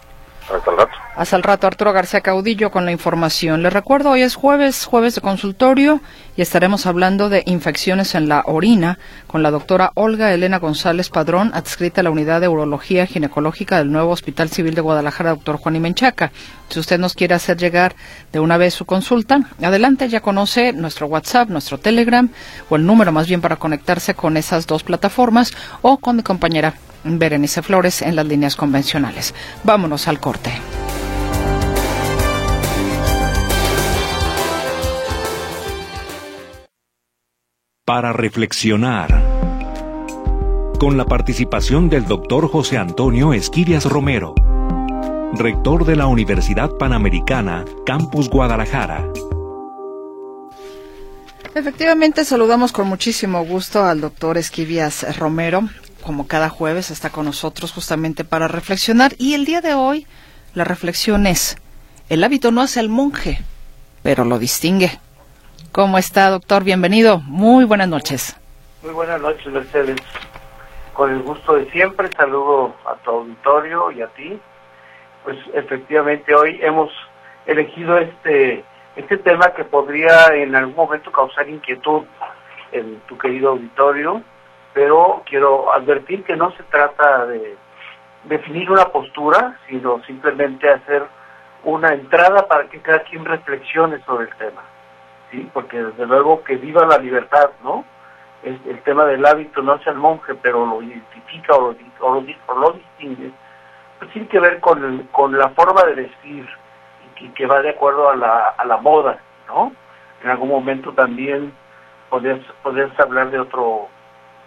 Hasta 0.51 0.71
el 0.71 0.77
rato. 0.77 0.91
Hasta 1.15 1.35
el 1.35 1.43
rato, 1.43 1.67
Arturo 1.67 1.93
García 1.93 2.21
Caudillo 2.21 2.71
con 2.71 2.85
la 2.85 2.91
información. 2.91 3.61
Les 3.61 3.71
recuerdo, 3.71 4.11
hoy 4.11 4.21
es 4.21 4.35
jueves, 4.35 4.85
jueves 4.85 5.15
de 5.15 5.21
consultorio 5.21 6.01
y 6.35 6.41
estaremos 6.41 6.85
hablando 6.85 7.29
de 7.29 7.43
infecciones 7.45 8.15
en 8.15 8.29
la 8.29 8.43
orina 8.45 8.97
con 9.27 9.43
la 9.43 9.51
doctora 9.51 9.91
Olga 9.95 10.33
Elena 10.33 10.57
González 10.57 11.09
Padrón, 11.09 11.51
adscrita 11.53 12.01
a 12.01 12.03
la 12.03 12.09
unidad 12.09 12.41
de 12.41 12.47
urología 12.47 13.05
ginecológica 13.05 13.77
del 13.77 13.91
nuevo 13.91 14.11
Hospital 14.11 14.49
Civil 14.49 14.75
de 14.75 14.81
Guadalajara, 14.81 15.31
doctor 15.31 15.57
Juan 15.57 15.75
Imenchaca. 15.75 16.31
Si 16.69 16.79
usted 16.79 16.97
nos 16.97 17.13
quiere 17.13 17.35
hacer 17.35 17.57
llegar 17.57 17.95
de 18.31 18.39
una 18.39 18.57
vez 18.57 18.73
su 18.73 18.85
consulta, 18.85 19.41
adelante, 19.61 20.09
ya 20.09 20.21
conoce 20.21 20.73
nuestro 20.73 21.07
WhatsApp, 21.07 21.49
nuestro 21.49 21.77
Telegram 21.77 22.29
o 22.69 22.75
el 22.75 22.85
número 22.85 23.11
más 23.11 23.27
bien 23.27 23.41
para 23.41 23.57
conectarse 23.57 24.13
con 24.13 24.37
esas 24.37 24.65
dos 24.65 24.83
plataformas 24.83 25.53
o 25.81 25.97
con 25.97 26.15
mi 26.15 26.23
compañera 26.23 26.73
Berenice 27.03 27.61
Flores 27.61 28.01
en 28.01 28.15
las 28.15 28.25
líneas 28.25 28.55
convencionales. 28.55 29.33
Vámonos 29.63 30.07
al 30.07 30.19
corte. 30.19 30.51
Para 37.85 38.13
reflexionar. 38.13 39.39
Con 40.79 40.95
la 40.95 41.05
participación 41.05 41.89
del 41.89 42.05
doctor 42.05 42.47
José 42.47 42.77
Antonio 42.77 43.33
Esquirias 43.33 43.85
Romero, 43.85 44.35
rector 45.33 45.85
de 45.85 45.95
la 45.95 46.07
Universidad 46.07 46.69
Panamericana, 46.77 47.65
Campus 47.85 48.29
Guadalajara. 48.29 49.11
Efectivamente, 51.55 52.23
saludamos 52.25 52.71
con 52.71 52.87
muchísimo 52.87 53.43
gusto 53.43 53.83
al 53.83 54.01
doctor 54.01 54.37
Esquivias 54.37 55.17
Romero, 55.17 55.67
como 56.01 56.27
cada 56.27 56.49
jueves, 56.49 56.91
está 56.91 57.09
con 57.09 57.25
nosotros 57.25 57.71
justamente 57.71 58.23
para 58.23 58.47
reflexionar. 58.47 59.13
Y 59.17 59.33
el 59.33 59.45
día 59.45 59.61
de 59.61 59.73
hoy, 59.73 60.07
la 60.53 60.63
reflexión 60.63 61.27
es, 61.27 61.57
el 62.09 62.23
hábito 62.23 62.51
no 62.51 62.61
hace 62.61 62.79
al 62.79 62.89
monje, 62.89 63.39
pero 64.01 64.25
lo 64.25 64.39
distingue. 64.39 64.91
¿Cómo 65.71 65.97
está, 65.97 66.29
doctor? 66.29 66.63
Bienvenido. 66.63 67.19
Muy 67.19 67.65
buenas 67.65 67.87
noches. 67.87 68.35
Muy 68.81 68.91
buenas 68.91 69.21
noches, 69.21 69.45
Mercedes. 69.47 69.97
Con 70.93 71.11
el 71.11 71.21
gusto 71.21 71.55
de 71.55 71.69
siempre, 71.71 72.09
saludo 72.17 72.75
a 72.85 72.95
tu 72.95 73.11
auditorio 73.11 73.91
y 73.91 74.01
a 74.01 74.07
ti. 74.07 74.39
Pues 75.23 75.37
efectivamente 75.53 76.33
hoy 76.33 76.59
hemos 76.61 76.89
elegido 77.45 77.97
este, 77.97 78.63
este 78.95 79.17
tema 79.17 79.53
que 79.53 79.63
podría 79.63 80.27
en 80.33 80.55
algún 80.55 80.75
momento 80.75 81.11
causar 81.11 81.47
inquietud 81.47 82.03
en 82.71 82.99
tu 83.07 83.17
querido 83.17 83.51
auditorio, 83.51 84.23
pero 84.73 85.23
quiero 85.25 85.71
advertir 85.73 86.23
que 86.23 86.35
no 86.35 86.51
se 86.51 86.63
trata 86.63 87.25
de, 87.25 87.57
definir 88.25 88.69
una 88.69 88.85
postura, 88.85 89.57
sino 89.67 90.03
simplemente 90.03 90.69
hacer 90.69 91.03
una 91.63 91.93
entrada 91.93 92.47
para 92.47 92.67
que 92.69 92.81
cada 92.81 92.99
quien 93.03 93.25
reflexione 93.25 93.99
sobre 94.05 94.25
el 94.25 94.35
tema. 94.35 94.61
¿sí? 95.31 95.49
Porque 95.53 95.81
desde 95.81 96.05
luego 96.05 96.43
que 96.43 96.57
viva 96.57 96.85
la 96.85 96.97
libertad, 96.97 97.51
¿no? 97.63 97.85
El, 98.43 98.81
tema 98.83 99.03
del 99.05 99.25
hábito 99.25 99.61
no 99.61 99.73
hace 99.73 99.89
al 99.89 99.97
monje, 99.97 100.33
pero 100.35 100.65
lo 100.65 100.81
identifica 100.81 101.55
o 101.55 101.71
lo, 101.71 101.75
o 101.99 102.21
lo, 102.21 102.25
o 102.47 102.59
lo 102.59 102.71
distingue, 102.71 103.31
pues 103.97 104.11
tiene 104.11 104.29
que 104.29 104.39
ver 104.39 104.61
con, 104.61 104.81
el- 104.83 105.09
con 105.09 105.37
la 105.37 105.49
forma 105.49 105.83
de 105.83 105.95
vestir 105.95 106.47
y 107.05 107.19
que, 107.19 107.33
que 107.33 107.45
va 107.45 107.61
de 107.61 107.71
acuerdo 107.71 108.09
a 108.09 108.15
la, 108.15 108.47
a 108.57 108.65
la 108.65 108.77
moda, 108.77 109.19
¿no? 109.47 109.73
En 110.23 110.29
algún 110.29 110.49
momento 110.49 110.93
también 110.93 111.53
podrías, 112.09 112.39
podrías 112.63 112.97
hablar 112.97 113.29
de 113.29 113.39
otro, 113.41 113.89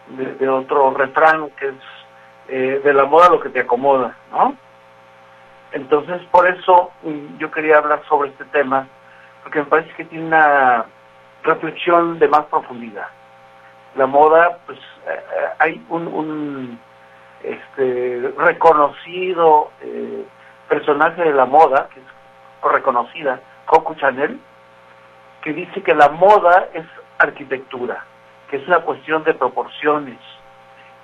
de, 0.09 0.49
otro 0.49 0.93
refrán 0.95 1.51
que 1.51 1.69
es 1.69 1.75
eh, 2.49 2.81
de 2.85 2.93
la 2.93 3.05
moda 3.05 3.31
lo 3.31 3.41
que 3.41 3.49
te 3.49 3.61
acomoda, 3.61 4.17
¿no? 4.31 4.57
Entonces, 5.73 6.21
por 6.31 6.47
eso 6.47 6.91
mm, 7.03 7.39
yo 7.39 7.51
quería 7.51 7.79
hablar 7.79 8.03
sobre 8.09 8.31
este 8.31 8.45
tema, 8.47 8.87
porque 9.43 9.61
me 9.61 9.67
parece 9.67 9.93
que 9.95 10.05
tiene 10.05 10.27
una 10.27 10.85
reflexión 11.43 12.19
de 12.19 12.29
más 12.29 12.45
profundidad. 12.47 13.07
La 13.97 14.07
moda, 14.07 14.59
pues 14.67 14.79
eh, 14.79 15.11
eh, 15.11 15.49
hay 15.59 15.87
un, 15.89 16.07
un, 16.09 16.81
este, 17.43 18.33
reconocido 18.39 19.71
personaje 20.69 21.23
de 21.23 21.33
la 21.33 21.45
moda, 21.45 21.89
que 21.93 22.01
es 22.01 22.07
reconocida, 22.63 23.41
Coco 23.67 23.95
Chanel, 23.95 24.41
que 25.43 25.53
dice 25.53 25.83
que 25.83 25.95
la 25.95 26.09
moda 26.09 26.69
es 26.73 26.87
arquitectura, 27.19 28.05
es 28.57 28.67
una 28.69 28.81
cuestión 28.81 29.25
de 29.25 29.35
proporciones, 29.35 30.19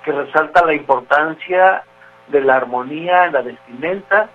que 0.03 0.11
resalta 0.11 0.65
la 0.65 0.73
importancia 0.73 1.83
de 2.27 2.41
la 2.41 2.55
armonía 2.57 3.25
en 3.25 3.33
la 3.33 3.41
vestimenta 3.41 4.29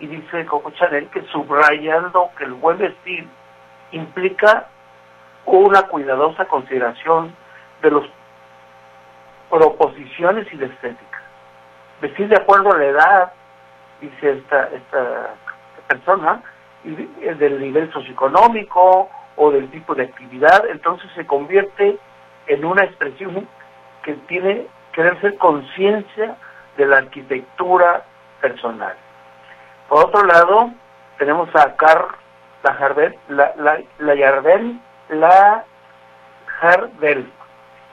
y 0.00 0.06
dice 0.06 0.44
Coco 0.46 0.70
Chanel 0.72 1.08
que 1.08 1.22
subrayando 1.26 2.30
que 2.36 2.44
el 2.44 2.54
buen 2.54 2.78
vestir 2.78 3.26
implica 3.92 4.66
una 5.46 5.82
cuidadosa 5.82 6.46
consideración 6.46 7.34
de 7.82 7.90
las 7.90 8.02
proposiciones 9.50 10.50
y 10.52 10.56
la 10.56 10.66
estética. 10.66 11.22
Vestir 12.00 12.28
de 12.28 12.36
acuerdo 12.36 12.72
a 12.72 12.78
la 12.78 12.84
edad, 12.86 13.32
dice 14.00 14.32
esta, 14.32 14.68
esta 14.72 15.34
persona, 15.86 16.42
y 16.82 16.90
de- 16.90 17.34
del 17.36 17.60
nivel 17.60 17.92
socioeconómico 17.92 19.08
o 19.36 19.50
del 19.50 19.70
tipo 19.70 19.94
de 19.94 20.04
actividad, 20.04 20.66
entonces 20.70 21.10
se 21.14 21.26
convierte 21.26 21.98
en 22.46 22.64
una 22.64 22.84
expresión 22.84 23.48
que 24.02 24.14
tiene 24.28 24.66
que 24.92 25.20
ser 25.20 25.36
conciencia 25.38 26.36
de 26.76 26.86
la 26.86 26.98
arquitectura 26.98 28.04
personal. 28.40 28.94
Por 29.88 30.06
otro 30.06 30.24
lado, 30.24 30.70
tenemos 31.18 31.48
a 31.54 31.74
Karl 31.76 32.06
Lagerfeld, 32.62 33.16
la, 33.28 33.52
la, 33.58 33.80
Lagerfeld, 35.08 35.66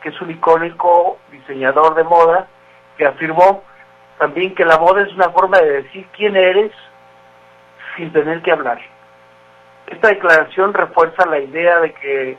que 0.01 0.09
es 0.09 0.21
un 0.21 0.31
icónico 0.31 1.19
diseñador 1.31 1.95
de 1.95 2.03
moda, 2.03 2.47
que 2.97 3.05
afirmó 3.05 3.63
también 4.17 4.55
que 4.55 4.65
la 4.65 4.77
moda 4.77 5.01
es 5.01 5.13
una 5.13 5.29
forma 5.29 5.59
de 5.59 5.83
decir 5.83 6.07
quién 6.15 6.35
eres 6.35 6.71
sin 7.95 8.11
tener 8.13 8.41
que 8.41 8.51
hablar. 8.51 8.79
Esta 9.87 10.09
declaración 10.09 10.73
refuerza 10.73 11.27
la 11.27 11.39
idea 11.39 11.79
de 11.79 11.93
que 11.93 12.37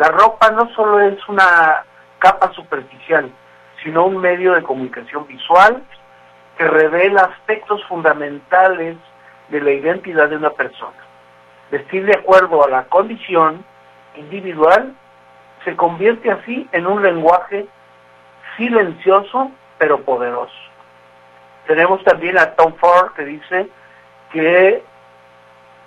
la 0.00 0.08
ropa 0.08 0.50
no 0.50 0.66
solo 0.74 0.98
es 1.00 1.28
una 1.28 1.84
capa 2.18 2.50
superficial, 2.54 3.30
sino 3.82 4.06
un 4.06 4.16
medio 4.16 4.54
de 4.54 4.62
comunicación 4.62 5.26
visual 5.26 5.82
que 6.56 6.66
revela 6.66 7.24
aspectos 7.24 7.84
fundamentales 7.84 8.96
de 9.50 9.60
la 9.60 9.72
identidad 9.72 10.30
de 10.30 10.36
una 10.38 10.52
persona. 10.52 10.96
Vestir 11.70 12.06
de 12.06 12.18
acuerdo 12.18 12.64
a 12.64 12.70
la 12.70 12.84
condición 12.84 13.62
individual 14.16 14.94
se 15.66 15.76
convierte 15.76 16.30
así 16.30 16.66
en 16.72 16.86
un 16.86 17.02
lenguaje 17.02 17.66
silencioso 18.56 19.50
pero 19.76 20.00
poderoso. 20.00 20.54
Tenemos 21.66 22.02
también 22.04 22.38
a 22.38 22.54
Tom 22.54 22.72
Ford 22.76 23.12
que 23.12 23.24
dice 23.26 23.68
que 24.32 24.82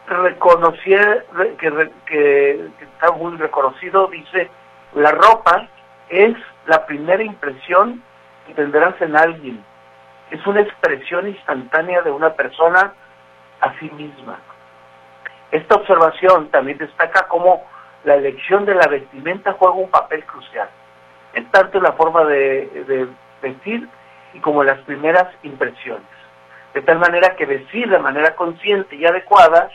reconocer 0.07 1.25
que, 1.59 1.91
que- 2.05 2.69
que 2.77 2.85
está 2.85 3.11
muy 3.11 3.37
reconocido 3.37 4.07
dice 4.07 4.49
la 4.93 5.11
ropa 5.11 5.67
es 6.09 6.35
la 6.67 6.85
primera 6.85 7.23
impresión 7.23 8.03
que 8.45 8.53
tendrás 8.53 8.99
en 9.01 9.15
alguien. 9.15 9.63
Es 10.31 10.45
una 10.45 10.61
expresión 10.61 11.27
instantánea 11.27 12.01
de 12.01 12.11
una 12.11 12.33
persona 12.33 12.93
a 13.61 13.73
sí 13.79 13.89
misma 13.91 14.39
esta 15.53 15.75
observación 15.75 16.49
también 16.49 16.79
destaca 16.79 17.27
cómo 17.27 17.63
la 18.05 18.15
elección 18.15 18.65
de 18.65 18.73
la 18.73 18.87
vestimenta 18.87 19.53
juega 19.53 19.75
un 19.75 19.89
papel 19.91 20.25
crucial 20.25 20.67
en 21.35 21.45
tanto 21.51 21.79
la 21.79 21.91
forma 21.93 22.25
de, 22.25 23.07
vestir 23.39 23.87
y 24.33 24.39
como 24.39 24.63
las 24.63 24.79
primeras 24.79 25.27
impresiones. 25.43 26.07
De 26.73 26.81
tal 26.81 26.97
manera 26.97 27.35
que 27.35 27.45
vestir 27.45 27.87
de 27.87 27.99
manera 27.99 28.35
consciente 28.35 28.95
y 28.95 29.05
adecuada 29.05 29.69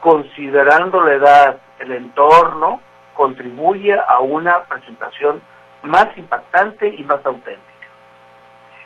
considerando 0.00 1.02
la 1.02 1.12
edad, 1.14 1.56
el 1.78 1.92
entorno, 1.92 2.80
contribuye 3.14 3.94
a 3.94 4.20
una 4.20 4.64
presentación 4.64 5.42
más 5.82 6.08
impactante 6.16 6.88
y 6.88 7.04
más 7.04 7.24
auténtica. 7.24 7.64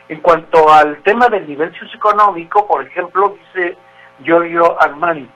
En 0.07 0.21
cuanto 0.21 0.71
al 0.71 0.97
tema 1.03 1.27
del 1.29 1.47
nivel 1.47 1.73
socioeconómico, 1.77 2.67
por 2.67 2.85
ejemplo, 2.85 3.37
dice 3.39 3.77
Giorgio 4.23 4.79
Armani, 4.81 5.27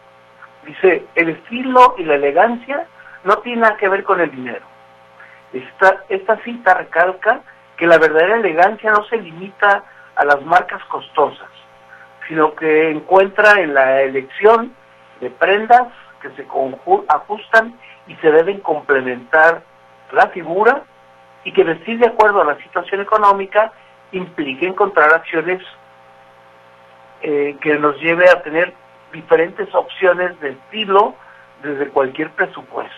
dice, 0.66 1.06
el 1.16 1.30
estilo 1.30 1.96
y 1.98 2.04
la 2.04 2.16
elegancia 2.16 2.86
no 3.24 3.38
tienen 3.38 3.62
nada 3.62 3.78
que 3.78 3.90
ver 3.90 4.04
con 4.04 4.20
el 4.22 4.30
dinero. 4.32 4.66
Esta, 5.54 6.04
esta 6.10 6.38
cita 6.44 6.76
recalca 6.76 7.42
que 7.78 7.88
la 7.88 7.98
verdadera 7.98 8.36
elegancia 8.36 8.92
no 8.92 9.04
se 9.06 9.18
limita 9.18 9.84
a 10.16 10.26
las 10.26 10.42
marcas 10.44 10.84
costosas, 10.86 11.50
sino 12.28 12.54
que 12.54 12.92
encuentra 12.92 13.60
en 13.62 13.74
la 13.74 14.02
elección 14.02 14.74
de 15.20 15.30
prendas 15.30 15.88
que 16.22 16.30
se 16.32 16.46
ajustan 17.08 17.80
y 18.08 18.16
se 18.16 18.32
deben 18.32 18.60
complementar 18.60 19.62
la 20.12 20.28
figura 20.30 20.84
y 21.44 21.54
que 21.54 21.64
vestir 21.64 22.00
de 22.00 22.08
acuerdo 22.08 22.42
a 22.42 22.46
la 22.46 22.58
situación 22.58 23.02
económica 23.02 23.72
implica 24.12 24.66
encontrar 24.66 25.14
acciones 25.14 25.62
eh, 27.22 27.58
que 27.62 27.78
nos 27.78 28.00
lleve 28.00 28.30
a 28.30 28.42
tener 28.42 28.74
diferentes 29.12 29.74
opciones 29.74 30.40
de 30.40 30.52
estilo 30.52 31.16
desde 31.62 31.90
cualquier 31.90 32.32
presupuesto. 32.32 32.96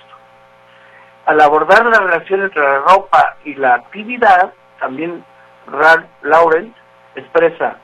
Al 1.26 1.40
abordar 1.40 1.86
la 1.86 2.00
relación 2.00 2.42
entre 2.42 2.62
la 2.62 2.80
ropa 2.80 3.38
y 3.46 3.56
la 3.56 3.76
actividad, 3.76 4.54
también 4.80 5.24
Ralph 5.68 6.06
Lauren 6.24 6.74
expresa, 7.16 7.78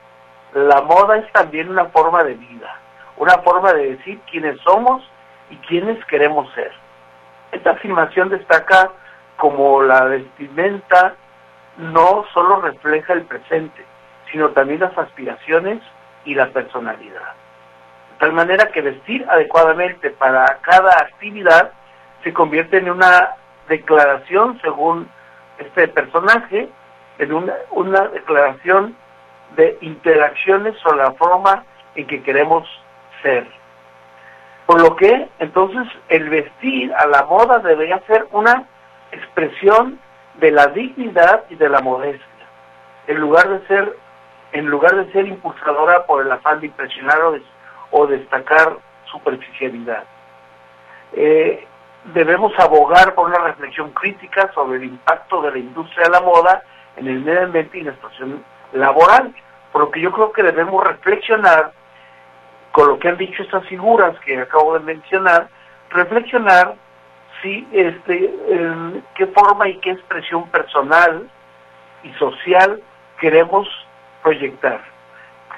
la 0.54 0.82
moda 0.82 1.18
es 1.18 1.32
también 1.34 1.70
una 1.70 1.86
forma 1.86 2.24
de 2.24 2.34
vida, 2.34 2.80
una 3.18 3.38
forma 3.40 3.74
de 3.74 3.96
decir 3.96 4.20
quiénes 4.30 4.60
somos 4.62 5.04
y 5.50 5.56
quiénes 5.58 6.04
queremos 6.06 6.52
ser. 6.54 6.72
Esta 7.52 7.72
afirmación 7.72 8.30
destaca 8.30 8.92
como 9.38 9.82
la 9.82 10.04
vestimenta 10.06 11.16
no 11.78 12.26
solo 12.34 12.62
refleja 12.62 13.14
el 13.14 13.24
presente, 13.24 13.86
sino 14.32 14.50
también 14.50 14.80
las 14.80 14.98
aspiraciones 14.98 15.82
y 16.26 16.36
la 16.36 16.48
personalidad. 16.48 17.34
De 18.12 18.18
tal 18.20 18.34
manera 18.34 18.72
que 18.72 18.82
vestir 18.82 19.26
adecuadamente 19.30 20.10
para 20.10 20.46
cada 20.62 20.92
actividad 20.92 21.72
se 22.24 22.34
convierte 22.34 22.78
en 22.78 22.90
una 22.90 23.36
declaración, 23.70 24.60
según 24.62 25.08
este 25.60 25.88
personaje, 25.88 26.68
en 27.20 27.34
una, 27.34 27.54
una 27.72 28.08
declaración 28.08 28.96
de 29.56 29.78
interacciones 29.82 30.76
sobre 30.80 30.98
la 30.98 31.12
forma 31.14 31.64
en 31.96 32.06
que 32.08 32.22
queremos 32.24 32.68
ser. 33.22 33.48
Por 34.66 34.82
lo 34.82 34.96
que, 34.96 35.30
entonces, 35.40 35.88
el 36.10 36.30
vestir 36.30 36.94
a 36.94 37.08
la 37.08 37.24
moda 37.24 37.60
debería 37.60 38.00
ser 38.08 38.28
una 38.32 38.66
expresión 39.12 40.00
de 40.36 40.52
la 40.52 40.68
dignidad 40.68 41.46
y 41.50 41.56
de 41.56 41.70
la 41.70 41.80
modestia, 41.80 42.46
en 43.08 43.18
lugar 43.18 43.48
de 43.48 43.66
ser, 43.68 43.98
en 44.52 44.66
lugar 44.68 44.96
de 44.96 45.12
ser 45.14 45.26
impulsadora 45.26 46.06
por 46.06 46.26
el 46.26 46.32
afán 46.32 46.60
de 46.60 46.68
impresionar 46.68 47.22
o, 47.22 47.32
des- 47.32 47.44
o 47.92 48.08
destacar 48.08 48.74
superficialidad. 49.06 50.04
Eh, 51.14 51.66
debemos 52.14 52.52
abogar 52.60 53.16
por 53.16 53.28
una 53.30 53.40
reflexión 53.40 53.92
crítica 53.92 54.52
sobre 54.54 54.78
el 54.78 54.84
impacto 54.84 55.42
de 55.42 55.52
la 55.52 55.58
industria 55.60 56.06
de 56.06 56.12
la 56.12 56.22
moda 56.22 56.64
en 56.98 57.08
el 57.08 57.20
medio 57.22 57.44
ambiente 57.44 57.78
y 57.78 57.84
la 57.84 57.94
situación 57.94 58.44
laboral, 58.74 59.34
por 59.72 59.82
lo 59.84 59.92
que 59.92 60.02
yo 60.02 60.12
creo 60.12 60.32
que 60.34 60.44
debemos 60.44 60.86
reflexionar 60.86 61.72
con 62.78 62.90
lo 62.90 63.00
que 63.00 63.08
han 63.08 63.18
dicho 63.18 63.42
estas 63.42 63.66
figuras 63.66 64.16
que 64.20 64.40
acabo 64.40 64.78
de 64.78 64.82
mencionar, 64.82 65.50
reflexionar 65.90 66.76
si 67.42 67.68
este 67.72 68.32
qué 69.16 69.26
forma 69.34 69.68
y 69.68 69.80
qué 69.80 69.94
expresión 69.94 70.48
personal 70.50 71.28
y 72.04 72.14
social 72.20 72.80
queremos 73.20 73.68
proyectar. 74.22 74.80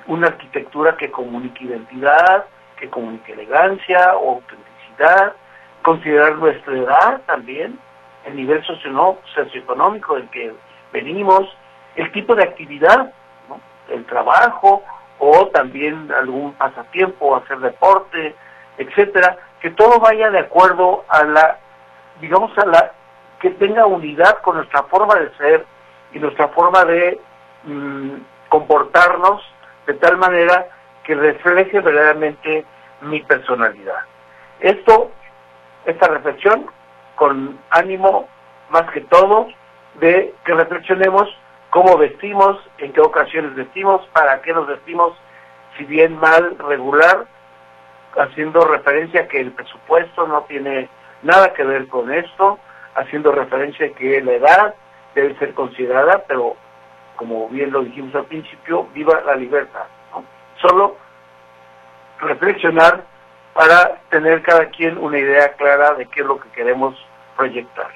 una 0.08 0.28
arquitectura 0.28 0.96
que 0.96 1.12
comunique 1.12 1.66
identidad, 1.66 2.46
que 2.78 2.90
comunique 2.90 3.34
elegancia 3.34 4.12
autenticidad, 4.12 5.34
considerar 5.82 6.38
nuestra 6.38 6.74
edad 6.74 7.22
también, 7.26 7.78
el 8.28 8.38
nivel 8.38 8.64
socioeconómico 8.64 10.16
del 10.16 10.30
que 10.30 10.54
venimos, 10.94 11.50
el 11.98 12.10
tipo 12.14 12.34
de 12.34 12.44
actividad, 12.44 13.12
el 13.90 14.06
trabajo 14.06 14.84
o 15.20 15.48
también 15.48 16.12
algún 16.12 16.54
pasatiempo, 16.54 17.36
hacer 17.36 17.60
deporte, 17.60 18.36
etcétera, 18.78 19.38
que 19.62 19.72
todo 19.72 20.00
vaya 20.00 20.30
de 20.30 20.40
acuerdo 20.40 21.04
a 21.10 21.24
la, 21.24 21.60
digamos, 22.22 22.58
a 22.58 22.66
la, 22.66 22.94
que 23.40 23.52
tenga 23.52 23.86
unidad 23.86 24.40
con 24.42 24.58
nuestra 24.58 24.84
forma 24.84 25.16
de 25.16 25.30
ser 25.38 25.66
y 26.14 26.20
nuestra 26.20 26.48
forma 26.50 26.86
de 26.86 27.20
mm, 27.64 28.16
comportarnos 28.50 29.42
de 29.86 29.94
tal 29.96 30.18
manera 30.18 30.68
que 31.04 31.16
refleje 31.16 31.80
verdaderamente 31.82 32.66
mi 33.02 33.22
personalidad. 33.22 34.00
Esto, 34.60 35.12
esta 35.86 36.08
reflexión, 36.08 36.68
con 37.16 37.60
ánimo 37.70 38.28
más 38.70 38.90
que 38.92 39.02
todo 39.02 39.48
de 39.96 40.34
que 40.46 40.54
reflexionemos 40.54 41.28
cómo 41.70 41.98
vestimos, 41.98 42.58
en 42.78 42.94
qué 42.94 43.02
ocasiones 43.02 43.56
vestimos, 43.56 44.06
para 44.14 44.42
qué 44.42 44.54
nos 44.54 44.68
vestimos, 44.68 45.14
si 45.78 45.86
bien 45.86 46.18
mal, 46.20 46.58
regular, 46.58 47.26
haciendo 48.18 48.66
referencia 48.66 49.28
que 49.28 49.40
el 49.40 49.52
presupuesto 49.52 50.28
no 50.28 50.44
tiene 50.44 50.90
nada 51.22 51.54
que 51.54 51.64
ver 51.64 51.88
con 51.88 52.12
esto, 52.12 52.60
haciendo 52.96 53.32
referencia 53.32 53.94
que 53.94 54.22
la 54.22 54.34
edad 54.34 54.76
debe 55.16 55.38
ser 55.38 55.54
considerada, 55.54 56.24
pero 56.28 56.56
como 57.16 57.50
bien 57.50 57.72
lo 57.72 57.82
dijimos 57.82 58.16
al 58.16 58.26
principio, 58.26 58.88
viva 58.94 59.22
la 59.26 59.36
libertad. 59.36 59.86
Solo 60.62 60.98
reflexionar 62.20 63.04
para 63.54 64.00
tener 64.10 64.42
cada 64.42 64.66
quien 64.70 64.98
una 64.98 65.18
idea 65.18 65.54
clara 65.54 65.94
de 65.96 66.06
qué 66.08 66.22
es 66.22 66.26
lo 66.26 66.40
que 66.40 66.50
queremos 66.50 66.96
proyectar. 67.36 67.90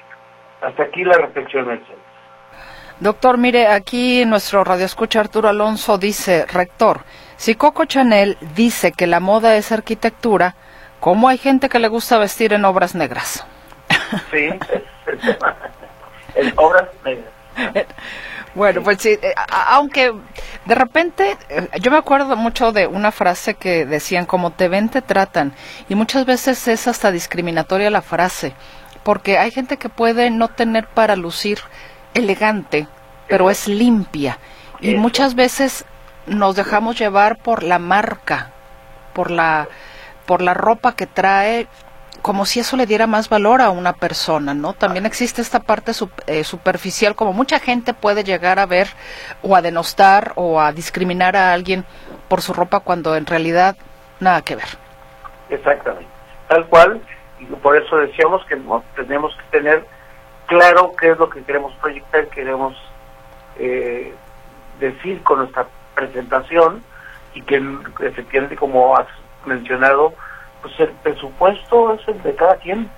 Hasta 0.60 0.82
aquí 0.84 1.04
la 1.04 1.18
reflexión, 1.18 1.66
Mercedes. 1.66 2.03
Doctor, 3.00 3.38
mire, 3.38 3.66
aquí 3.66 4.24
nuestro 4.24 4.62
radioescucha 4.62 5.20
Arturo 5.20 5.48
Alonso 5.48 5.98
dice, 5.98 6.46
rector, 6.46 7.00
si 7.36 7.56
Coco 7.56 7.84
Chanel 7.86 8.38
dice 8.54 8.92
que 8.92 9.06
la 9.06 9.18
moda 9.20 9.56
es 9.56 9.72
arquitectura, 9.72 10.54
¿cómo 11.00 11.28
hay 11.28 11.38
gente 11.38 11.68
que 11.68 11.80
le 11.80 11.88
gusta 11.88 12.18
vestir 12.18 12.52
en 12.52 12.64
obras 12.64 12.94
negras? 12.94 13.44
Sí, 14.30 14.48
en 16.36 16.52
obras 16.56 16.88
negras. 17.04 17.32
Bueno, 18.54 18.84
pues 18.84 18.98
sí, 19.00 19.18
eh, 19.20 19.34
aunque 19.68 20.14
de 20.64 20.74
repente, 20.76 21.36
eh, 21.48 21.68
yo 21.80 21.90
me 21.90 21.96
acuerdo 21.96 22.36
mucho 22.36 22.70
de 22.70 22.86
una 22.86 23.10
frase 23.10 23.54
que 23.54 23.84
decían, 23.84 24.26
como 24.26 24.52
te 24.52 24.68
ven, 24.68 24.88
te 24.88 25.02
tratan. 25.02 25.54
Y 25.88 25.96
muchas 25.96 26.24
veces 26.24 26.68
es 26.68 26.86
hasta 26.86 27.10
discriminatoria 27.10 27.90
la 27.90 28.00
frase, 28.00 28.52
porque 29.02 29.38
hay 29.38 29.50
gente 29.50 29.76
que 29.76 29.88
puede 29.88 30.30
no 30.30 30.46
tener 30.46 30.86
para 30.86 31.16
lucir 31.16 31.58
elegante, 32.14 32.88
pero 33.28 33.50
es 33.50 33.68
limpia. 33.68 34.38
Y 34.80 34.94
muchas 34.96 35.34
veces 35.34 35.84
nos 36.26 36.56
dejamos 36.56 36.98
llevar 36.98 37.38
por 37.38 37.62
la 37.62 37.78
marca, 37.78 38.50
por 39.12 39.30
la, 39.30 39.68
por 40.26 40.42
la 40.42 40.54
ropa 40.54 40.94
que 40.94 41.06
trae, 41.06 41.66
como 42.22 42.46
si 42.46 42.60
eso 42.60 42.76
le 42.76 42.86
diera 42.86 43.06
más 43.06 43.28
valor 43.28 43.60
a 43.60 43.70
una 43.70 43.92
persona, 43.92 44.54
¿no? 44.54 44.72
También 44.72 45.04
existe 45.04 45.42
esta 45.42 45.60
parte 45.60 45.92
eh, 46.26 46.44
superficial, 46.44 47.14
como 47.14 47.32
mucha 47.32 47.58
gente 47.58 47.92
puede 47.92 48.24
llegar 48.24 48.58
a 48.58 48.66
ver 48.66 48.88
o 49.42 49.56
a 49.56 49.62
denostar 49.62 50.32
o 50.36 50.60
a 50.60 50.72
discriminar 50.72 51.36
a 51.36 51.52
alguien 51.52 51.84
por 52.28 52.40
su 52.40 52.54
ropa 52.54 52.80
cuando 52.80 53.16
en 53.16 53.26
realidad 53.26 53.76
nada 54.20 54.40
que 54.42 54.56
ver. 54.56 54.68
Exactamente, 55.50 56.08
tal 56.48 56.66
cual, 56.68 57.02
y 57.38 57.44
por 57.44 57.76
eso 57.76 57.96
decíamos 57.96 58.42
que 58.46 58.56
tenemos 58.96 59.36
que 59.36 59.58
tener 59.58 59.86
claro 60.46 60.92
qué 60.98 61.10
es 61.10 61.18
lo 61.18 61.28
que 61.30 61.42
queremos 61.42 61.72
proyectar, 61.74 62.28
queremos 62.28 62.76
eh, 63.58 64.14
decir 64.78 65.22
con 65.22 65.38
nuestra 65.38 65.66
presentación 65.94 66.82
y 67.34 67.42
que 67.42 67.62
efectivamente, 68.00 68.56
como 68.56 68.96
has 68.96 69.06
mencionado, 69.44 70.14
pues 70.62 70.78
el 70.80 70.90
presupuesto 71.02 71.94
es 71.94 72.08
el 72.08 72.22
de 72.22 72.34
cada 72.34 72.56
quien, 72.56 72.90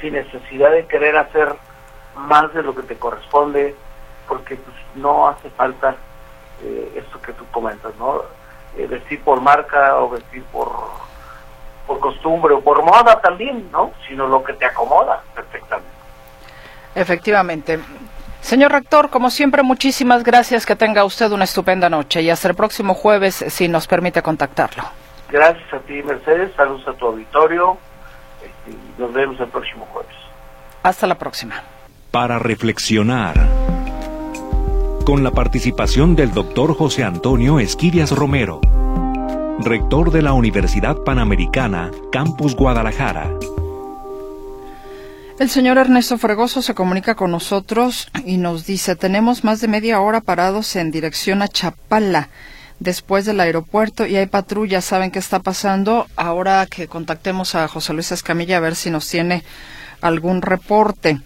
sin 0.00 0.14
necesidad 0.14 0.70
de 0.70 0.86
querer 0.86 1.16
hacer 1.16 1.54
más 2.16 2.52
de 2.54 2.62
lo 2.62 2.74
que 2.74 2.82
te 2.82 2.96
corresponde, 2.96 3.74
porque 4.28 4.56
pues 4.56 4.76
no 4.94 5.28
hace 5.28 5.50
falta 5.50 5.96
eh, 6.62 6.92
esto 6.96 7.20
que 7.20 7.32
tú 7.32 7.44
comentas, 7.50 7.94
¿no? 7.96 8.22
Eh, 8.76 8.86
vestir 8.86 9.22
por 9.22 9.40
marca 9.40 9.96
o 9.98 10.10
vestir 10.10 10.42
por, 10.44 10.70
por 11.86 11.98
costumbre 11.98 12.54
o 12.54 12.60
por 12.60 12.82
moda 12.82 13.20
también, 13.20 13.70
¿no? 13.70 13.92
Sino 14.08 14.26
lo 14.26 14.42
que 14.42 14.54
te 14.54 14.64
acomoda 14.64 15.22
perfectamente. 15.34 15.91
Efectivamente. 16.94 17.78
Señor 18.40 18.72
rector, 18.72 19.08
como 19.08 19.30
siempre, 19.30 19.62
muchísimas 19.62 20.24
gracias. 20.24 20.66
Que 20.66 20.76
tenga 20.76 21.04
usted 21.04 21.30
una 21.30 21.44
estupenda 21.44 21.88
noche 21.88 22.22
y 22.22 22.30
hasta 22.30 22.48
el 22.48 22.54
próximo 22.54 22.94
jueves, 22.94 23.44
si 23.48 23.68
nos 23.68 23.86
permite 23.86 24.20
contactarlo. 24.20 24.84
Gracias 25.30 25.72
a 25.72 25.78
ti, 25.78 26.02
Mercedes. 26.02 26.52
Saludos 26.56 26.86
a 26.88 26.92
tu 26.92 27.06
auditorio. 27.06 27.78
Este, 28.42 28.76
nos 28.98 29.12
vemos 29.12 29.40
el 29.40 29.48
próximo 29.48 29.86
jueves. 29.92 30.14
Hasta 30.82 31.06
la 31.06 31.16
próxima. 31.16 31.62
Para 32.10 32.38
reflexionar. 32.38 33.34
Con 35.06 35.24
la 35.24 35.30
participación 35.30 36.14
del 36.14 36.32
doctor 36.32 36.76
José 36.76 37.04
Antonio 37.04 37.58
Esquirias 37.58 38.12
Romero, 38.12 38.60
rector 39.58 40.10
de 40.10 40.22
la 40.22 40.32
Universidad 40.32 40.96
Panamericana, 40.98 41.90
Campus 42.12 42.54
Guadalajara. 42.54 43.30
El 45.42 45.50
señor 45.50 45.76
Ernesto 45.76 46.18
Fregoso 46.18 46.62
se 46.62 46.72
comunica 46.72 47.16
con 47.16 47.32
nosotros 47.32 48.06
y 48.24 48.36
nos 48.36 48.64
dice, 48.64 48.94
tenemos 48.94 49.42
más 49.42 49.60
de 49.60 49.66
media 49.66 50.00
hora 50.00 50.20
parados 50.20 50.76
en 50.76 50.92
dirección 50.92 51.42
a 51.42 51.48
Chapala 51.48 52.28
después 52.78 53.24
del 53.24 53.40
aeropuerto 53.40 54.06
y 54.06 54.14
hay 54.14 54.26
patrullas, 54.26 54.84
saben 54.84 55.10
qué 55.10 55.18
está 55.18 55.40
pasando. 55.40 56.06
Ahora 56.14 56.64
que 56.66 56.86
contactemos 56.86 57.56
a 57.56 57.66
José 57.66 57.92
Luis 57.92 58.12
Escamilla 58.12 58.58
a 58.58 58.60
ver 58.60 58.76
si 58.76 58.90
nos 58.90 59.08
tiene 59.08 59.42
algún 60.00 60.42
reporte. 60.42 61.20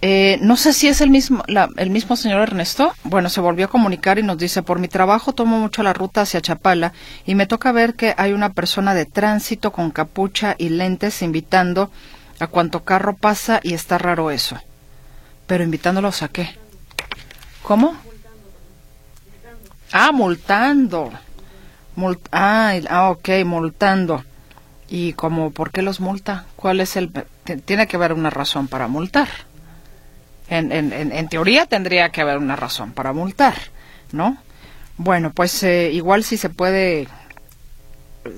Eh, 0.00 0.38
no 0.40 0.56
sé 0.56 0.72
si 0.72 0.88
es 0.88 1.00
el 1.00 1.10
mismo, 1.10 1.44
el 1.76 1.90
mismo 1.90 2.16
señor 2.16 2.42
Ernesto. 2.42 2.92
Bueno, 3.04 3.28
se 3.28 3.40
volvió 3.40 3.66
a 3.66 3.70
comunicar 3.70 4.18
y 4.18 4.24
nos 4.24 4.38
dice, 4.38 4.64
por 4.64 4.80
mi 4.80 4.88
trabajo 4.88 5.34
tomo 5.34 5.60
mucho 5.60 5.84
la 5.84 5.92
ruta 5.92 6.22
hacia 6.22 6.40
Chapala 6.40 6.94
y 7.26 7.36
me 7.36 7.46
toca 7.46 7.70
ver 7.70 7.94
que 7.94 8.12
hay 8.18 8.32
una 8.32 8.54
persona 8.54 8.92
de 8.92 9.06
tránsito 9.06 9.70
con 9.70 9.92
capucha 9.92 10.56
y 10.58 10.70
lentes 10.70 11.22
invitando 11.22 11.92
a 12.42 12.48
cuanto 12.48 12.82
carro 12.82 13.14
pasa 13.14 13.60
y 13.62 13.72
está 13.74 13.98
raro 13.98 14.32
eso. 14.32 14.58
Pero 15.46 15.62
invitándolos 15.62 16.22
a 16.22 16.28
qué? 16.28 16.50
¿Cómo? 17.62 17.96
Ah, 19.92 20.10
multando. 20.10 21.12
ah, 22.32 22.74
ah, 22.90 23.10
ok, 23.10 23.28
multando. 23.44 24.24
¿Y 24.88 25.12
como 25.12 25.52
por 25.52 25.70
qué 25.70 25.82
los 25.82 26.00
multa? 26.00 26.46
¿Cuál 26.56 26.80
es 26.80 26.96
el...? 26.96 27.12
Tiene 27.64 27.86
que 27.86 27.96
haber 27.96 28.12
una 28.12 28.30
razón 28.30 28.66
para 28.66 28.88
multar. 28.88 29.28
En, 30.48 30.72
en, 30.72 30.92
en, 30.92 31.28
teoría 31.28 31.66
tendría 31.66 32.10
que 32.10 32.20
haber 32.22 32.38
una 32.38 32.56
razón 32.56 32.92
para 32.92 33.12
multar, 33.12 33.54
¿no? 34.10 34.36
Bueno, 34.98 35.30
pues 35.32 35.62
eh, 35.62 35.90
igual 35.92 36.24
si 36.24 36.36
se 36.36 36.50
puede, 36.50 37.08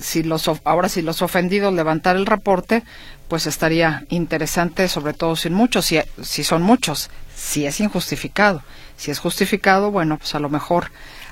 si 0.01 0.23
los 0.23 0.51
ahora 0.65 0.89
si 0.89 1.03
los 1.03 1.23
ofendidos 1.23 1.73
levantar 1.73 2.17
el 2.17 2.27
reporte, 2.27 2.83
pues 3.29 3.47
estaría 3.47 4.05
interesante, 4.09 4.89
sobre 4.89 5.13
todo 5.13 5.37
sin 5.37 5.55
muchos, 5.55 5.87
si, 5.87 5.99
si 6.23 6.45
son 6.45 6.63
muchos, 6.63 7.11
si 7.35 7.67
es 7.67 7.81
injustificado. 7.81 8.63
Si 8.97 9.11
es 9.11 9.19
justificado, 9.19 9.91
bueno, 9.91 10.19
pues 10.19 10.35
a 10.35 10.39
lo 10.39 10.49
mejor 10.49 10.91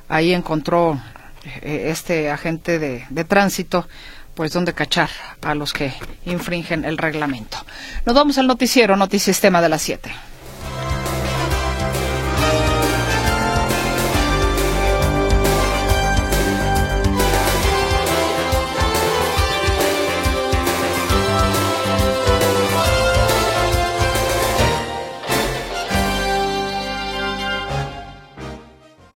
ahí 0.09 0.34
encontró 0.34 1.00
eh, 1.62 1.88
este 1.90 2.30
agente 2.30 2.78
de, 2.78 3.07
de 3.09 3.24
tránsito 3.24 3.86
pues 4.34 4.53
donde 4.53 4.72
cachar 4.72 5.11
a 5.42 5.55
los 5.55 5.72
que 5.72 5.92
infringen 6.24 6.84
el 6.84 6.98
reglamento. 6.98 7.59
Nos 8.07 8.14
vamos 8.14 8.38
al 8.38 8.46
noticiero, 8.46 8.96
Notisistema 8.96 9.61
de 9.61 9.68
las 9.68 9.82
7. 9.82 10.11